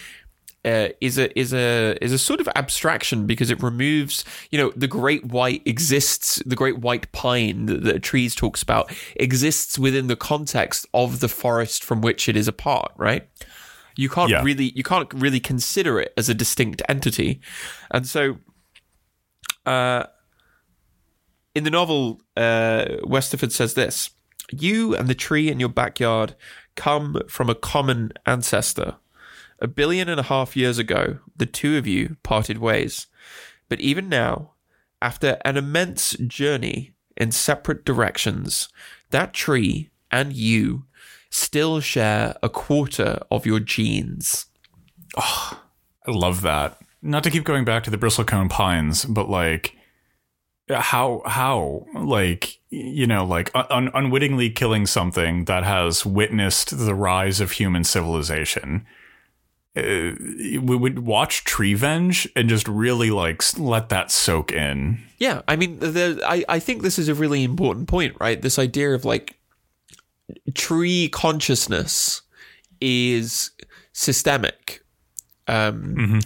uh, 0.63 0.89
is 1.01 1.17
a 1.17 1.37
is 1.39 1.53
a 1.53 1.97
is 2.03 2.11
a 2.11 2.19
sort 2.19 2.39
of 2.39 2.47
abstraction 2.55 3.25
because 3.25 3.49
it 3.49 3.61
removes 3.63 4.23
you 4.51 4.57
know 4.59 4.71
the 4.75 4.87
great 4.87 5.25
white 5.25 5.61
exists 5.65 6.41
the 6.45 6.55
great 6.55 6.77
white 6.79 7.11
pine 7.11 7.65
that, 7.65 7.83
that 7.83 8.03
trees 8.03 8.35
talks 8.35 8.61
about 8.61 8.91
exists 9.15 9.79
within 9.79 10.07
the 10.07 10.15
context 10.15 10.85
of 10.93 11.19
the 11.19 11.27
forest 11.27 11.83
from 11.83 12.01
which 12.01 12.29
it 12.29 12.37
is 12.37 12.47
a 12.47 12.53
part 12.53 12.91
right? 12.97 13.27
You 13.95 14.07
can't 14.09 14.29
Yeah. 14.29 14.43
really 14.43 14.71
you 14.75 14.83
can't 14.83 15.11
really 15.13 15.39
consider 15.39 15.99
it 15.99 16.13
as 16.15 16.29
a 16.29 16.33
distinct 16.33 16.81
entity. 16.87 17.41
And 17.89 18.05
so 18.07 18.37
uh 19.65 20.03
in 21.55 21.63
the 21.63 21.69
novel 21.71 22.21
uh 22.37 22.85
Westerford 23.03 23.51
says 23.51 23.73
this 23.73 24.11
you 24.51 24.95
and 24.95 25.07
the 25.07 25.15
tree 25.15 25.49
in 25.49 25.59
your 25.59 25.69
backyard 25.69 26.35
come 26.75 27.21
from 27.27 27.49
a 27.49 27.55
common 27.55 28.11
ancestor 28.25 28.95
a 29.61 29.67
billion 29.67 30.09
and 30.09 30.19
a 30.19 30.23
half 30.23 30.57
years 30.57 30.77
ago, 30.77 31.19
the 31.35 31.45
two 31.45 31.77
of 31.77 31.87
you 31.87 32.17
parted 32.23 32.57
ways. 32.57 33.07
But 33.69 33.79
even 33.79 34.09
now, 34.09 34.51
after 35.01 35.39
an 35.45 35.55
immense 35.55 36.13
journey 36.13 36.91
in 37.15 37.31
separate 37.31 37.85
directions, 37.85 38.69
that 39.11 39.33
tree 39.33 39.89
and 40.11 40.33
you 40.33 40.85
still 41.29 41.79
share 41.79 42.35
a 42.43 42.49
quarter 42.49 43.19
of 43.29 43.45
your 43.45 43.59
genes. 43.59 44.47
Oh, 45.15 45.61
I 46.05 46.11
love 46.11 46.41
that. 46.41 46.77
Not 47.01 47.23
to 47.23 47.31
keep 47.31 47.43
going 47.43 47.65
back 47.65 47.83
to 47.83 47.89
the 47.89 47.97
bristlecone 47.97 48.49
pines, 48.49 49.05
but 49.05 49.29
like 49.29 49.75
how 50.69 51.21
how 51.25 51.85
like 51.95 52.59
you 52.69 53.07
know 53.07 53.25
like 53.25 53.51
un- 53.55 53.91
unwittingly 53.93 54.49
killing 54.49 54.85
something 54.85 55.45
that 55.45 55.63
has 55.63 56.05
witnessed 56.05 56.77
the 56.77 56.95
rise 56.95 57.41
of 57.41 57.51
human 57.51 57.83
civilization. 57.83 58.85
Uh, 59.75 60.11
we 60.19 60.75
would 60.75 60.99
watch 60.99 61.45
Treevenge 61.45 62.29
and 62.35 62.49
just 62.49 62.67
really 62.67 63.09
like 63.09 63.41
let 63.57 63.89
that 63.89 64.11
soak 64.11 64.51
in. 64.51 64.99
Yeah, 65.17 65.41
I 65.47 65.55
mean, 65.55 65.77
there, 65.79 66.17
I, 66.25 66.43
I 66.49 66.59
think 66.59 66.81
this 66.81 66.99
is 66.99 67.07
a 67.07 67.15
really 67.15 67.43
important 67.43 67.87
point, 67.87 68.15
right? 68.19 68.41
This 68.41 68.59
idea 68.59 68.93
of 68.93 69.05
like 69.05 69.37
tree 70.53 71.07
consciousness 71.09 72.21
is 72.81 73.51
systemic. 73.93 74.83
Um, 75.47 76.19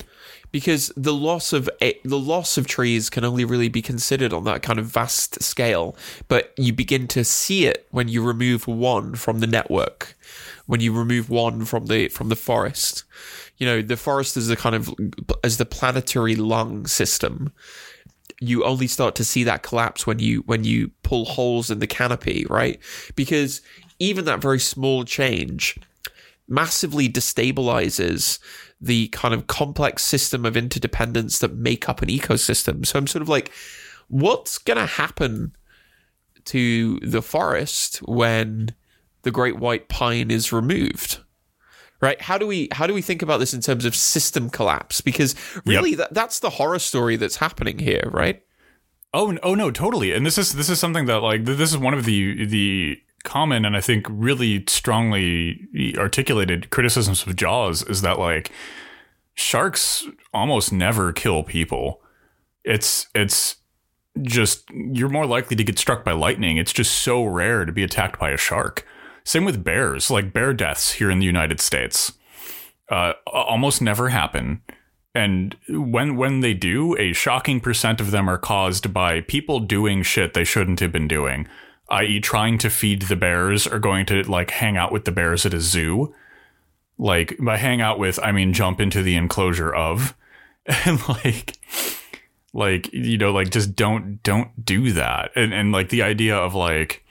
Because 0.51 0.93
the 0.95 1.13
loss 1.13 1.51
of 1.51 1.69
a, 1.81 1.99
the 2.05 2.17
loss 2.17 2.57
of 2.57 2.65
trees 2.65 3.09
can 3.09 3.25
only 3.25 3.43
really 3.43 3.67
be 3.67 3.81
considered 3.81 4.31
on 4.31 4.45
that 4.45 4.61
kind 4.61 4.79
of 4.79 4.85
vast 4.85 5.43
scale, 5.43 5.97
but 6.29 6.53
you 6.57 6.71
begin 6.71 7.09
to 7.09 7.25
see 7.25 7.65
it 7.65 7.85
when 7.91 8.07
you 8.07 8.23
remove 8.23 8.65
one 8.65 9.15
from 9.15 9.39
the 9.41 9.47
network, 9.47 10.15
when 10.65 10.79
you 10.79 10.93
remove 10.93 11.29
one 11.29 11.65
from 11.65 11.87
the 11.87 12.09
from 12.09 12.29
the 12.29 12.35
forest. 12.35 13.03
You 13.57 13.65
know, 13.65 13.81
the 13.81 13.97
forest 13.97 14.35
is 14.37 14.49
a 14.49 14.55
kind 14.55 14.75
of 14.75 14.93
as 15.43 15.57
the 15.57 15.65
planetary 15.65 16.35
lung 16.35 16.87
system 16.87 17.53
you 18.39 18.63
only 18.63 18.87
start 18.87 19.15
to 19.15 19.23
see 19.23 19.43
that 19.43 19.63
collapse 19.63 20.05
when 20.05 20.19
you 20.19 20.41
when 20.45 20.63
you 20.63 20.91
pull 21.03 21.25
holes 21.25 21.69
in 21.69 21.79
the 21.79 21.87
canopy, 21.87 22.45
right? 22.49 22.79
Because 23.15 23.61
even 23.99 24.25
that 24.25 24.41
very 24.41 24.59
small 24.59 25.03
change 25.05 25.77
massively 26.47 27.09
destabilizes 27.09 28.39
the 28.79 29.07
kind 29.07 29.33
of 29.33 29.47
complex 29.47 30.03
system 30.03 30.45
of 30.45 30.57
interdependence 30.57 31.39
that 31.39 31.55
make 31.55 31.89
up 31.89 32.01
an 32.01 32.09
ecosystem. 32.09 32.85
So 32.85 32.99
I'm 32.99 33.07
sort 33.07 33.21
of 33.21 33.29
like, 33.29 33.51
what's 34.09 34.57
going 34.57 34.77
to 34.77 34.85
happen 34.85 35.55
to 36.45 36.99
the 36.99 37.21
forest 37.21 37.97
when 37.99 38.75
the 39.25 39.31
great 39.31 39.57
white 39.57 39.89
pine 39.89 40.31
is 40.31 40.53
removed? 40.53 41.19
Right? 41.99 42.21
How 42.21 42.37
do 42.37 42.45
we 42.45 42.69
how 42.71 42.87
do 42.87 42.93
we 42.93 43.01
think 43.01 43.21
about 43.21 43.39
this 43.39 43.53
in 43.53 43.61
terms 43.61 43.83
of 43.83 43.95
system 43.95 44.49
collapse? 44.49 45.01
Because 45.01 45.35
really, 45.65 45.95
that, 45.95 46.13
that's 46.13 46.39
the 46.39 46.51
horror 46.51 46.79
story 46.79 47.15
that's 47.15 47.37
happening 47.37 47.79
here, 47.79 48.07
right? 48.11 48.43
Oh, 49.13 49.37
oh 49.43 49.55
no, 49.55 49.71
totally. 49.71 50.13
And 50.13 50.25
this 50.25 50.37
is 50.37 50.53
this 50.53 50.69
is 50.69 50.79
something 50.79 51.05
that 51.07 51.23
like 51.23 51.45
this 51.45 51.71
is 51.71 51.77
one 51.77 51.93
of 51.93 52.05
the 52.05 52.45
the 52.45 53.01
common 53.23 53.65
and 53.65 53.75
I 53.75 53.81
think 53.81 54.05
really 54.09 54.63
strongly 54.67 55.67
articulated 55.97 56.69
criticisms 56.69 57.25
of 57.25 57.35
Jaws 57.35 57.81
is 57.83 58.01
that 58.01 58.19
like 58.19 58.51
sharks 59.33 60.05
almost 60.33 60.71
never 60.71 61.11
kill 61.11 61.43
people. 61.43 62.01
It's 62.63 63.07
it's 63.15 63.55
just 64.21 64.69
you're 64.71 65.09
more 65.09 65.25
likely 65.25 65.55
to 65.55 65.63
get 65.63 65.79
struck 65.79 66.03
by 66.03 66.11
lightning. 66.11 66.57
It's 66.57 66.73
just 66.73 66.99
so 66.99 67.25
rare 67.25 67.65
to 67.65 67.71
be 67.71 67.83
attacked 67.83 68.19
by 68.19 68.29
a 68.29 68.37
shark. 68.37 68.85
Same 69.25 69.43
with 69.43 69.63
bears, 69.63 70.11
like 70.11 70.31
bear 70.31 70.53
deaths 70.53 70.93
here 70.93 71.09
in 71.09 71.19
the 71.19 71.25
United 71.25 71.59
States. 71.59 72.13
Uh, 72.87 73.13
almost 73.25 73.81
never 73.81 74.09
happen. 74.09 74.61
And 75.15 75.55
when 75.67 76.15
when 76.15 76.41
they 76.41 76.53
do, 76.53 76.95
a 76.97 77.11
shocking 77.11 77.59
percent 77.59 77.99
of 77.99 78.11
them 78.11 78.29
are 78.29 78.37
caused 78.37 78.93
by 78.93 79.21
people 79.21 79.59
doing 79.59 80.03
shit 80.03 80.33
they 80.33 80.43
shouldn't 80.43 80.79
have 80.81 80.91
been 80.91 81.07
doing, 81.07 81.47
i.e., 81.89 82.19
trying 82.19 82.59
to 82.59 82.69
feed 82.69 83.03
the 83.03 83.15
bears 83.15 83.65
or 83.65 83.79
going 83.79 84.05
to 84.07 84.21
like 84.29 84.51
hang 84.51 84.77
out 84.77 84.91
with 84.91 85.05
the 85.05 85.11
bears 85.11 85.45
at 85.45 85.53
a 85.53 85.61
zoo. 85.61 86.13
Like 86.97 87.35
by 87.39 87.57
hang 87.57 87.81
out 87.81 87.97
with, 87.97 88.19
I 88.21 88.31
mean 88.31 88.53
jump 88.53 88.79
into 88.79 89.01
the 89.01 89.15
enclosure 89.15 89.73
of, 89.73 90.15
and 90.65 90.99
like, 91.09 91.57
like 92.53 92.93
you 92.93 93.17
know, 93.17 93.31
like 93.31 93.49
just 93.49 93.75
don't 93.75 94.21
don't 94.21 94.63
do 94.63 94.91
that. 94.91 95.31
And 95.35 95.51
and 95.51 95.71
like 95.71 95.89
the 95.89 96.03
idea 96.03 96.35
of 96.37 96.53
like 96.53 97.04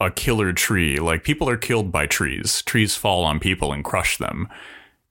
a 0.00 0.10
killer 0.10 0.52
tree, 0.52 0.98
like 0.98 1.24
people 1.24 1.48
are 1.48 1.56
killed 1.56 1.90
by 1.90 2.06
trees. 2.06 2.62
Trees 2.62 2.96
fall 2.96 3.24
on 3.24 3.40
people 3.40 3.72
and 3.72 3.84
crush 3.84 4.18
them. 4.18 4.48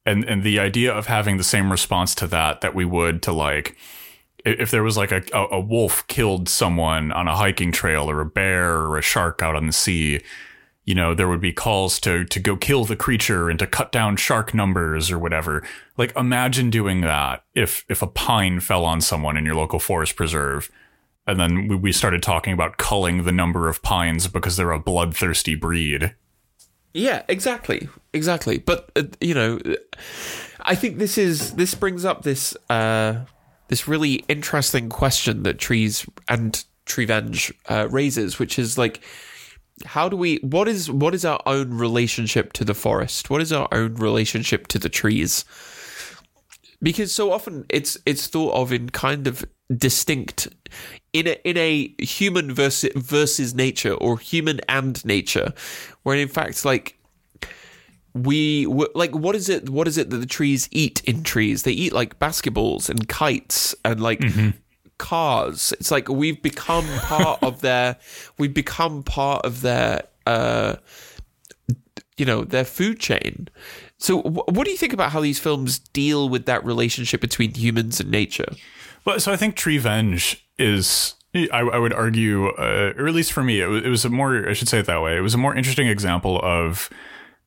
And 0.05 0.23
and 0.25 0.43
the 0.43 0.59
idea 0.59 0.93
of 0.93 1.07
having 1.07 1.37
the 1.37 1.43
same 1.43 1.71
response 1.71 2.13
to 2.15 2.27
that 2.27 2.61
that 2.61 2.75
we 2.75 2.85
would 2.85 3.21
to 3.23 3.31
like 3.31 3.75
if 4.45 4.69
there 4.69 4.83
was 4.83 4.95
like 4.95 5.11
a, 5.11 5.23
a, 5.33 5.59
wolf 5.59 6.05
killed 6.05 6.47
someone 6.47 7.11
on 7.11 7.27
a 7.27 7.35
hiking 7.35 7.71
trail 7.71 8.07
or 8.07 8.21
a 8.21 8.25
bear 8.27 8.75
or 8.75 8.95
a 8.95 9.01
shark 9.01 9.41
out 9.41 9.55
on 9.55 9.65
the 9.65 9.73
sea 9.73 10.21
you 10.85 10.93
know 10.93 11.15
there 11.15 11.27
would 11.27 11.41
be 11.41 11.51
calls 11.51 11.99
to 11.99 12.23
to 12.25 12.39
go 12.39 12.55
kill 12.55 12.85
the 12.85 12.95
creature 12.95 13.49
and 13.49 13.59
to 13.59 13.67
cut 13.67 13.91
down 13.91 14.15
shark 14.15 14.53
numbers 14.53 15.11
or 15.11 15.19
whatever. 15.19 15.67
Like 15.97 16.15
imagine 16.15 16.69
doing 16.69 17.01
that 17.01 17.43
if 17.53 17.83
if 17.89 18.01
a 18.01 18.07
pine 18.07 18.59
fell 18.59 18.85
on 18.85 19.01
someone 19.01 19.35
in 19.35 19.45
your 19.45 19.55
local 19.55 19.79
forest 19.79 20.15
preserve 20.15 20.71
and 21.27 21.39
then 21.39 21.67
we, 21.67 21.75
we 21.75 21.91
started 21.91 22.21
talking 22.21 22.53
about 22.53 22.77
culling 22.77 23.23
the 23.23 23.31
number 23.31 23.67
of 23.67 23.81
pines 23.81 24.27
because 24.27 24.57
they're 24.57 24.71
a 24.71 24.79
bloodthirsty 24.79 25.55
breed 25.55 26.15
Yeah, 26.93 27.23
exactly, 27.27 27.89
exactly. 28.13 28.57
But 28.57 28.89
uh, 28.95 29.03
you 29.19 29.33
know, 29.33 29.59
I 30.61 30.75
think 30.75 30.97
this 30.97 31.17
is 31.17 31.51
this 31.55 31.75
brings 31.75 32.05
up 32.05 32.23
this 32.23 32.55
uh, 32.69 33.25
this 33.67 33.87
really 33.87 34.23
interesting 34.27 34.89
question 34.89 35.43
that 35.43 35.59
trees 35.59 36.05
and 36.29 36.63
Treevenge 36.85 37.51
uh, 37.67 37.87
raises, 37.89 38.39
which 38.39 38.57
is 38.57 38.77
like, 38.77 39.01
how 39.85 40.07
do 40.07 40.15
we? 40.15 40.37
What 40.37 40.67
is 40.67 40.89
what 40.89 41.13
is 41.13 41.25
our 41.25 41.41
own 41.45 41.73
relationship 41.73 42.53
to 42.53 42.63
the 42.63 42.73
forest? 42.73 43.29
What 43.29 43.41
is 43.41 43.51
our 43.51 43.67
own 43.71 43.95
relationship 43.95 44.67
to 44.67 44.79
the 44.79 44.89
trees? 44.89 45.43
Because 46.81 47.11
so 47.11 47.31
often 47.31 47.65
it's 47.69 47.97
it's 48.05 48.27
thought 48.27 48.53
of 48.53 48.71
in 48.71 48.89
kind 48.89 49.27
of 49.27 49.43
distinct 49.75 50.47
in 51.13 51.27
a 51.27 51.37
in 51.43 51.57
a 51.57 51.93
human 51.99 52.53
versus 52.53 52.91
versus 52.95 53.53
nature 53.53 53.93
or 53.93 54.17
human 54.19 54.59
and 54.67 55.03
nature, 55.05 55.53
where 56.03 56.17
in 56.17 56.27
fact 56.27 56.65
like 56.65 56.97
we 58.13 58.65
w- 58.65 58.89
like 58.95 59.13
what 59.13 59.35
is 59.35 59.49
it 59.49 59.69
what 59.69 59.87
is 59.87 59.97
it 59.97 60.09
that 60.09 60.17
the 60.17 60.25
trees 60.25 60.69
eat 60.71 61.01
in 61.05 61.23
trees? 61.23 61.63
They 61.63 61.71
eat 61.71 61.93
like 61.93 62.19
basketballs 62.19 62.89
and 62.89 63.07
kites 63.07 63.75
and 63.83 64.01
like 64.01 64.23
cars. 64.97 65.73
It's 65.79 65.91
like 65.91 66.09
we've 66.09 66.41
become 66.41 66.87
part 66.99 67.43
of 67.43 67.61
their 67.61 67.97
we've 68.37 68.53
become 68.53 69.03
part 69.03 69.45
of 69.45 69.61
their 69.61 70.03
uh 70.25 70.75
you 72.17 72.25
know 72.25 72.43
their 72.43 72.65
food 72.65 72.99
chain. 72.99 73.49
So 73.97 74.21
wh- 74.21 74.47
what 74.47 74.65
do 74.65 74.71
you 74.71 74.77
think 74.77 74.93
about 74.93 75.11
how 75.11 75.21
these 75.21 75.39
films 75.39 75.79
deal 75.79 76.29
with 76.29 76.45
that 76.45 76.63
relationship 76.65 77.19
between 77.21 77.53
humans 77.53 77.99
and 77.99 78.09
nature 78.11 78.53
But 79.05 79.21
so 79.21 79.31
I 79.31 79.37
think 79.37 79.55
Treevenge 79.55 80.41
is, 80.57 81.13
I, 81.33 81.59
I 81.59 81.77
would 81.77 81.93
argue, 81.93 82.47
uh, 82.47 82.93
or 82.97 83.07
at 83.07 83.13
least 83.13 83.31
for 83.31 83.43
me, 83.43 83.61
it 83.61 83.67
was, 83.67 83.83
it 83.83 83.89
was 83.89 84.03
a 84.03 84.09
more, 84.09 84.49
I 84.49 84.53
should 84.53 84.67
say 84.67 84.79
it 84.79 84.87
that 84.87 85.01
way, 85.01 85.15
it 85.15 85.21
was 85.21 85.33
a 85.33 85.37
more 85.37 85.55
interesting 85.55 85.87
example 85.87 86.41
of 86.43 86.89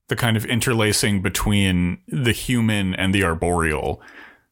the 0.09 0.17
kind 0.17 0.37
of 0.37 0.47
interlacing 0.47 1.21
between 1.21 1.99
the 2.09 2.33
human 2.33 2.95
and 2.95 3.15
the 3.15 3.25
arboreal, 3.25 4.01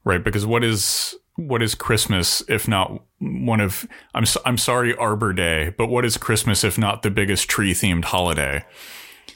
right? 0.05 0.23
Because 0.23 0.45
what 0.45 0.63
is 0.63 1.15
what 1.37 1.63
is 1.63 1.75
Christmas 1.75 2.43
if 2.49 2.67
not 2.67 3.03
one 3.19 3.61
of 3.61 3.87
I'm 4.15 4.25
I'm 4.45 4.59
sorry 4.59 4.95
Arbor 4.97 5.33
Day, 5.33 5.75
but 5.77 5.89
what 5.89 6.05
is 6.05 6.17
Christmas 6.17 6.65
if 6.65 6.79
not 6.79 7.03
the 7.03 7.11
biggest 7.11 7.49
tree 7.49 7.73
themed 7.73 8.05
holiday? 8.05 8.65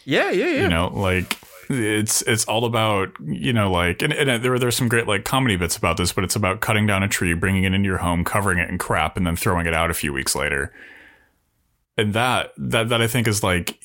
Yeah, 0.05 0.31
yeah, 0.31 0.49
yeah. 0.49 0.63
You 0.63 0.69
know, 0.69 0.89
like 0.89 1.39
it's 1.71 2.23
it's 2.23 2.45
all 2.47 2.65
about 2.65 3.13
you 3.25 3.53
know 3.53 3.71
like 3.71 4.03
and, 4.03 4.13
and 4.13 4.29
uh, 4.29 4.39
there 4.39 4.59
there's 4.59 4.77
some 4.77 4.89
great 4.89 5.07
like 5.07 5.25
comedy 5.25 5.57
bits 5.57 5.77
about 5.77 5.97
this, 5.97 6.13
but 6.13 6.25
it's 6.25 6.35
about 6.35 6.61
cutting 6.61 6.87
down 6.87 7.05
a 7.05 7.09
tree, 7.09 7.33
bringing 7.33 7.63
it 7.65 7.73
into 7.73 7.87
your 7.87 7.99
home, 7.99 8.25
covering 8.25 8.59
it 8.59 8.69
in 8.69 8.77
crap, 8.77 9.17
and 9.17 9.25
then 9.27 9.37
throwing 9.37 9.67
it 9.67 9.75
out 9.75 9.91
a 9.91 9.95
few 9.95 10.13
weeks 10.13 10.35
later. 10.35 10.73
And 11.97 12.13
that 12.13 12.53
that 12.57 12.89
that 12.89 13.01
I 13.01 13.07
think 13.07 13.29
is 13.29 13.45
like 13.45 13.81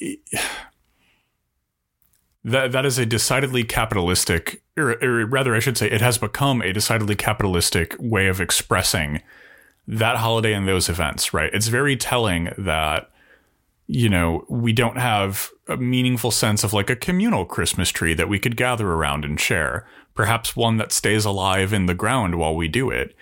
that 2.44 2.72
that 2.72 2.86
is 2.88 2.98
a 2.98 3.06
decidedly 3.06 3.64
capitalistic, 3.64 4.64
or, 4.76 5.04
or 5.04 5.26
rather, 5.28 5.56
I 5.56 5.60
should 5.60 5.78
say, 5.78 5.90
it 5.90 6.02
has 6.02 6.18
become 6.18 6.64
a 6.64 6.74
decidedly 6.74 7.16
capitalistic 7.16 7.96
way 8.00 8.28
of 8.28 8.42
expressing 8.42 9.22
that 9.88 10.18
holiday 10.18 10.54
and 10.54 10.68
those 10.68 10.90
events. 10.90 11.36
Right? 11.36 11.54
It's 11.54 11.68
very 11.68 11.96
telling 11.96 12.52
that 12.58 13.12
you 13.88 14.10
know 14.10 14.46
we 14.50 14.74
don't 14.74 14.98
have 14.98 15.50
a 15.68 15.78
meaningful 15.78 16.32
sense 16.32 16.64
of 16.64 16.74
like 16.74 16.90
a 16.90 16.96
communal 16.96 17.46
Christmas 17.46 17.90
tree 17.90 18.14
that 18.14 18.30
we 18.30 18.40
could 18.40 18.58
gather 18.58 18.92
around 18.92 19.26
and 19.26 19.40
share. 19.40 19.88
Perhaps 20.14 20.56
one 20.56 20.78
that 20.78 20.92
stays 20.92 21.26
alive 21.26 21.74
in 21.74 21.88
the 21.88 21.94
ground 21.94 22.36
while 22.36 22.56
we 22.56 22.68
do 22.68 22.90
it. 22.90 23.16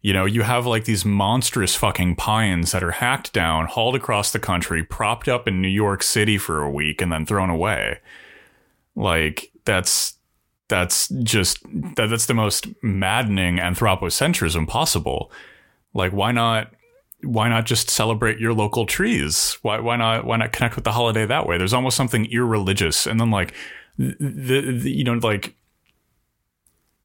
You 0.00 0.12
know, 0.12 0.24
you 0.24 0.42
have 0.42 0.64
like 0.64 0.84
these 0.84 1.04
monstrous 1.04 1.74
fucking 1.74 2.16
pines 2.16 2.72
that 2.72 2.84
are 2.84 2.92
hacked 2.92 3.32
down, 3.32 3.66
hauled 3.66 3.96
across 3.96 4.32
the 4.32 4.38
country, 4.38 4.84
propped 4.84 5.28
up 5.28 5.46
in 5.46 5.60
New 5.60 5.68
York 5.68 6.02
City 6.02 6.38
for 6.38 6.62
a 6.62 6.70
week, 6.70 7.02
and 7.02 7.12
then 7.12 7.26
thrown 7.26 7.50
away 7.50 7.98
like 8.98 9.52
that's 9.64 10.16
that's 10.66 11.08
just 11.22 11.62
that, 11.94 12.10
that's 12.10 12.26
the 12.26 12.34
most 12.34 12.66
maddening 12.82 13.56
anthropocentrism 13.56 14.66
possible. 14.68 15.30
Like 15.94 16.12
why 16.12 16.32
not 16.32 16.72
why 17.22 17.48
not 17.48 17.66
just 17.66 17.90
celebrate 17.90 18.38
your 18.38 18.54
local 18.54 18.86
trees? 18.86 19.58
Why 19.62 19.80
why 19.80 19.96
not 19.96 20.24
why 20.24 20.36
not 20.36 20.52
connect 20.52 20.76
with 20.76 20.84
the 20.84 20.92
holiday 20.92 21.26
that 21.26 21.46
way? 21.46 21.58
There's 21.58 21.72
almost 21.72 21.96
something 21.96 22.26
irreligious 22.26 23.06
and 23.06 23.20
then 23.20 23.30
like 23.30 23.54
the, 23.98 24.60
the 24.80 24.90
you 24.90 25.04
know 25.04 25.14
like 25.14 25.54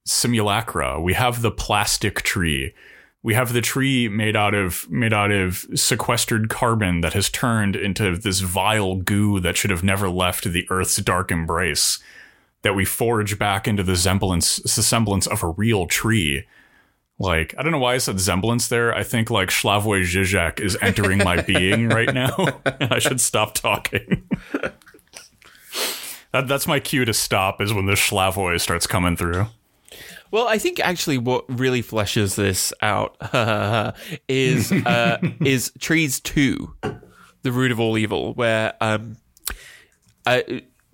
simulacra. 0.05 1.01
We 1.01 1.14
have 1.14 1.41
the 1.41 1.51
plastic 1.51 2.22
tree. 2.22 2.74
We 3.24 3.34
have 3.36 3.53
the 3.53 3.61
tree 3.61 4.09
made 4.09 4.36
out 4.36 4.53
of 4.53 4.89
made 4.89 5.14
out 5.14 5.32
of 5.32 5.66
sequestered 5.76 6.49
carbon 6.49 7.01
that 7.01 7.14
has 7.14 7.30
turned 7.30 7.76
into 7.76 8.18
this 8.18 8.41
vile 8.41 8.97
goo 8.97 9.39
that 9.39 9.57
should 9.57 9.72
have 9.72 9.84
never 9.84 10.09
left 10.09 10.43
the 10.43 10.68
Earth's 10.70 10.97
dark 10.97 11.32
embrace. 11.32 11.99
That 12.61 12.76
we 12.76 12.86
forge 12.86 13.38
back 13.39 13.68
into 13.68 13.84
the 13.84 13.97
semblance 13.97 14.57
the 14.57 14.84
semblance 14.84 15.26
of 15.26 15.41
a 15.41 15.47
real 15.47 15.88
tree. 15.88 16.45
Like, 17.24 17.55
I 17.57 17.63
don't 17.63 17.71
know 17.71 17.80
why 17.80 17.93
I 17.93 17.99
said 17.99 18.19
semblance 18.19 18.67
there. 18.67 18.93
I 18.93 19.03
think 19.03 19.30
like 19.30 19.47
Slavoj 19.47 20.03
Žižek 20.03 20.59
is 20.59 20.78
entering 20.82 21.19
my 21.19 21.41
being 21.53 21.88
right 21.88 22.13
now. 22.13 22.36
and 22.65 22.91
I 22.93 22.99
should 22.99 23.21
stop 23.21 23.53
talking. 23.53 24.28
that, 26.34 26.49
that's 26.49 26.67
my 26.67 26.82
cue 26.82 27.05
to 27.05 27.13
stop 27.13 27.61
is 27.61 27.74
when 27.74 27.86
the 27.86 27.93
Slavoj 27.93 28.59
starts 28.59 28.86
coming 28.88 29.15
through. 29.15 29.45
Well, 30.32 30.49
I 30.49 30.57
think 30.57 30.82
actually 30.82 31.17
what 31.17 31.45
really 31.47 31.82
fleshes 31.82 32.36
this 32.36 32.74
out 32.82 33.15
is 34.28 34.69
uh, 34.74 35.19
is 35.39 35.71
Trees 35.80 36.19
Two, 36.19 36.74
the 37.43 37.53
root 37.53 37.71
of 37.71 37.80
all 37.80 37.97
evil. 37.97 38.34
Where 38.34 38.74
um, 38.82 39.15
uh, 40.26 40.41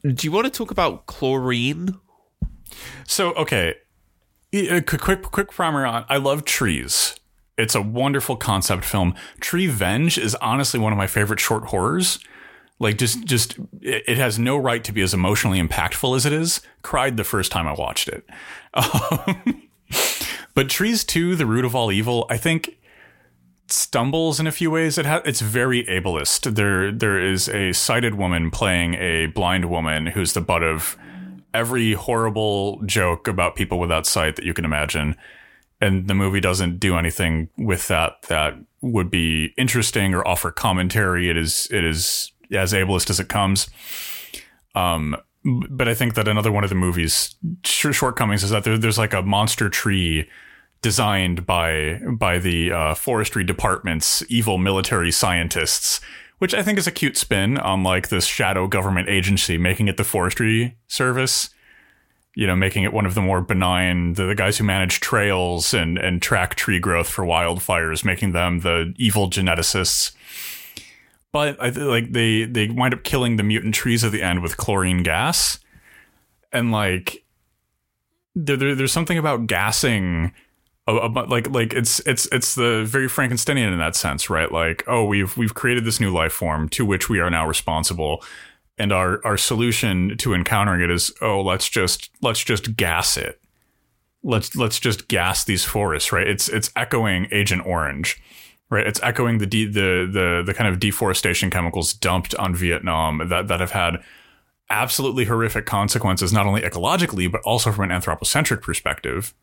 do 0.03 0.27
you 0.27 0.31
want 0.31 0.45
to 0.45 0.51
talk 0.51 0.69
about 0.69 1.07
chlorine? 1.07 1.97
So 3.07 3.33
okay, 3.33 3.75
a 4.53 4.81
quick 4.81 5.21
quick 5.23 5.51
primer 5.51 5.85
on. 5.85 6.05
I 6.09 6.17
love 6.17 6.45
trees. 6.45 7.15
It's 7.57 7.75
a 7.75 7.81
wonderful 7.81 8.37
concept 8.37 8.85
film. 8.85 9.15
Treevenge 9.41 10.17
is 10.17 10.35
honestly 10.35 10.79
one 10.79 10.93
of 10.93 10.97
my 10.97 11.07
favorite 11.07 11.39
short 11.39 11.65
horrors. 11.65 12.19
Like 12.79 12.97
just 12.97 13.25
just 13.25 13.55
it 13.81 14.17
has 14.17 14.39
no 14.39 14.57
right 14.57 14.83
to 14.85 14.93
be 14.93 15.01
as 15.01 15.13
emotionally 15.13 15.61
impactful 15.61 16.15
as 16.15 16.25
it 16.25 16.31
is. 16.31 16.61
Cried 16.81 17.17
the 17.17 17.25
first 17.25 17.51
time 17.51 17.67
I 17.67 17.73
watched 17.73 18.07
it. 18.07 18.25
Um, 18.73 19.67
but 20.53 20.69
Trees 20.69 21.03
2, 21.03 21.35
The 21.35 21.45
Root 21.45 21.65
of 21.65 21.75
All 21.75 21.91
Evil, 21.91 22.25
I 22.29 22.37
think 22.37 22.77
stumbles 23.67 24.39
in 24.39 24.47
a 24.47 24.51
few 24.51 24.71
ways. 24.71 24.97
It 24.97 25.05
ha- 25.05 25.21
it's 25.25 25.41
very 25.41 25.83
ableist. 25.85 26.55
There 26.55 26.91
there 26.91 27.19
is 27.19 27.49
a 27.49 27.73
sighted 27.73 28.15
woman 28.15 28.51
playing 28.51 28.95
a 28.95 29.27
blind 29.27 29.65
woman 29.65 30.07
who's 30.07 30.31
the 30.31 30.41
butt 30.41 30.63
of 30.63 30.97
every 31.53 31.93
horrible 31.93 32.81
joke 32.85 33.27
about 33.27 33.55
people 33.55 33.79
without 33.79 34.05
sight 34.05 34.35
that 34.35 34.45
you 34.45 34.53
can 34.53 34.65
imagine. 34.65 35.15
And 35.81 36.07
the 36.07 36.13
movie 36.13 36.41
doesn't 36.41 36.79
do 36.79 36.97
anything 36.97 37.49
with 37.57 37.87
that 37.87 38.23
that 38.23 38.55
would 38.81 39.09
be 39.09 39.53
interesting 39.57 40.13
or 40.13 40.27
offer 40.27 40.51
commentary. 40.51 41.29
It 41.29 41.37
is 41.37 41.67
it 41.71 41.83
is 41.83 42.31
as 42.51 42.73
ableist 42.73 43.09
as 43.09 43.19
it 43.19 43.29
comes. 43.29 43.69
Um, 44.75 45.15
but 45.69 45.87
I 45.87 45.93
think 45.93 46.15
that 46.15 46.27
another 46.27 46.51
one 46.51 46.63
of 46.63 46.69
the 46.69 46.75
movie's 46.75 47.35
shortcomings 47.63 48.43
is 48.43 48.49
that 48.49 48.63
there, 48.65 48.77
there's 48.77 48.97
like 48.97 49.13
a 49.13 49.21
monster 49.21 49.69
tree 49.69 50.29
designed 50.81 51.45
by 51.45 51.99
by 52.11 52.39
the 52.39 52.71
uh, 52.71 52.95
forestry 52.95 53.43
department's 53.43 54.23
evil 54.29 54.57
military 54.57 55.11
scientists, 55.11 56.01
which 56.39 56.53
I 56.53 56.63
think 56.63 56.77
is 56.77 56.87
a 56.87 56.91
cute 56.91 57.17
spin 57.17 57.57
on 57.57 57.83
like 57.83 58.09
this 58.09 58.25
shadow 58.25 58.67
government 58.67 59.07
agency, 59.09 59.57
making 59.57 59.87
it 59.87 59.97
the 59.97 60.03
forestry 60.03 60.77
service. 60.87 61.49
You 62.35 62.47
know, 62.47 62.55
making 62.55 62.83
it 62.83 62.93
one 62.93 63.05
of 63.05 63.15
the 63.15 63.21
more 63.21 63.41
benign, 63.41 64.13
the, 64.13 64.25
the 64.27 64.35
guys 64.35 64.57
who 64.57 64.63
manage 64.63 64.99
trails 65.01 65.73
and 65.73 65.97
and 65.97 66.21
track 66.21 66.55
tree 66.55 66.79
growth 66.79 67.09
for 67.09 67.25
wildfires, 67.25 68.05
making 68.05 68.31
them 68.31 68.59
the 68.59 68.93
evil 68.97 69.29
geneticists 69.29 70.13
but 71.31 71.61
I 71.61 71.69
like 71.69 72.11
they 72.11 72.45
they 72.45 72.67
wind 72.67 72.93
up 72.93 73.03
killing 73.03 73.35
the 73.35 73.43
mutant 73.43 73.75
trees 73.75 74.03
at 74.03 74.11
the 74.11 74.23
end 74.23 74.41
with 74.41 74.57
chlorine 74.57 75.03
gas, 75.03 75.59
and 76.51 76.71
like 76.71 77.23
there, 78.35 78.57
there 78.57 78.75
there's 78.75 78.91
something 78.91 79.17
about 79.17 79.47
gassing. 79.47 80.33
Like 80.91 81.49
like 81.49 81.73
it's 81.73 81.99
it's 82.01 82.25
it's 82.27 82.55
the 82.55 82.83
very 82.85 83.07
Frankensteinian 83.07 83.71
in 83.71 83.79
that 83.79 83.95
sense, 83.95 84.29
right? 84.29 84.51
Like, 84.51 84.83
oh, 84.87 85.05
we've 85.05 85.35
we've 85.37 85.53
created 85.53 85.85
this 85.85 85.99
new 85.99 86.11
life 86.11 86.33
form 86.33 86.69
to 86.69 86.85
which 86.85 87.09
we 87.09 87.19
are 87.19 87.29
now 87.29 87.47
responsible, 87.47 88.23
and 88.77 88.91
our 88.91 89.23
our 89.25 89.37
solution 89.37 90.17
to 90.17 90.33
encountering 90.33 90.81
it 90.81 90.89
is, 90.89 91.13
oh, 91.21 91.41
let's 91.41 91.69
just 91.69 92.09
let's 92.21 92.43
just 92.43 92.75
gas 92.75 93.17
it. 93.17 93.41
Let's 94.23 94.55
let's 94.55 94.79
just 94.79 95.07
gas 95.07 95.43
these 95.43 95.63
forests, 95.63 96.11
right? 96.11 96.27
It's 96.27 96.49
it's 96.49 96.71
echoing 96.75 97.27
Agent 97.31 97.65
Orange 97.65 98.21
right? 98.69 98.85
It's 98.85 99.01
echoing 99.01 99.39
the 99.39 99.47
de- 99.47 99.65
the 99.65 100.07
the 100.11 100.43
the 100.45 100.53
kind 100.53 100.71
of 100.71 100.79
deforestation 100.79 101.49
chemicals 101.49 101.93
dumped 101.93 102.35
on 102.35 102.55
Vietnam 102.55 103.27
that 103.29 103.47
that 103.47 103.59
have 103.59 103.71
had 103.71 104.03
absolutely 104.69 105.25
horrific 105.25 105.65
consequences, 105.65 106.31
not 106.31 106.45
only 106.45 106.61
ecologically 106.61 107.31
but 107.31 107.41
also 107.41 107.71
from 107.71 107.85
an 107.85 107.91
anthropocentric 107.91 108.61
perspective. 108.61 109.33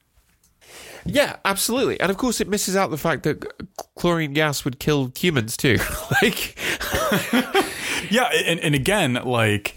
Yeah, 1.07 1.36
absolutely, 1.44 2.00
and 2.00 2.11
of 2.11 2.16
course 2.16 2.40
it 2.40 2.48
misses 2.48 2.76
out 2.76 2.90
the 2.90 2.98
fact 2.98 3.22
that 3.24 3.44
chlorine 3.96 4.32
gas 4.32 4.64
would 4.64 4.78
kill 4.78 5.12
humans 5.16 5.57
too. 5.57 5.78
like, 6.22 6.59
yeah, 8.11 8.24
and 8.46 8.61
and 8.61 8.74
again, 8.74 9.14
like 9.14 9.76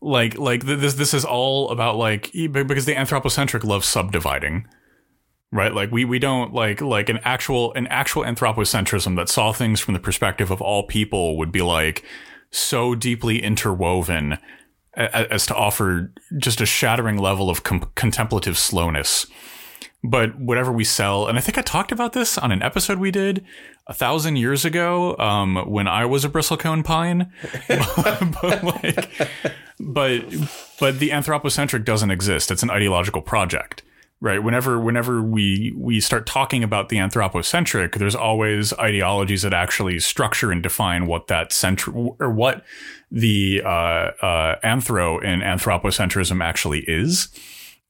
like 0.00 0.38
like 0.38 0.64
this 0.64 0.94
this 0.94 1.12
is 1.12 1.24
all 1.24 1.70
about 1.70 1.96
like 1.96 2.30
because 2.32 2.86
the 2.86 2.96
anthropocentric 2.96 3.64
loves 3.64 3.86
subdividing 3.86 4.66
right? 5.52 5.74
Like 5.74 5.90
we 5.90 6.04
we 6.04 6.18
don't 6.18 6.52
like 6.52 6.80
like 6.80 7.08
an 7.08 7.18
actual 7.24 7.72
an 7.74 7.86
actual 7.88 8.22
anthropocentrism 8.22 9.16
that 9.16 9.28
saw 9.28 9.52
things 9.52 9.80
from 9.80 9.94
the 9.94 10.00
perspective 10.00 10.50
of 10.50 10.60
all 10.62 10.84
people 10.84 11.36
would 11.38 11.52
be 11.52 11.62
like 11.62 12.04
so 12.50 12.94
deeply 12.94 13.42
interwoven 13.42 14.38
as 14.94 15.46
to 15.46 15.54
offer 15.54 16.12
just 16.38 16.60
a 16.60 16.66
shattering 16.66 17.16
level 17.16 17.48
of 17.48 17.62
com- 17.62 17.90
contemplative 17.94 18.58
slowness 18.58 19.26
but 20.02 20.38
whatever 20.38 20.72
we 20.72 20.84
sell 20.84 21.26
and 21.26 21.36
i 21.38 21.40
think 21.40 21.58
i 21.58 21.62
talked 21.62 21.92
about 21.92 22.12
this 22.12 22.38
on 22.38 22.52
an 22.52 22.62
episode 22.62 22.98
we 22.98 23.10
did 23.10 23.44
a 23.86 23.94
thousand 23.94 24.36
years 24.36 24.64
ago 24.64 25.16
um, 25.18 25.56
when 25.68 25.86
i 25.86 26.04
was 26.04 26.24
a 26.24 26.28
bristlecone 26.28 26.84
pine. 26.84 27.32
But 28.42 28.62
like 28.62 29.30
but 29.78 30.24
but 30.78 30.98
the 30.98 31.10
anthropocentric 31.12 31.84
doesn't 31.84 32.10
exist. 32.10 32.50
It's 32.50 32.62
an 32.62 32.70
ideological 32.70 33.22
project 33.22 33.82
right? 34.20 34.42
Whenever 34.42 34.78
whenever 34.78 35.22
we 35.22 35.72
we 35.76 36.00
start 36.00 36.26
talking 36.26 36.62
about 36.62 36.90
the 36.90 36.98
anthropocentric 36.98 37.94
there's 37.94 38.14
always 38.14 38.72
ideologies 38.74 39.42
that 39.42 39.54
actually 39.54 39.98
structure 39.98 40.52
and 40.52 40.62
define 40.62 41.06
what 41.06 41.26
that 41.28 41.52
central 41.52 42.16
or 42.20 42.30
what 42.30 42.64
the 43.10 43.62
uh, 43.64 43.68
uh, 43.68 44.60
anthro 44.62 45.22
in 45.22 45.40
anthropocentrism 45.40 46.42
actually 46.44 46.80
is 46.80 47.28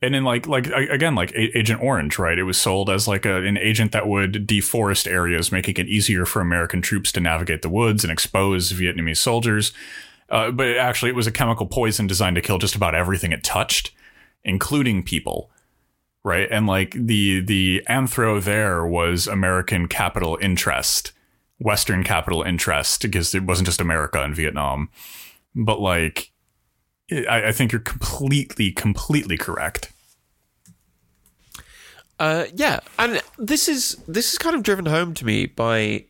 and 0.03 0.15
then 0.15 0.25
like 0.25 0.47
like 0.47 0.67
again 0.67 1.15
like 1.15 1.33
agent 1.35 1.83
orange 1.83 2.19
right? 2.19 2.39
It 2.39 2.45
was 2.45 2.59
sold 2.59 2.91
as 2.91 3.07
like 3.07 3.27
a, 3.27 3.45
an 3.45 3.59
agent 3.59 3.93
that 3.93 4.07
would 4.07 4.47
deforest 4.47 5.11
areas 5.11 5.53
making 5.53 5.77
it 5.77 5.89
easier 5.89 6.25
for 6.25 6.41
american 6.41 6.83
troops 6.83 7.13
to 7.13 7.21
navigate 7.21 7.63
the 7.63 7.69
woods 7.69 8.05
and 8.05 8.13
expose 8.13 8.73
vietnamese 8.73 9.19
soldiers. 9.19 9.73
Uh, 10.29 10.51
but 10.51 10.77
actually 10.77 11.11
it 11.11 11.17
was 11.17 11.27
a 11.27 11.33
chemical 11.33 11.67
poison 11.67 12.07
designed 12.07 12.37
to 12.37 12.43
kill 12.43 12.59
just 12.59 12.77
about 12.77 12.95
everything 12.95 13.33
it 13.33 13.43
touched 13.43 13.93
including 14.45 15.03
people 15.03 15.51
right? 16.25 16.49
And 16.51 16.67
like 16.67 16.93
the 16.93 17.41
the 17.41 17.83
anthro 17.89 18.43
there 18.43 18.87
was 18.87 19.27
American 19.27 19.89
capital 19.89 20.39
interest, 20.41 21.13
Western 21.59 22.05
capital 22.05 22.43
interest, 22.43 23.03
because 23.03 23.35
it 23.35 23.45
wasn't 23.45 23.67
just 23.67 23.81
America 23.81 24.23
and 24.23 24.35
Vietnam, 24.35 24.91
but 25.55 25.81
like 25.81 26.30
I, 27.11 27.49
I 27.49 27.53
think 27.53 27.73
you're 27.73 27.81
completely, 27.81 28.73
completely 28.73 29.37
correct. 29.37 29.93
Uh, 32.19 32.45
yeah, 32.55 32.81
and 32.99 33.23
this 33.39 33.67
is 33.67 33.97
this 34.07 34.33
is 34.33 34.39
kind 34.39 34.55
of 34.55 34.63
driven 34.63 34.85
home 34.85 35.15
to 35.15 35.25
me 35.25 35.47
by 35.47 36.05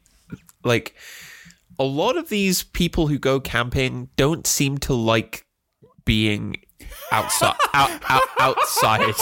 like 0.64 0.94
a 1.78 1.84
lot 1.84 2.16
of 2.16 2.28
these 2.28 2.64
people 2.64 3.06
who 3.06 3.18
go 3.18 3.38
camping 3.38 4.08
don't 4.16 4.46
seem 4.46 4.78
to 4.78 4.92
like 4.92 5.46
being 6.04 6.56
outside 7.12 7.54
out, 7.74 7.90
out, 8.10 8.22
outside. 8.40 9.14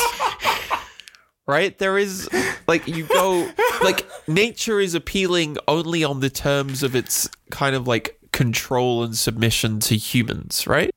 Right? 1.47 1.79
There 1.79 1.99
is 1.99 2.29
like 2.67 2.89
you 2.89 3.05
go 3.05 3.51
like 3.83 4.07
nature 4.27 4.81
is 4.81 4.95
appealing 4.95 5.59
only 5.69 6.05
on 6.05 6.21
the 6.21 6.31
terms 6.31 6.83
of 6.83 6.95
its 6.95 7.29
kind 7.51 7.77
of 7.77 7.87
like 7.87 8.19
control 8.33 9.05
and 9.05 9.17
submission 9.17 9.81
to 9.81 9.97
humans, 9.97 10.67
right? 10.67 10.91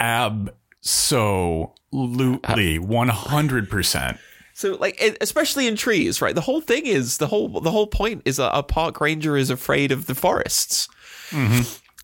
Absolutely, 0.00 2.78
one 2.78 3.08
hundred 3.08 3.70
percent. 3.70 4.18
So, 4.54 4.74
like, 4.74 5.00
especially 5.20 5.68
in 5.68 5.76
trees, 5.76 6.20
right? 6.20 6.34
The 6.34 6.40
whole 6.40 6.60
thing 6.60 6.86
is 6.86 7.18
the 7.18 7.28
whole 7.28 7.60
the 7.60 7.70
whole 7.70 7.86
point 7.86 8.22
is 8.24 8.40
a, 8.40 8.50
a 8.52 8.62
park 8.64 9.00
ranger 9.00 9.36
is 9.36 9.50
afraid 9.50 9.92
of 9.92 10.06
the 10.06 10.16
forests. 10.16 10.88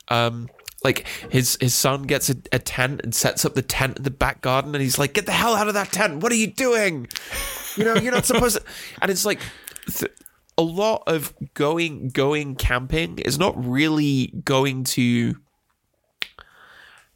Um, 0.09 0.49
like 0.85 1.07
his 1.31 1.57
his 1.61 1.75
son 1.75 2.03
gets 2.03 2.31
a, 2.31 2.37
a 2.53 2.61
tent 2.61 3.01
and 3.03 3.13
sets 3.15 3.45
up 3.45 3.55
the 3.55 3.63
tent 3.63 3.97
in 3.97 4.05
the 4.05 4.11
back 4.11 4.41
garden, 4.41 4.75
and 4.75 4.83
he's 4.83 4.99
like, 4.99 5.15
"Get 5.15 5.27
the 5.27 5.33
hell 5.33 5.55
out 5.55 5.67
of 5.67 5.75
that 5.75 5.91
tent! 5.91 6.23
What 6.23 6.31
are 6.31 6.37
you 6.37 6.49
doing? 6.49 7.09
You 7.77 7.87
know, 7.87 7.95
you're 7.95 8.13
not 8.13 8.27
supposed 8.27 8.57
to." 8.57 8.63
And 9.03 9.11
it's 9.11 9.25
like. 9.25 9.41
Th- 9.93 10.13
a 10.57 10.63
lot 10.63 11.03
of 11.09 11.35
going 11.55 12.11
going 12.11 12.55
camping 12.55 13.19
is 13.19 13.41
not 13.41 13.55
really 13.67 14.29
going 14.45 14.85
to 14.85 15.35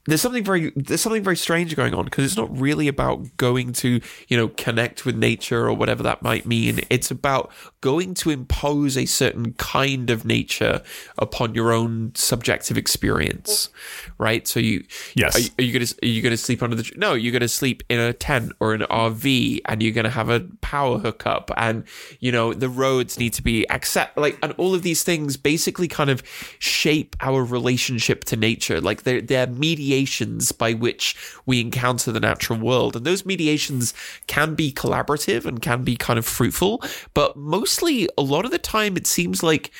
there's 0.09 0.21
something 0.21 0.43
very 0.43 0.73
there's 0.75 1.01
something 1.01 1.23
very 1.23 1.37
strange 1.37 1.77
going 1.77 1.95
on 1.95 2.05
because 2.05 2.25
it's 2.25 2.37
not 2.37 2.51
really 2.59 2.89
about 2.89 3.37
going 3.37 3.73
to 3.75 4.01
you 4.29 4.37
know 4.37 4.49
connect 4.49 5.05
with 5.07 5.17
nature 5.17 5.67
or 5.69 5.75
whatever 5.75 6.03
that 6.03 6.23
might 6.23 6.47
mean. 6.47 6.81
It's 6.91 7.11
about 7.11 7.53
going 7.81 8.15
to 8.15 8.31
impose 8.31 8.97
a 8.97 9.07
certain 9.07 9.53
kind 9.55 10.11
of 10.11 10.25
nature 10.25 10.83
upon 11.19 11.55
your 11.55 11.73
own 11.73 12.13
subjective 12.15 12.77
experience 12.79 13.69
right? 14.19 14.49
So 14.49 14.59
you 14.61 14.85
Yes. 15.15 15.37
are, 15.37 15.41
you- 15.41 15.49
are 15.59 15.63
you 15.63 15.73
gonna 15.73 15.87
are 16.03 16.07
you 16.07 16.23
gonna 16.23 16.37
sleep 16.37 16.63
under 16.63 16.75
the 16.77 16.91
no 16.97 17.15
you're 17.15 17.33
gonna 17.33 17.47
sleep 17.49 17.83
in 17.89 18.01
a 18.01 18.13
tent 18.13 18.53
or 18.61 18.75
an 18.75 18.81
rv 18.91 19.61
and 19.67 19.83
you're 19.83 19.93
gonna 19.93 20.11
have 20.11 20.29
a 20.31 20.41
power 20.61 20.99
hookup 20.99 21.51
and 21.57 21.85
you 22.21 22.33
know 22.33 22.53
the 22.55 22.69
roads 22.69 23.19
need 23.19 23.33
to 23.35 23.43
be 23.43 23.65
accept 23.71 24.17
like 24.19 24.39
and 24.43 24.53
all 24.59 24.75
of 24.75 24.83
these 24.83 25.03
things 25.05 25.37
basically 25.37 25.87
kind 25.89 26.11
of 26.11 26.23
shape 26.59 27.15
our 27.21 27.45
relationship 27.45 28.25
to 28.25 28.37
nature. 28.37 28.81
Like 28.81 29.03
they're, 29.03 29.21
they're 29.21 29.47
mediations 29.99 30.53
by 30.53 30.73
which 30.73 31.17
we 31.47 31.61
encounter 31.61 32.13
the 32.13 32.21
natural 32.21 32.59
world 32.59 32.95
and 32.95 33.05
those 33.05 33.27
mediations 33.27 33.93
can 34.27 34.55
be 34.55 34.73
collaborative 34.73 35.45
and 35.45 35.61
can 35.61 35.83
be 35.83 35.97
kind 35.97 36.19
of 36.19 36.27
fruitful 36.27 36.83
but 37.15 37.37
mostly 37.37 38.09
a 38.17 38.23
lot 38.23 38.45
of 38.45 38.51
the 38.51 38.59
time 38.59 38.97
it 38.97 39.07
seems 39.07 39.43
like 39.43 39.73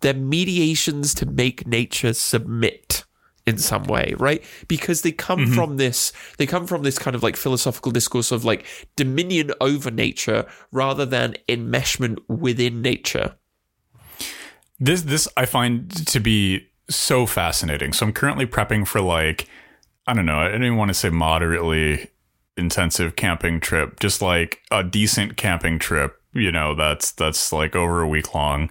they're 0.00 0.14
mediations 0.14 1.14
to 1.14 1.26
make 1.26 1.66
nature 1.66 2.12
submit 2.14 3.04
in 3.46 3.56
some 3.56 3.84
way, 3.84 4.14
right? 4.18 4.44
Because 4.66 5.00
they 5.00 5.12
come 5.12 5.40
mm-hmm. 5.40 5.54
from 5.54 5.78
this, 5.78 6.12
they 6.36 6.44
come 6.44 6.66
from 6.66 6.82
this 6.82 6.98
kind 6.98 7.16
of 7.16 7.22
like 7.22 7.34
philosophical 7.34 7.90
discourse 7.92 8.30
of 8.30 8.44
like 8.44 8.66
dominion 8.94 9.52
over 9.58 9.90
nature 9.90 10.44
rather 10.70 11.06
than 11.06 11.34
enmeshment 11.48 12.18
within 12.28 12.82
nature. 12.82 13.36
This 14.78 15.00
this 15.02 15.26
I 15.34 15.46
find 15.46 15.90
to 16.08 16.20
be 16.20 16.68
so 16.90 17.26
fascinating. 17.26 17.92
So 17.92 18.06
I'm 18.06 18.12
currently 18.12 18.46
prepping 18.46 18.86
for 18.86 19.00
like 19.00 19.48
I 20.06 20.14
don't 20.14 20.26
know, 20.26 20.38
I 20.38 20.48
don't 20.48 20.64
even 20.64 20.76
want 20.78 20.88
to 20.88 20.94
say 20.94 21.10
moderately 21.10 22.08
intensive 22.56 23.14
camping 23.14 23.60
trip, 23.60 24.00
just 24.00 24.22
like 24.22 24.60
a 24.70 24.82
decent 24.82 25.36
camping 25.36 25.78
trip, 25.78 26.20
you 26.32 26.50
know, 26.50 26.74
that's 26.74 27.12
that's 27.12 27.52
like 27.52 27.76
over 27.76 28.00
a 28.02 28.08
week 28.08 28.34
long. 28.34 28.70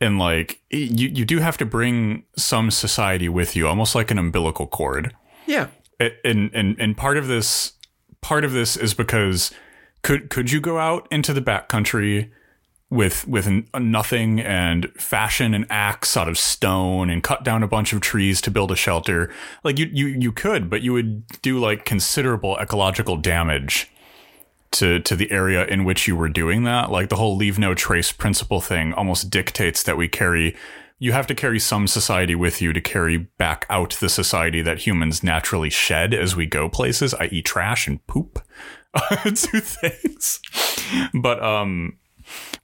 And 0.00 0.18
like 0.18 0.60
you 0.70 1.08
you 1.08 1.24
do 1.24 1.38
have 1.38 1.56
to 1.58 1.64
bring 1.64 2.24
some 2.36 2.70
society 2.70 3.28
with 3.28 3.56
you, 3.56 3.66
almost 3.66 3.94
like 3.94 4.10
an 4.10 4.18
umbilical 4.18 4.66
cord 4.66 5.14
Yeah. 5.46 5.68
and 5.98 6.50
and 6.52 6.76
and 6.78 6.96
part 6.96 7.16
of 7.16 7.26
this 7.26 7.72
part 8.20 8.44
of 8.44 8.52
this 8.52 8.76
is 8.76 8.92
because 8.94 9.50
could 10.02 10.28
could 10.28 10.50
you 10.52 10.60
go 10.60 10.78
out 10.78 11.08
into 11.10 11.32
the 11.32 11.40
backcountry 11.40 12.30
with 12.94 13.26
with 13.26 13.48
nothing 13.74 14.40
and 14.40 14.90
fashion 14.94 15.52
an 15.52 15.66
axe 15.68 16.16
out 16.16 16.28
of 16.28 16.38
stone 16.38 17.10
and 17.10 17.24
cut 17.24 17.42
down 17.42 17.62
a 17.62 17.68
bunch 17.68 17.92
of 17.92 18.00
trees 18.00 18.40
to 18.40 18.50
build 18.52 18.70
a 18.70 18.76
shelter 18.76 19.32
like 19.64 19.78
you 19.78 19.90
you 19.92 20.06
you 20.06 20.30
could 20.30 20.70
but 20.70 20.80
you 20.80 20.92
would 20.92 21.26
do 21.42 21.58
like 21.58 21.84
considerable 21.84 22.56
ecological 22.58 23.16
damage 23.16 23.90
to 24.70 25.00
to 25.00 25.16
the 25.16 25.30
area 25.32 25.66
in 25.66 25.84
which 25.84 26.06
you 26.06 26.14
were 26.14 26.28
doing 26.28 26.62
that 26.62 26.90
like 26.90 27.08
the 27.08 27.16
whole 27.16 27.36
leave 27.36 27.58
no 27.58 27.74
trace 27.74 28.12
principle 28.12 28.60
thing 28.60 28.92
almost 28.94 29.28
dictates 29.28 29.82
that 29.82 29.96
we 29.96 30.08
carry 30.08 30.56
you 31.00 31.10
have 31.10 31.26
to 31.26 31.34
carry 31.34 31.58
some 31.58 31.88
society 31.88 32.36
with 32.36 32.62
you 32.62 32.72
to 32.72 32.80
carry 32.80 33.18
back 33.18 33.66
out 33.68 33.90
the 34.00 34.08
society 34.08 34.62
that 34.62 34.78
humans 34.78 35.24
naturally 35.24 35.68
shed 35.68 36.14
as 36.14 36.36
we 36.36 36.46
go 36.46 36.68
places 36.68 37.12
i.e. 37.14 37.42
trash 37.42 37.88
and 37.88 38.06
poop 38.06 38.40
two 39.24 39.60
things 39.60 40.38
but 41.12 41.42
um 41.42 41.98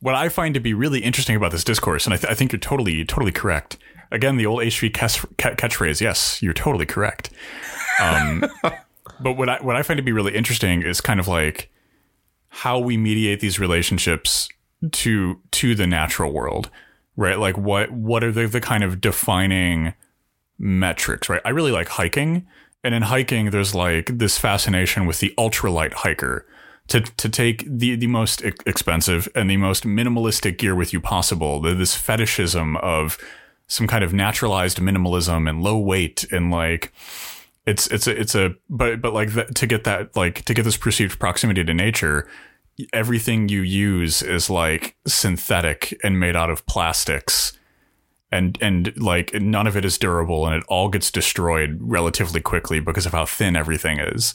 what 0.00 0.14
i 0.14 0.28
find 0.28 0.54
to 0.54 0.60
be 0.60 0.74
really 0.74 1.00
interesting 1.00 1.36
about 1.36 1.52
this 1.52 1.64
discourse 1.64 2.06
and 2.06 2.14
i, 2.14 2.16
th- 2.16 2.30
I 2.30 2.34
think 2.34 2.52
you're 2.52 2.60
totally 2.60 3.04
totally 3.04 3.32
correct 3.32 3.78
again 4.10 4.36
the 4.36 4.46
old 4.46 4.60
hv 4.60 4.92
catch- 4.94 5.24
catch- 5.36 5.56
catchphrase 5.56 6.00
yes 6.00 6.42
you're 6.42 6.54
totally 6.54 6.86
correct 6.86 7.30
um, 8.00 8.44
but 9.20 9.34
what 9.34 9.48
I 9.48 9.58
what 9.62 9.76
I 9.76 9.82
find 9.82 9.98
to 9.98 10.02
be 10.02 10.12
really 10.12 10.34
interesting 10.34 10.82
is 10.82 11.00
kind 11.00 11.20
of 11.20 11.28
like 11.28 11.70
how 12.48 12.78
we 12.78 12.96
mediate 12.96 13.40
these 13.40 13.58
relationships 13.58 14.48
to 14.92 15.40
to 15.52 15.74
the 15.74 15.86
natural 15.86 16.32
world, 16.32 16.70
right? 17.16 17.38
Like 17.38 17.56
what 17.56 17.90
what 17.90 18.24
are 18.24 18.32
the, 18.32 18.46
the 18.46 18.60
kind 18.60 18.82
of 18.82 19.00
defining 19.00 19.94
metrics, 20.58 21.28
right? 21.28 21.42
I 21.44 21.50
really 21.50 21.72
like 21.72 21.88
hiking, 21.88 22.46
and 22.82 22.94
in 22.94 23.02
hiking, 23.02 23.50
there's 23.50 23.74
like 23.74 24.18
this 24.18 24.38
fascination 24.38 25.06
with 25.06 25.20
the 25.20 25.34
ultralight 25.38 25.92
hiker. 25.92 26.46
To, 26.90 27.00
to 27.00 27.28
take 27.28 27.64
the, 27.66 27.94
the 27.94 28.08
most 28.08 28.44
ex- 28.44 28.64
expensive 28.66 29.28
and 29.34 29.48
the 29.48 29.56
most 29.56 29.84
minimalistic 29.84 30.58
gear 30.58 30.74
with 30.74 30.92
you 30.92 31.00
possible, 31.00 31.60
this 31.60 31.94
fetishism 31.94 32.76
of 32.78 33.16
some 33.68 33.86
kind 33.86 34.02
of 34.02 34.12
naturalized 34.12 34.78
minimalism 34.78 35.48
and 35.48 35.62
low 35.62 35.78
weight 35.78 36.24
and 36.32 36.50
like 36.50 36.92
it's 37.66 37.86
it's 37.88 38.08
a 38.08 38.20
it's 38.20 38.34
a 38.34 38.56
but 38.68 39.00
but 39.00 39.12
like 39.12 39.30
to 39.54 39.66
get 39.66 39.84
that 39.84 40.16
like 40.16 40.44
to 40.46 40.54
get 40.54 40.64
this 40.64 40.76
perceived 40.76 41.20
proximity 41.20 41.62
to 41.62 41.72
nature 41.72 42.26
everything 42.92 43.48
you 43.48 43.60
use 43.60 44.22
is 44.22 44.48
like 44.48 44.96
synthetic 45.06 45.98
and 46.02 46.18
made 46.18 46.36
out 46.36 46.50
of 46.50 46.64
plastics. 46.66 47.52
And 48.32 48.56
and 48.60 48.96
like 48.96 49.34
none 49.34 49.66
of 49.66 49.76
it 49.76 49.84
is 49.84 49.98
durable 49.98 50.46
and 50.46 50.54
it 50.54 50.62
all 50.68 50.88
gets 50.88 51.10
destroyed 51.10 51.78
relatively 51.80 52.40
quickly 52.40 52.78
because 52.78 53.06
of 53.06 53.12
how 53.12 53.26
thin 53.26 53.56
everything 53.56 53.98
is 53.98 54.34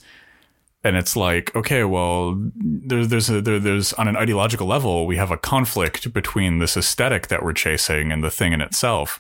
and 0.86 0.96
it's 0.96 1.18
like 1.18 1.54
okay 1.56 1.84
well 1.84 2.42
there's 2.56 3.10
there's 3.10 3.30
a 3.30 3.42
there, 3.42 3.60
there's 3.60 3.92
on 3.94 4.08
an 4.08 4.16
ideological 4.16 4.66
level 4.68 5.06
we 5.06 5.18
have 5.18 5.32
a 5.32 5.38
conflict 5.38 6.14
between 6.14 6.60
this 6.60 6.78
aesthetic 6.78 7.28
that 7.28 7.44
we're 7.44 7.54
chasing 7.54 8.12
and 8.12 8.24
the 8.24 8.32
thing 8.32 8.54
in 8.54 8.62
itself 8.62 9.20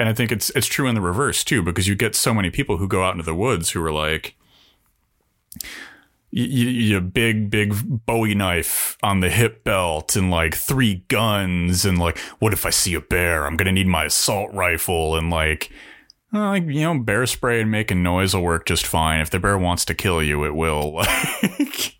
and 0.00 0.08
I 0.08 0.14
think 0.14 0.32
it's 0.32 0.48
it's 0.56 0.66
true 0.66 0.88
in 0.88 0.94
the 0.94 1.02
reverse 1.02 1.44
too, 1.44 1.62
because 1.62 1.86
you 1.86 1.94
get 1.94 2.14
so 2.14 2.32
many 2.32 2.48
people 2.48 2.78
who 2.78 2.88
go 2.88 3.04
out 3.04 3.12
into 3.12 3.22
the 3.22 3.34
woods 3.34 3.70
who 3.70 3.84
are 3.84 3.92
like, 3.92 4.34
you, 6.30 6.44
you 6.46 7.00
big 7.02 7.50
big 7.50 7.74
Bowie 8.06 8.34
knife 8.34 8.96
on 9.02 9.20
the 9.20 9.28
hip 9.28 9.62
belt 9.62 10.16
and 10.16 10.30
like 10.30 10.54
three 10.54 11.04
guns 11.08 11.84
and 11.84 11.98
like, 11.98 12.18
what 12.38 12.54
if 12.54 12.64
I 12.64 12.70
see 12.70 12.94
a 12.94 13.00
bear? 13.02 13.44
I'm 13.44 13.58
gonna 13.58 13.72
need 13.72 13.86
my 13.86 14.06
assault 14.06 14.52
rifle 14.54 15.16
and 15.16 15.28
like. 15.30 15.70
Uh, 16.32 16.38
Like 16.38 16.64
you 16.64 16.80
know, 16.82 16.98
bear 16.98 17.26
spray 17.26 17.60
and 17.60 17.70
making 17.70 18.02
noise 18.02 18.34
will 18.34 18.42
work 18.42 18.66
just 18.66 18.86
fine. 18.86 19.20
If 19.20 19.30
the 19.30 19.38
bear 19.38 19.58
wants 19.58 19.84
to 19.86 19.94
kill 19.94 20.22
you, 20.22 20.44
it 20.44 20.54
will. 20.54 21.02
Like, 21.42 21.96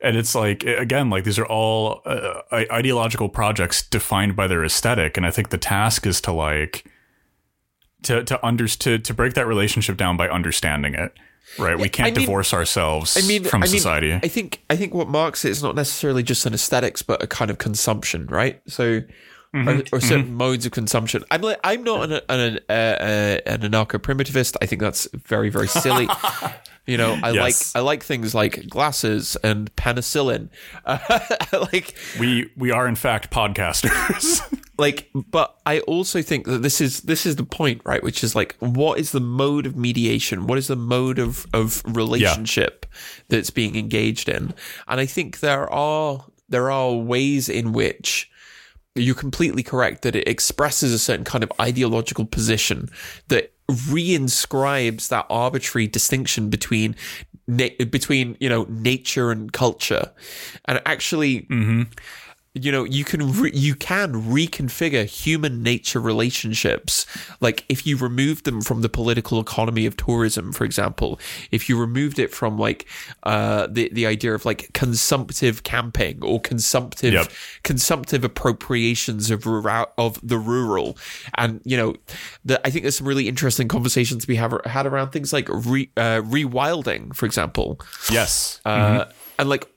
and 0.00 0.16
it's 0.16 0.34
like 0.34 0.64
again 0.64 1.10
like 1.10 1.24
these 1.24 1.38
are 1.38 1.46
all 1.46 2.02
uh, 2.04 2.40
ideological 2.50 3.28
projects 3.28 3.82
defined 3.82 4.34
by 4.34 4.46
their 4.48 4.64
aesthetic 4.64 5.16
and 5.16 5.24
i 5.24 5.30
think 5.30 5.50
the 5.50 5.58
task 5.58 6.06
is 6.06 6.20
to 6.20 6.32
like 6.32 6.84
to 8.02 8.24
to 8.24 8.44
under 8.44 8.66
to, 8.66 8.98
to 8.98 9.14
break 9.14 9.34
that 9.34 9.46
relationship 9.46 9.96
down 9.96 10.16
by 10.16 10.28
understanding 10.28 10.94
it 10.94 11.12
right 11.58 11.78
we 11.78 11.88
can't 11.88 12.08
I 12.08 12.10
mean- 12.10 12.20
divorce 12.20 12.52
ourselves 12.52 13.16
I 13.16 13.26
mean, 13.28 13.44
from 13.44 13.62
I 13.62 13.66
mean, 13.66 13.76
society 13.78 14.12
I 14.14 14.28
think 14.28 14.64
I 14.68 14.76
think 14.76 14.92
what 14.92 15.08
marks 15.08 15.44
it 15.44 15.50
is 15.50 15.62
not 15.62 15.76
necessarily 15.76 16.22
just 16.24 16.46
an 16.46 16.54
aesthetics, 16.54 17.02
but 17.02 17.22
a 17.22 17.26
kind 17.26 17.50
of 17.50 17.58
consumption, 17.58 18.26
right? 18.26 18.60
So, 18.66 19.02
or, 19.54 19.82
or 19.92 20.00
certain 20.00 20.34
modes 20.34 20.64
of 20.66 20.72
consumption. 20.72 21.24
I'm 21.30 21.42
like, 21.42 21.60
I'm 21.62 21.82
not 21.84 22.10
an 22.10 22.20
an, 22.28 22.58
uh, 22.68 22.72
uh, 22.72 23.38
an 23.46 23.60
anarcho 23.60 23.98
primitivist. 23.98 24.56
I 24.62 24.66
think 24.66 24.80
that's 24.80 25.06
very 25.26 25.50
very 25.50 25.68
silly. 25.68 26.08
you 26.86 26.96
know, 26.96 27.18
I 27.22 27.30
Yes. 27.32 27.74
like 27.74 27.80
I 27.80 27.84
like 27.84 28.02
things 28.02 28.34
like 28.34 28.68
glasses 28.68 29.36
and 29.44 29.74
penicillin. 29.76 30.48
Uh, 30.84 30.98
like 31.72 31.94
We 32.18 32.50
we 32.56 32.70
are 32.70 32.88
in 32.88 32.94
fact 32.96 33.30
podcasters. 33.30 34.40
like 34.78 35.10
but 35.30 35.60
i 35.66 35.80
also 35.80 36.22
think 36.22 36.46
that 36.46 36.62
this 36.62 36.80
is 36.80 37.02
this 37.02 37.26
is 37.26 37.36
the 37.36 37.44
point 37.44 37.82
right 37.84 38.02
which 38.02 38.24
is 38.24 38.34
like 38.34 38.56
what 38.58 38.98
is 38.98 39.12
the 39.12 39.20
mode 39.20 39.66
of 39.66 39.76
mediation 39.76 40.46
what 40.46 40.56
is 40.56 40.66
the 40.68 40.74
mode 40.74 41.18
of 41.18 41.46
of 41.52 41.82
relationship 41.84 42.86
that's 43.28 43.50
being 43.50 43.76
engaged 43.76 44.30
in 44.30 44.54
and 44.88 44.98
i 44.98 45.04
think 45.04 45.40
there 45.40 45.70
are 45.70 46.24
there 46.48 46.70
are 46.70 46.94
ways 46.94 47.50
in 47.50 47.72
which 47.72 48.30
you're 48.94 49.14
completely 49.14 49.62
correct 49.62 50.02
that 50.02 50.14
it 50.14 50.28
expresses 50.28 50.92
a 50.92 50.98
certain 50.98 51.24
kind 51.24 51.42
of 51.42 51.52
ideological 51.60 52.26
position 52.26 52.90
that 53.28 53.52
reinscribes 53.68 55.08
that 55.08 55.26
arbitrary 55.30 55.86
distinction 55.86 56.50
between 56.50 56.94
na- 57.46 57.68
between 57.90 58.36
you 58.40 58.48
know 58.48 58.64
nature 58.68 59.30
and 59.30 59.52
culture. 59.52 60.12
And 60.66 60.80
actually 60.84 61.42
mm-hmm. 61.42 61.82
You 62.54 62.70
know 62.70 62.84
you 62.84 63.02
can 63.02 63.32
re- 63.32 63.50
you 63.54 63.74
can 63.74 64.12
reconfigure 64.12 65.06
human 65.06 65.62
nature 65.62 66.00
relationships 66.00 67.06
like 67.40 67.64
if 67.70 67.86
you 67.86 67.96
remove 67.96 68.42
them 68.42 68.60
from 68.60 68.82
the 68.82 68.90
political 68.90 69.40
economy 69.40 69.86
of 69.86 69.96
tourism 69.96 70.52
for 70.52 70.64
example 70.64 71.18
if 71.50 71.68
you 71.68 71.78
removed 71.80 72.18
it 72.18 72.30
from 72.30 72.58
like 72.58 72.86
uh 73.22 73.66
the 73.70 73.88
the 73.92 74.06
idea 74.06 74.34
of 74.34 74.44
like 74.44 74.70
consumptive 74.74 75.62
camping 75.62 76.22
or 76.22 76.40
consumptive 76.40 77.12
Yep. 77.14 77.30
consumptive 77.62 78.22
appropriations 78.22 79.30
of 79.30 79.46
rural 79.46 79.86
of 79.96 80.20
the 80.22 80.38
rural 80.38 80.98
and 81.38 81.60
you 81.64 81.76
know 81.76 81.94
the, 82.44 82.64
i 82.66 82.70
think 82.70 82.82
there's 82.82 82.96
some 82.98 83.08
really 83.08 83.28
interesting 83.28 83.66
conversations 83.66 84.26
we 84.26 84.36
have 84.36 84.58
had 84.66 84.86
around 84.86 85.10
things 85.10 85.32
like 85.32 85.48
re, 85.48 85.90
uh, 85.96 86.20
rewilding 86.22 87.14
for 87.14 87.24
example 87.24 87.80
yes. 88.10 88.60
uh, 88.66 89.06
and 89.38 89.48
like 89.48 89.71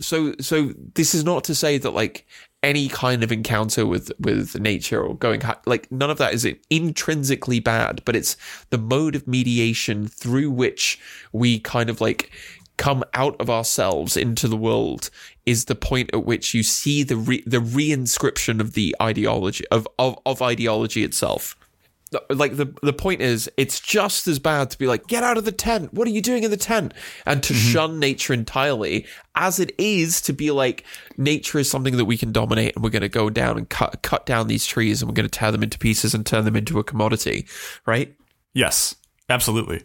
so 0.00 0.34
so 0.40 0.72
this 0.94 1.14
is 1.14 1.24
not 1.24 1.44
to 1.44 1.54
say 1.54 1.78
that 1.78 1.90
like 1.90 2.26
any 2.62 2.88
kind 2.88 3.22
of 3.22 3.30
encounter 3.30 3.86
with 3.86 4.10
with 4.18 4.58
nature 4.60 5.02
or 5.02 5.16
going 5.16 5.40
like 5.66 5.90
none 5.92 6.10
of 6.10 6.18
that 6.18 6.34
is 6.34 6.46
intrinsically 6.70 7.60
bad 7.60 8.02
but 8.04 8.16
it's 8.16 8.36
the 8.70 8.78
mode 8.78 9.14
of 9.14 9.26
mediation 9.26 10.06
through 10.06 10.50
which 10.50 10.98
we 11.32 11.58
kind 11.60 11.90
of 11.90 12.00
like 12.00 12.30
come 12.76 13.02
out 13.14 13.36
of 13.40 13.50
ourselves 13.50 14.16
into 14.16 14.46
the 14.46 14.56
world 14.56 15.10
is 15.46 15.64
the 15.64 15.74
point 15.74 16.10
at 16.12 16.24
which 16.24 16.54
you 16.54 16.62
see 16.62 17.02
the 17.02 17.16
re- 17.16 17.42
the 17.46 17.58
reinscription 17.58 18.60
of 18.60 18.74
the 18.74 18.94
ideology 19.02 19.64
of, 19.68 19.86
of 19.98 20.18
of 20.24 20.40
ideology 20.40 21.04
itself 21.04 21.56
like 22.30 22.56
the 22.56 22.74
the 22.82 22.92
point 22.92 23.20
is 23.20 23.50
it's 23.56 23.80
just 23.80 24.26
as 24.26 24.38
bad 24.38 24.70
to 24.70 24.78
be 24.78 24.86
like 24.86 25.06
get 25.06 25.22
out 25.22 25.36
of 25.36 25.44
the 25.44 25.52
tent. 25.52 25.92
What 25.92 26.06
are 26.06 26.10
you 26.10 26.22
doing 26.22 26.42
in 26.44 26.50
the 26.50 26.56
tent? 26.56 26.94
And 27.26 27.42
to 27.42 27.52
mm-hmm. 27.52 27.72
shun 27.72 27.98
nature 27.98 28.32
entirely 28.32 29.06
as 29.34 29.60
it 29.60 29.72
is 29.78 30.20
to 30.22 30.32
be 30.32 30.50
like 30.50 30.84
nature 31.16 31.58
is 31.58 31.70
something 31.70 31.96
that 31.96 32.06
we 32.06 32.16
can 32.16 32.32
dominate 32.32 32.74
and 32.74 32.84
we're 32.84 32.90
going 32.90 33.02
to 33.02 33.08
go 33.08 33.30
down 33.30 33.58
and 33.58 33.68
cut 33.68 34.02
cut 34.02 34.26
down 34.26 34.48
these 34.48 34.66
trees 34.66 35.02
and 35.02 35.08
we're 35.08 35.14
going 35.14 35.28
to 35.28 35.38
tear 35.38 35.52
them 35.52 35.62
into 35.62 35.78
pieces 35.78 36.14
and 36.14 36.24
turn 36.24 36.44
them 36.44 36.56
into 36.56 36.78
a 36.78 36.84
commodity 36.84 37.46
right? 37.86 38.14
Yes, 38.54 38.96
absolutely. 39.28 39.82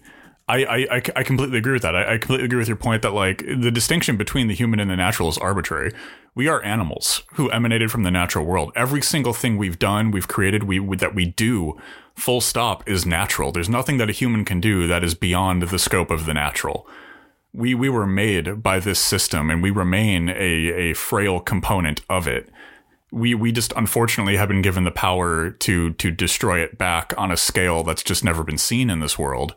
I, 0.48 0.66
I, 0.66 1.02
I, 1.16 1.24
completely 1.24 1.58
agree 1.58 1.72
with 1.72 1.84
that. 1.84 1.96
I, 1.96 2.16
I 2.16 2.18
completely 2.18 2.46
agree 2.46 2.60
with 2.60 2.68
your 2.68 2.76
point 2.76 3.02
that 3.04 3.14
like 3.14 3.46
the 3.46 3.72
distinction 3.72 4.18
between 4.18 4.50
the 4.50 4.54
human 4.54 4.82
and 4.82 4.92
the 4.92 4.98
natural 4.98 5.30
is 5.30 5.38
arbitrary. 5.38 5.94
We 6.36 6.50
are 6.50 6.62
animals 6.64 7.24
who 7.36 7.50
emanated 7.50 7.92
from 7.92 8.04
the 8.04 8.12
natural 8.12 8.46
world. 8.46 8.74
Every 8.76 9.02
single 9.02 9.32
thing 9.32 9.58
we've 9.58 9.80
done, 9.80 10.12
we've 10.12 10.28
created, 10.28 10.64
we 10.64 10.80
that 10.98 11.16
we 11.16 11.26
do, 11.26 11.80
full 12.16 12.42
stop, 12.42 12.88
is 12.90 13.06
natural. 13.06 13.54
There's 13.54 13.70
nothing 13.70 13.98
that 14.00 14.10
a 14.10 14.14
human 14.14 14.44
can 14.44 14.60
do 14.60 14.86
that 14.88 15.04
is 15.04 15.16
beyond 15.16 15.64
the 15.64 15.80
scope 15.80 16.12
of 16.12 16.26
the 16.26 16.34
natural. 16.34 16.88
We 17.54 17.74
we 17.74 17.88
were 17.88 18.08
made 18.08 18.62
by 18.62 18.80
this 18.80 19.00
system, 19.00 19.50
and 19.50 19.64
we 19.64 19.72
remain 19.72 20.28
a 20.28 20.34
a 20.34 20.94
frail 20.94 21.40
component 21.40 22.02
of 22.10 22.28
it 22.28 22.50
we 23.14 23.36
we 23.36 23.52
just 23.52 23.72
unfortunately 23.78 24.36
have 24.38 24.50
been 24.50 24.64
given 24.64 24.84
the 24.84 24.92
power 24.92 25.52
to 25.52 25.94
to 25.94 26.10
destroy 26.10 26.60
it 26.60 26.78
back 26.78 27.14
on 27.16 27.32
a 27.32 27.38
scale 27.38 27.84
that's 27.84 28.04
just 28.04 28.24
never 28.24 28.44
been 28.44 28.58
seen 28.58 28.90
in 28.90 29.00
this 29.00 29.20
world. 29.20 29.56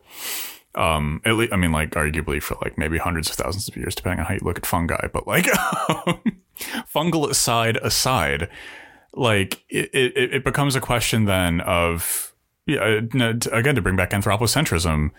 Um, 0.77 1.23
at 1.25 1.37
least, 1.37 1.53
I 1.53 1.57
mean, 1.57 1.73
like 1.73 1.91
arguably 1.93 2.43
for 2.43 2.57
like 2.63 2.77
maybe 2.77 2.99
hundreds 2.99 3.31
of 3.31 3.37
thousands 3.37 3.69
of 3.69 3.77
years, 3.77 3.95
depending 3.95 4.21
on 4.21 4.27
how 4.27 4.35
you 4.35 4.41
look 4.43 4.59
at 4.59 4.67
fungi. 4.67 5.09
But 5.13 5.27
like, 5.27 5.47
fungal 6.95 7.31
aside 7.31 7.79
aside, 7.79 8.49
like 9.15 9.65
it, 9.69 9.91
it 9.95 10.35
it 10.35 10.45
becomes 10.45 10.77
a 10.77 10.81
question 10.81 11.25
then 11.25 11.61
of 11.63 12.35
yeah 12.67 13.01
again 13.53 13.75
to 13.75 13.83
bring 13.83 13.97
back 13.97 14.11
anthropocentrism 14.11 15.11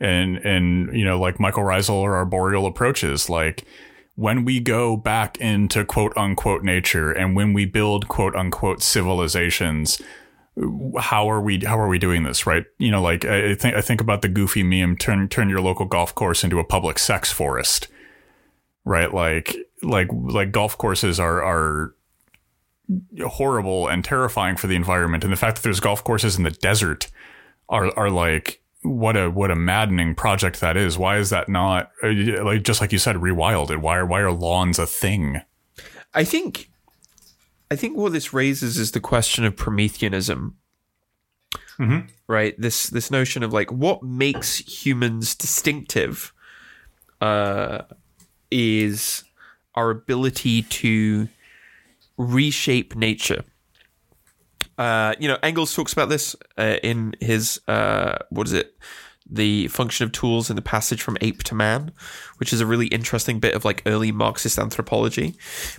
and 0.00 0.36
and 0.38 0.92
you 0.96 1.04
know 1.04 1.18
like 1.18 1.38
Michael 1.38 1.62
Reisel 1.62 1.94
or 1.94 2.16
arboreal 2.16 2.66
approaches 2.66 3.30
like 3.30 3.64
when 4.16 4.44
we 4.44 4.60
go 4.60 4.96
back 4.96 5.38
into 5.38 5.84
quote 5.84 6.16
unquote 6.16 6.62
nature 6.62 7.12
and 7.12 7.36
when 7.36 7.52
we 7.52 7.64
build 7.64 8.08
quote 8.08 8.34
unquote 8.34 8.82
civilizations 8.82 10.00
how 11.00 11.28
are 11.28 11.40
we 11.40 11.64
how 11.64 11.78
are 11.78 11.88
we 11.88 11.98
doing 11.98 12.22
this 12.22 12.46
right? 12.46 12.64
You 12.78 12.90
know 12.90 13.02
like 13.02 13.24
i 13.24 13.54
think 13.54 13.74
i 13.74 13.80
think 13.80 14.00
about 14.00 14.22
the 14.22 14.28
goofy 14.28 14.62
meme 14.62 14.96
turn 14.96 15.28
turn 15.28 15.48
your 15.48 15.60
local 15.60 15.86
golf 15.86 16.14
course 16.14 16.44
into 16.44 16.58
a 16.58 16.64
public 16.64 16.98
sex 16.98 17.32
forest 17.32 17.88
right? 18.84 19.12
Like 19.12 19.56
like 19.82 20.08
like 20.12 20.52
golf 20.52 20.78
courses 20.78 21.18
are 21.18 21.42
are 21.42 21.94
horrible 23.26 23.88
and 23.88 24.04
terrifying 24.04 24.56
for 24.56 24.66
the 24.66 24.76
environment. 24.76 25.24
And 25.24 25.32
the 25.32 25.36
fact 25.36 25.56
that 25.56 25.62
there's 25.62 25.80
golf 25.80 26.04
courses 26.04 26.36
in 26.36 26.44
the 26.44 26.50
desert 26.50 27.10
are 27.68 27.96
are 27.98 28.10
like 28.10 28.62
what 28.82 29.16
a 29.16 29.30
what 29.30 29.50
a 29.50 29.56
maddening 29.56 30.14
project 30.14 30.60
that 30.60 30.76
is. 30.76 30.98
Why 30.98 31.18
is 31.18 31.30
that 31.30 31.48
not 31.48 31.90
uh, 32.02 32.44
like 32.44 32.62
just 32.62 32.80
like 32.80 32.92
you 32.92 32.98
said 32.98 33.16
rewilded 33.16 33.78
why 33.78 33.96
are 33.96 34.06
why 34.06 34.20
are 34.20 34.32
lawns 34.32 34.78
a 34.78 34.86
thing? 34.86 35.40
I 36.12 36.24
think 36.24 36.70
i 37.74 37.76
think 37.76 37.96
what 37.96 38.12
this 38.12 38.32
raises 38.32 38.78
is 38.78 38.92
the 38.92 39.00
question 39.00 39.44
of 39.44 39.56
prometheanism 39.56 40.56
right 42.26 42.54
this 42.58 42.88
this 42.88 43.10
notion 43.10 43.42
of 43.42 43.52
like 43.52 43.70
what 43.70 44.02
makes 44.02 44.58
humans 44.58 45.34
distinctive 45.34 46.32
uh 47.20 47.82
is 48.50 49.24
our 49.74 49.90
ability 49.90 50.62
to 50.62 51.28
reshape 52.16 52.94
nature 52.94 53.44
uh, 54.78 55.14
you 55.18 55.28
know, 55.28 55.38
Engels 55.42 55.74
talks 55.74 55.92
about 55.92 56.08
this 56.08 56.34
uh, 56.58 56.76
in 56.82 57.14
his 57.20 57.60
uh, 57.68 58.16
what 58.30 58.46
is 58.46 58.52
it? 58.52 58.76
The 59.30 59.68
function 59.68 60.04
of 60.04 60.12
tools 60.12 60.50
in 60.50 60.56
the 60.56 60.62
passage 60.62 61.00
from 61.00 61.16
ape 61.20 61.42
to 61.44 61.54
man, 61.54 61.92
which 62.38 62.52
is 62.52 62.60
a 62.60 62.66
really 62.66 62.88
interesting 62.88 63.40
bit 63.40 63.54
of 63.54 63.64
like 63.64 63.82
early 63.86 64.12
Marxist 64.12 64.58
anthropology. 64.58 65.34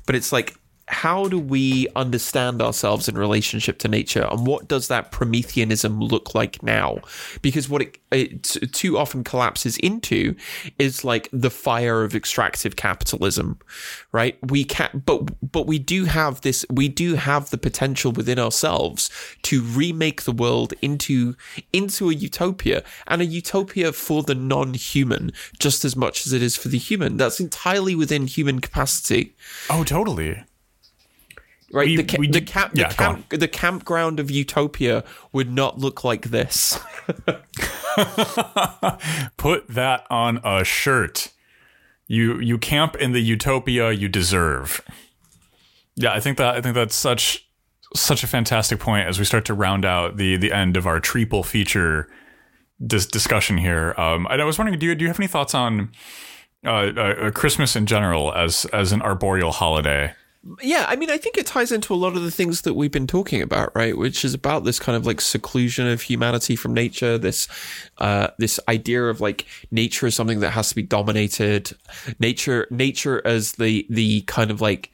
But 0.06 0.16
it's 0.16 0.32
like, 0.32 0.56
how 0.88 1.28
do 1.28 1.40
we 1.40 1.88
understand 1.96 2.62
ourselves 2.62 3.08
in 3.08 3.18
relationship 3.18 3.80
to 3.80 3.88
nature, 3.88 4.28
and 4.30 4.46
what 4.46 4.68
does 4.68 4.88
that 4.88 5.12
Prometheanism 5.12 6.00
look 6.00 6.36
like 6.36 6.62
now? 6.62 7.00
Because 7.42 7.68
what 7.68 7.82
it, 7.82 7.98
it 8.12 8.44
too 8.44 8.98
often 8.98 9.24
collapses 9.24 9.78
into 9.78 10.36
is 10.78 11.04
like 11.04 11.28
the 11.32 11.50
fire 11.50 12.04
of 12.04 12.14
extractive 12.14 12.76
capitalism, 12.76 13.60
right? 14.12 14.38
We 14.50 14.64
can, 14.64 15.04
but 15.06 15.52
but 15.52 15.66
we 15.66 15.80
do 15.80 16.06
have 16.06 16.42
this. 16.42 16.66
We 16.70 16.88
do 16.88 17.16
have 17.16 17.50
the 17.50 17.58
potential 17.58 18.12
within 18.12 18.38
ourselves 18.38 19.10
to 19.44 19.62
remake 19.62 20.24
the 20.24 20.32
world 20.32 20.74
into 20.82 21.36
into 21.74 22.10
a 22.10 22.14
utopia, 22.14 22.84
and 23.08 23.22
a 23.22 23.26
utopia 23.26 23.92
for 23.92 24.22
the 24.22 24.36
non-human 24.36 25.32
just 25.60 25.84
as 25.84 25.96
much 25.96 26.28
as 26.28 26.34
it 26.34 26.44
is 26.44 26.56
for 26.56 26.68
the 26.68 26.78
human. 26.78 27.18
That's 27.18 27.40
entirely 27.40 27.96
within 27.96 28.28
human 28.28 28.60
capacity 28.60 29.36
oh 29.70 29.84
totally 29.84 30.44
right? 31.72 31.88
We- 31.88 31.96
the, 31.98 32.04
ca- 32.04 32.18
we 32.20 32.28
the 32.28 32.40
did- 32.40 32.48
camp, 32.48 32.74
the 32.74 32.86
camp, 32.86 33.30
the 33.30 33.48
campground 33.48 34.20
of 34.20 34.30
Utopia 34.32 35.04
would 35.32 35.52
not 35.52 35.78
look 35.80 36.04
like 36.04 36.26
this. 36.32 36.80
put 39.38 39.68
that 39.68 40.06
on 40.10 40.40
a 40.44 40.64
shirt 40.64 41.32
you 42.08 42.40
you 42.40 42.58
camp 42.58 42.96
in 42.98 43.14
the 43.14 43.22
utopia 43.22 43.92
you 43.92 44.08
deserve 44.08 44.82
yeah 45.96 46.12
i 46.14 46.20
think 46.20 46.38
that 46.38 46.56
i 46.56 46.62
think 46.62 46.76
that's 46.76 46.96
such 46.96 47.48
such 47.96 48.24
a 48.24 48.28
fantastic 48.28 48.80
point 48.80 49.08
as 49.08 49.18
we 49.18 49.26
start 49.26 49.46
to 49.46 49.54
round 49.54 49.86
out 49.86 50.18
the 50.18 50.36
the 50.38 50.52
end 50.52 50.76
of 50.78 50.86
our 50.86 51.00
triple 51.00 51.42
feature 51.44 52.08
dis- 52.86 53.06
discussion 53.08 53.58
here 53.58 53.94
um 53.98 54.28
and 54.30 54.42
i 54.42 54.46
was 54.46 54.58
wondering 54.58 54.78
do 54.78 54.86
you 54.88 54.96
do 54.96 55.04
you 55.04 55.10
have 55.10 55.20
any 55.20 55.28
thoughts 55.28 55.56
on 55.56 55.90
uh, 56.66 56.70
uh, 56.98 57.32
Christmas 57.32 57.76
in 57.76 57.86
general 57.86 58.34
as 58.34 58.66
as 58.74 58.92
an 58.92 59.00
arboreal 59.04 59.52
holiday. 59.52 60.12
Yeah, 60.62 60.86
I 60.88 60.96
mean, 60.96 61.10
I 61.10 61.18
think 61.18 61.38
it 61.38 61.48
ties 61.48 61.72
into 61.72 61.94
a 61.94 61.96
lot 61.96 62.16
of 62.16 62.22
the 62.22 62.30
things 62.30 62.62
that 62.62 62.76
we've 62.76 62.92
been 62.92 63.08
talking 63.08 63.42
about, 63.42 63.76
right? 63.76 63.98
Which 63.98 64.24
is 64.24 64.34
about 64.36 64.64
this 64.64 64.78
kind 64.80 64.96
of 64.96 65.06
like 65.06 65.20
seclusion 65.20 65.88
of 65.88 66.04
humanity 66.04 66.56
from 66.56 66.74
nature, 66.74 67.18
this 67.18 67.48
uh, 67.98 68.28
this 68.38 68.60
idea 68.68 69.06
of 69.06 69.22
like 69.22 69.48
nature 69.72 70.06
is 70.06 70.14
something 70.16 70.42
that 70.42 70.52
has 70.52 70.70
to 70.70 70.76
be 70.76 70.84
dominated, 70.84 71.76
nature 72.20 72.68
nature 72.70 73.22
as 73.26 73.54
the 73.54 73.88
the 73.90 74.22
kind 74.22 74.52
of 74.52 74.62
like 74.62 74.92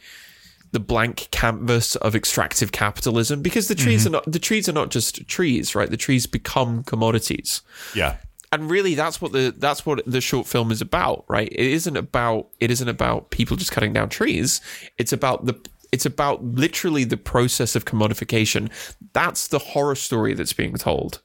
the 0.71 0.79
blank 0.79 1.27
canvas 1.31 1.97
of 1.97 2.15
extractive 2.15 2.71
capitalism 2.71 3.41
because 3.41 3.67
the 3.67 3.75
trees 3.75 4.05
Mm-hmm. 4.05 4.15
are 4.15 4.17
not 4.19 4.31
the 4.31 4.39
trees 4.39 4.69
are 4.69 4.73
not 4.73 4.89
just 4.89 5.27
trees, 5.27 5.75
right? 5.75 5.89
The 5.89 5.97
trees 5.97 6.27
become 6.27 6.83
commodities. 6.83 7.61
Yeah. 7.93 8.15
And 8.51 8.69
really 8.69 8.95
that's 8.95 9.21
what 9.21 9.31
the 9.31 9.53
that's 9.57 9.85
what 9.85 10.01
the 10.05 10.19
short 10.19 10.45
film 10.45 10.71
is 10.71 10.81
about, 10.81 11.23
right? 11.29 11.47
It 11.51 11.67
isn't 11.67 11.95
about 11.95 12.49
it 12.59 12.69
isn't 12.69 12.89
about 12.89 13.29
people 13.29 13.55
just 13.55 13.71
cutting 13.71 13.93
down 13.93 14.09
trees. 14.09 14.59
It's 14.97 15.13
about 15.13 15.45
the 15.45 15.55
it's 15.91 16.05
about 16.05 16.43
literally 16.43 17.03
the 17.03 17.17
process 17.17 17.75
of 17.75 17.85
commodification. 17.85 18.69
That's 19.13 19.47
the 19.47 19.59
horror 19.59 19.95
story 19.95 20.33
that's 20.33 20.53
being 20.53 20.75
told. 20.75 21.21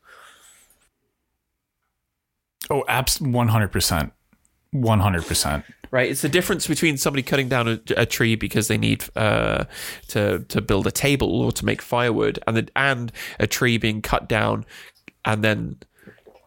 Oh, 2.68 2.85
abs 2.89 3.18
100%. 3.18 4.11
100%. 4.74 5.64
right? 5.93 6.11
It's 6.11 6.22
the 6.22 6.29
difference 6.29 6.66
between 6.66 6.97
somebody 6.97 7.22
cutting 7.22 7.49
down 7.49 7.68
a, 7.68 7.81
a 7.97 8.07
tree 8.07 8.35
because 8.35 8.68
they 8.68 8.79
need 8.79 9.05
uh, 9.16 9.64
to 10.09 10.45
to 10.49 10.61
build 10.61 10.87
a 10.87 10.91
table 10.91 11.43
or 11.43 11.53
to 11.53 11.64
make 11.64 11.81
firewood, 11.83 12.39
and 12.47 12.57
the, 12.57 12.68
and 12.77 13.12
a 13.41 13.47
tree 13.47 13.79
being 13.79 14.03
cut 14.03 14.29
down 14.29 14.64
and 15.24 15.43
then 15.43 15.77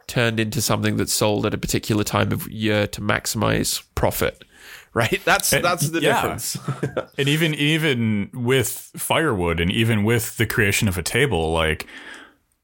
turned 0.09 0.39
into 0.39 0.61
something 0.61 0.97
that's 0.97 1.13
sold 1.13 1.45
at 1.45 1.53
a 1.53 1.57
particular 1.57 2.03
time 2.03 2.31
of 2.31 2.49
year 2.49 2.87
to 2.87 3.01
maximize 3.01 3.83
profit. 3.95 4.43
Right? 4.91 5.21
That's 5.23 5.51
that's 5.51 5.89
the 5.91 6.01
yeah. 6.01 6.15
difference. 6.15 6.57
and 7.19 7.29
even 7.29 7.53
even 7.53 8.31
with 8.33 8.91
firewood 8.97 9.59
and 9.59 9.71
even 9.71 10.03
with 10.03 10.35
the 10.37 10.47
creation 10.47 10.87
of 10.87 10.97
a 10.97 11.03
table 11.03 11.53
like 11.53 11.85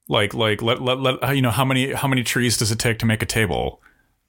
like 0.07 0.33
like 0.33 0.61
let, 0.63 0.81
let, 0.81 0.97
let 0.97 1.35
you 1.35 1.41
know 1.43 1.51
how 1.51 1.63
many 1.63 1.93
how 1.93 2.07
many 2.07 2.23
trees 2.23 2.57
does 2.57 2.71
it 2.71 2.79
take 2.79 2.97
to 2.99 3.05
make 3.05 3.21
a 3.21 3.27
table 3.27 3.79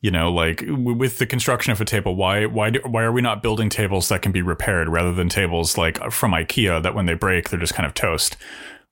you 0.00 0.10
know 0.10 0.30
like 0.30 0.62
with 0.68 1.18
the 1.18 1.26
construction 1.26 1.72
of 1.72 1.80
a 1.80 1.84
table 1.84 2.16
why 2.16 2.46
why 2.46 2.70
do, 2.70 2.80
why 2.84 3.02
are 3.02 3.12
we 3.12 3.22
not 3.22 3.42
building 3.42 3.68
tables 3.68 4.08
that 4.08 4.22
can 4.22 4.32
be 4.32 4.42
repaired 4.42 4.88
rather 4.88 5.12
than 5.12 5.28
tables 5.28 5.76
like 5.78 5.98
from 6.12 6.32
IKEA 6.32 6.82
that 6.82 6.94
when 6.94 7.06
they 7.06 7.14
break 7.14 7.48
they're 7.48 7.60
just 7.60 7.74
kind 7.74 7.86
of 7.86 7.94
toast 7.94 8.36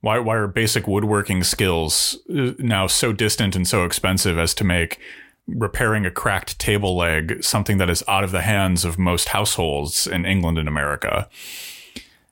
why 0.04 0.18
why 0.18 0.36
are 0.36 0.46
basic 0.46 0.86
woodworking 0.86 1.42
skills 1.42 2.18
uh, 2.28 2.52
now 2.58 2.86
so 2.86 3.12
distant 3.12 3.56
and 3.56 3.66
so 3.66 3.84
expensive 3.84 4.38
as 4.38 4.52
to 4.54 4.62
make 4.62 5.00
repairing 5.46 6.04
a 6.04 6.10
cracked 6.10 6.58
table 6.58 6.96
leg 6.96 7.42
something 7.42 7.78
that 7.78 7.88
is 7.88 8.04
out 8.06 8.22
of 8.22 8.30
the 8.30 8.42
hands 8.42 8.84
of 8.84 8.98
most 8.98 9.28
households 9.28 10.06
in 10.06 10.26
England 10.26 10.58
and 10.58 10.68
America? 10.68 11.28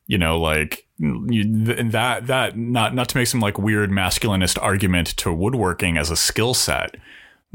You 0.07 0.19
know 0.19 0.39
like 0.39 0.87
you, 0.99 1.65
th- 1.65 1.93
that 1.93 2.27
that 2.27 2.59
not 2.59 2.95
not 2.95 3.09
to 3.09 3.17
make 3.17 3.27
some 3.27 3.41
like 3.41 3.57
weird 3.57 3.91
masculinist 3.91 4.63
argument 4.63 5.09
to 5.17 5.33
woodworking 5.33 5.97
as 5.97 6.11
a 6.11 6.17
skill 6.17 6.53
set 6.53 6.97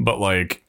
but 0.00 0.18
like 0.18 0.64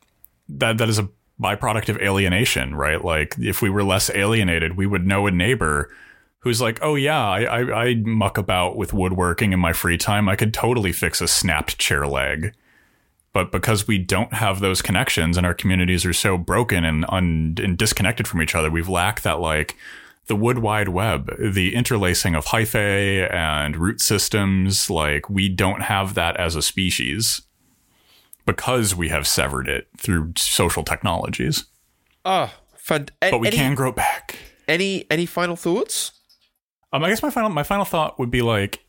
that 0.47 0.78
that 0.78 0.89
is 0.89 1.00
a 1.00 1.10
byproduct 1.41 1.89
of 1.89 1.97
alienation 1.97 2.76
right? 2.76 3.04
Like 3.04 3.36
if 3.39 3.64
we 3.64 3.72
were 3.72 3.84
less 3.84 4.12
alienated 4.12 4.78
we 4.78 4.86
would 4.86 5.08
know 5.08 5.26
a 5.26 5.32
neighbor 5.32 5.89
who's 6.42 6.62
like 6.62 6.80
oh 6.82 6.96
yeah 6.96 7.28
I, 7.28 7.42
I 7.44 7.84
i 7.90 7.94
muck 7.96 8.38
about 8.38 8.76
with 8.78 8.94
woodworking 8.94 9.52
in 9.54 9.60
my 9.60 9.74
free 9.74 9.98
time 9.98 10.30
i 10.30 10.36
could 10.36 10.54
totally 10.54 10.92
fix 10.92 11.22
a 11.22 11.28
snapped 11.28 11.78
chair 11.78 12.08
leg 12.08 12.54
but 13.34 13.52
because 13.52 13.88
we 13.88 13.98
don't 14.00 14.34
have 14.34 14.60
those 14.60 14.82
connections 14.82 15.38
and 15.38 15.46
our 15.46 15.54
communities 15.54 16.04
are 16.06 16.14
so 16.14 16.38
broken 16.38 16.84
and, 16.84 17.06
un- 17.10 17.56
and 17.62 17.78
disconnected 17.78 18.28
from 18.28 18.42
each 18.42 18.56
other 18.56 18.70
we've 18.72 18.90
lacked 18.90 19.24
that 19.24 19.40
like 19.40 19.76
the 20.28 20.36
wood 20.36 20.60
wide 20.60 20.90
web 20.90 21.30
the 21.40 21.76
interlacing 21.76 22.36
of 22.36 22.46
hyphae 22.46 23.32
and 23.34 23.76
root 23.78 24.00
systems 24.02 24.90
like 24.90 25.30
we 25.30 25.50
don't 25.50 25.82
have 25.84 26.14
that 26.14 26.38
as 26.38 26.56
a 26.56 26.62
species 26.62 27.42
because 28.46 28.96
we 28.96 29.10
have 29.10 29.28
severed 29.28 29.68
it 29.68 29.88
through 29.98 30.34
social 30.38 30.84
technologies 30.84 31.66
Ah, 32.26 32.54
fun. 32.76 33.08
a- 33.22 33.32
but 33.32 33.40
we 33.40 33.48
any, 33.48 33.58
can 33.58 33.76
grow 33.76 33.92
back 33.92 34.38
any 34.68 35.06
any 35.10 35.26
final 35.26 35.56
thoughts? 35.56 36.12
Um, 36.92 37.04
I 37.04 37.10
guess 37.10 37.22
my 37.22 37.30
final 37.30 37.50
my 37.50 37.64
final 37.64 37.86
thought 37.86 38.18
would 38.20 38.32
be 38.32 38.42
like, 38.42 38.84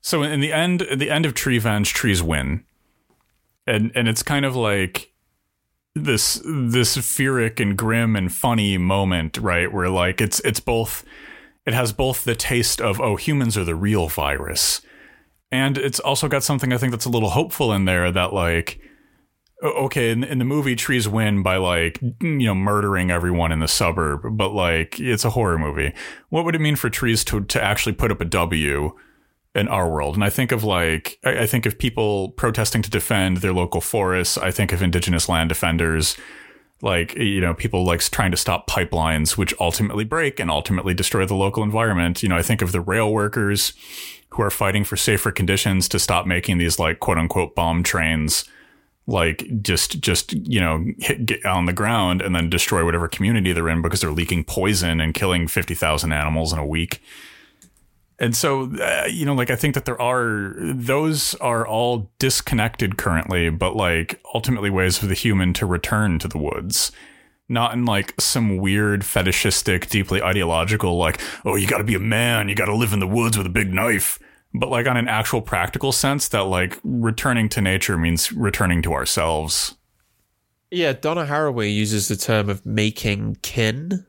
so 0.00 0.22
in 0.22 0.40
the 0.40 0.52
end, 0.52 0.82
at 0.82 0.98
the 0.98 1.10
end 1.10 1.26
of 1.26 1.34
Treevenge, 1.34 1.92
trees 1.92 2.22
win, 2.22 2.64
and 3.66 3.92
and 3.94 4.08
it's 4.08 4.22
kind 4.22 4.44
of 4.44 4.56
like 4.56 5.12
this 5.94 6.40
this 6.44 6.96
fearic 6.96 7.60
and 7.60 7.76
grim 7.76 8.16
and 8.16 8.32
funny 8.32 8.78
moment, 8.78 9.36
right? 9.38 9.72
Where 9.72 9.90
like 9.90 10.20
it's 10.20 10.40
it's 10.40 10.60
both, 10.60 11.04
it 11.66 11.74
has 11.74 11.92
both 11.92 12.24
the 12.24 12.34
taste 12.34 12.80
of 12.80 13.00
oh 13.00 13.16
humans 13.16 13.56
are 13.58 13.64
the 13.64 13.74
real 13.74 14.08
virus, 14.08 14.80
and 15.50 15.76
it's 15.76 16.00
also 16.00 16.28
got 16.28 16.42
something 16.42 16.72
I 16.72 16.78
think 16.78 16.92
that's 16.92 17.04
a 17.04 17.10
little 17.10 17.30
hopeful 17.30 17.72
in 17.72 17.84
there 17.84 18.10
that 18.10 18.32
like 18.32 18.80
okay 19.62 20.10
in, 20.10 20.22
in 20.22 20.38
the 20.38 20.44
movie 20.44 20.76
trees 20.76 21.08
win 21.08 21.42
by 21.42 21.56
like 21.56 22.00
you 22.20 22.46
know 22.46 22.54
murdering 22.54 23.10
everyone 23.10 23.50
in 23.50 23.58
the 23.58 23.68
suburb 23.68 24.36
but 24.36 24.50
like 24.50 24.98
it's 25.00 25.24
a 25.24 25.30
horror 25.30 25.58
movie. 25.58 25.92
What 26.28 26.44
would 26.44 26.54
it 26.54 26.60
mean 26.60 26.76
for 26.76 26.90
trees 26.90 27.24
to 27.24 27.42
to 27.44 27.62
actually 27.62 27.94
put 27.94 28.12
up 28.12 28.20
a 28.20 28.24
w 28.24 28.96
in 29.54 29.68
our 29.68 29.90
world? 29.90 30.14
And 30.14 30.24
i 30.24 30.30
think 30.30 30.52
of 30.52 30.64
like 30.64 31.18
i, 31.24 31.40
I 31.40 31.46
think 31.46 31.66
of 31.66 31.78
people 31.78 32.30
protesting 32.30 32.82
to 32.82 32.90
defend 32.90 33.38
their 33.38 33.52
local 33.52 33.80
forests. 33.80 34.38
I 34.38 34.50
think 34.50 34.72
of 34.72 34.82
indigenous 34.82 35.28
land 35.28 35.48
defenders. 35.48 36.16
Like 36.80 37.16
you 37.16 37.40
know 37.40 37.54
people 37.54 37.84
like 37.84 38.00
trying 38.00 38.30
to 38.30 38.36
stop 38.36 38.70
pipelines 38.70 39.36
which 39.36 39.52
ultimately 39.58 40.04
break 40.04 40.38
and 40.38 40.48
ultimately 40.48 40.94
destroy 40.94 41.26
the 41.26 41.34
local 41.34 41.64
environment. 41.64 42.22
You 42.22 42.28
know 42.28 42.36
i 42.36 42.42
think 42.42 42.62
of 42.62 42.70
the 42.70 42.80
rail 42.80 43.12
workers 43.12 43.72
who 44.30 44.42
are 44.42 44.50
fighting 44.50 44.84
for 44.84 44.96
safer 44.96 45.32
conditions 45.32 45.88
to 45.88 45.98
stop 45.98 46.26
making 46.26 46.58
these 46.58 46.78
like 46.78 47.00
quote 47.00 47.18
unquote 47.18 47.56
bomb 47.56 47.82
trains 47.82 48.44
like 49.08 49.62
just 49.62 50.00
just 50.00 50.34
you 50.34 50.60
know 50.60 50.84
hit 50.98 51.24
get 51.24 51.44
on 51.46 51.64
the 51.64 51.72
ground 51.72 52.20
and 52.20 52.36
then 52.36 52.50
destroy 52.50 52.84
whatever 52.84 53.08
community 53.08 53.52
they're 53.54 53.68
in 53.70 53.80
because 53.80 54.02
they're 54.02 54.12
leaking 54.12 54.44
poison 54.44 55.00
and 55.00 55.14
killing 55.14 55.48
50,000 55.48 56.12
animals 56.12 56.52
in 56.52 56.58
a 56.58 56.66
week. 56.66 57.02
And 58.18 58.36
so 58.36 58.70
uh, 58.76 59.06
you 59.10 59.24
know 59.24 59.34
like 59.34 59.50
I 59.50 59.56
think 59.56 59.74
that 59.74 59.86
there 59.86 60.00
are 60.00 60.54
those 60.58 61.34
are 61.36 61.66
all 61.66 62.10
disconnected 62.18 62.98
currently 62.98 63.48
but 63.48 63.74
like 63.74 64.20
ultimately 64.34 64.68
ways 64.68 64.98
for 64.98 65.06
the 65.06 65.14
human 65.14 65.54
to 65.54 65.66
return 65.66 66.18
to 66.20 66.28
the 66.28 66.38
woods. 66.38 66.92
Not 67.48 67.72
in 67.72 67.86
like 67.86 68.12
some 68.20 68.58
weird 68.58 69.06
fetishistic 69.06 69.88
deeply 69.88 70.22
ideological 70.22 70.98
like 70.98 71.18
oh 71.46 71.56
you 71.56 71.66
got 71.66 71.78
to 71.78 71.84
be 71.84 71.94
a 71.94 71.98
man, 71.98 72.50
you 72.50 72.54
got 72.54 72.66
to 72.66 72.76
live 72.76 72.92
in 72.92 73.00
the 73.00 73.06
woods 73.06 73.38
with 73.38 73.46
a 73.46 73.50
big 73.50 73.72
knife 73.72 74.18
but 74.54 74.68
like 74.70 74.86
on 74.86 74.96
an 74.96 75.08
actual 75.08 75.40
practical 75.42 75.92
sense 75.92 76.28
that 76.28 76.44
like 76.44 76.78
returning 76.84 77.48
to 77.50 77.60
nature 77.60 77.96
means 77.98 78.32
returning 78.32 78.82
to 78.82 78.92
ourselves 78.92 79.74
Yeah, 80.70 80.92
Donna 80.92 81.24
Haraway 81.26 81.72
uses 81.74 82.08
the 82.08 82.16
term 82.16 82.48
of 82.50 82.64
making 82.66 83.36
kin. 83.42 84.04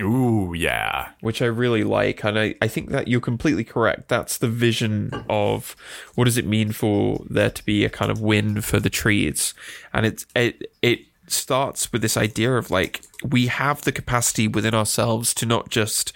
ooh 0.00 0.52
yeah 0.54 1.10
which 1.20 1.40
I 1.42 1.46
really 1.46 1.82
like. 1.84 2.22
And 2.24 2.38
I, 2.38 2.54
I 2.60 2.68
think 2.68 2.90
that 2.90 3.08
you're 3.08 3.20
completely 3.20 3.64
correct. 3.64 4.08
That's 4.08 4.38
the 4.38 4.48
vision 4.48 5.24
of 5.28 5.74
what 6.14 6.24
does 6.26 6.36
it 6.38 6.46
mean 6.46 6.72
for 6.72 7.24
there 7.30 7.50
to 7.50 7.64
be 7.64 7.84
a 7.84 7.90
kind 7.90 8.10
of 8.10 8.20
win 8.20 8.60
for 8.60 8.78
the 8.78 8.90
trees. 8.90 9.54
And 9.92 10.06
it's 10.06 10.26
it 10.36 10.70
it 10.82 11.00
starts 11.28 11.90
with 11.92 12.02
this 12.02 12.16
idea 12.16 12.52
of 12.56 12.70
like 12.70 13.00
we 13.24 13.46
have 13.48 13.82
the 13.82 13.90
capacity 13.92 14.46
within 14.46 14.74
ourselves 14.74 15.34
to 15.34 15.46
not 15.46 15.70
just 15.70 16.12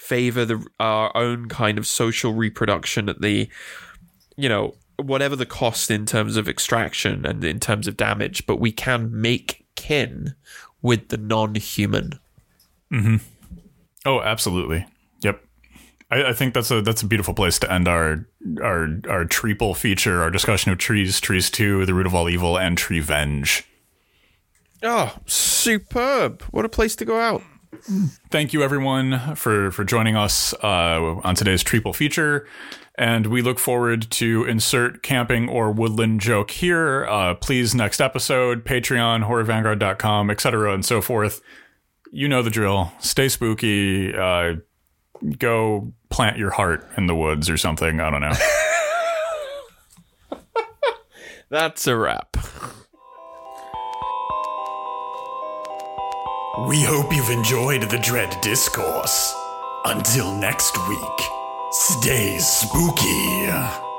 favor 0.00 0.44
the 0.44 0.66
our 0.80 1.14
own 1.16 1.48
kind 1.48 1.78
of 1.78 1.86
social 1.86 2.32
reproduction 2.32 3.08
at 3.08 3.20
the 3.20 3.48
you 4.36 4.48
know 4.48 4.74
whatever 4.96 5.36
the 5.36 5.46
cost 5.46 5.90
in 5.90 6.06
terms 6.06 6.36
of 6.36 6.48
extraction 6.48 7.24
and 7.24 7.44
in 7.44 7.60
terms 7.60 7.86
of 7.86 7.96
damage, 7.96 8.46
but 8.46 8.56
we 8.56 8.72
can 8.72 9.08
make 9.12 9.66
kin 9.76 10.34
with 10.82 11.08
the 11.08 11.16
non-human. 11.16 12.18
Mm-hmm. 12.92 13.16
oh 14.04 14.20
absolutely 14.20 14.84
yep 15.20 15.44
I, 16.10 16.24
I 16.24 16.32
think 16.32 16.54
that's 16.54 16.72
a 16.72 16.82
that's 16.82 17.02
a 17.02 17.06
beautiful 17.06 17.34
place 17.34 17.60
to 17.60 17.72
end 17.72 17.86
our 17.86 18.26
our 18.60 18.88
our 19.08 19.24
triple 19.26 19.74
feature 19.74 20.22
our 20.22 20.30
discussion 20.30 20.72
of 20.72 20.78
trees 20.78 21.20
trees 21.20 21.50
2 21.50 21.86
the 21.86 21.94
root 21.94 22.06
of 22.06 22.16
all 22.16 22.28
evil 22.28 22.58
and 22.58 22.76
Treevenge 22.76 23.62
Oh, 24.82 25.14
superb. 25.26 26.42
What 26.50 26.64
a 26.64 26.68
place 26.70 26.96
to 26.96 27.04
go 27.04 27.20
out. 27.20 27.42
Thank 28.30 28.52
you 28.52 28.62
everyone 28.62 29.34
for 29.36 29.70
for 29.70 29.84
joining 29.84 30.16
us 30.16 30.52
uh, 30.62 31.20
on 31.22 31.34
today's 31.34 31.62
triple 31.62 31.92
feature. 31.92 32.46
And 32.96 33.26
we 33.26 33.40
look 33.40 33.58
forward 33.58 34.10
to 34.12 34.44
insert 34.44 35.02
camping 35.02 35.48
or 35.48 35.72
woodland 35.72 36.20
joke 36.20 36.50
here. 36.50 37.06
Uh, 37.06 37.34
please 37.34 37.74
next 37.74 38.00
episode 38.00 38.64
patreon 38.64 39.26
horrorvanguard.com 39.26 40.30
etc 40.30 40.74
and 40.74 40.84
so 40.84 41.00
forth. 41.00 41.40
You 42.12 42.28
know 42.28 42.42
the 42.42 42.50
drill. 42.50 42.92
Stay 42.98 43.28
spooky. 43.28 44.14
Uh, 44.14 44.56
go 45.38 45.92
plant 46.10 46.38
your 46.38 46.50
heart 46.50 46.86
in 46.96 47.06
the 47.06 47.14
woods 47.14 47.48
or 47.48 47.56
something. 47.56 48.00
I 48.00 48.10
don't 48.10 48.20
know. 48.20 48.32
That's 51.50 51.86
a 51.86 51.96
wrap. 51.96 52.36
We 56.58 56.82
hope 56.82 57.14
you've 57.14 57.30
enjoyed 57.30 57.82
the 57.82 57.98
Dread 57.98 58.40
Discourse. 58.40 59.32
Until 59.84 60.32
next 60.32 60.76
week, 60.88 61.20
stay 61.70 62.38
spooky. 62.38 63.89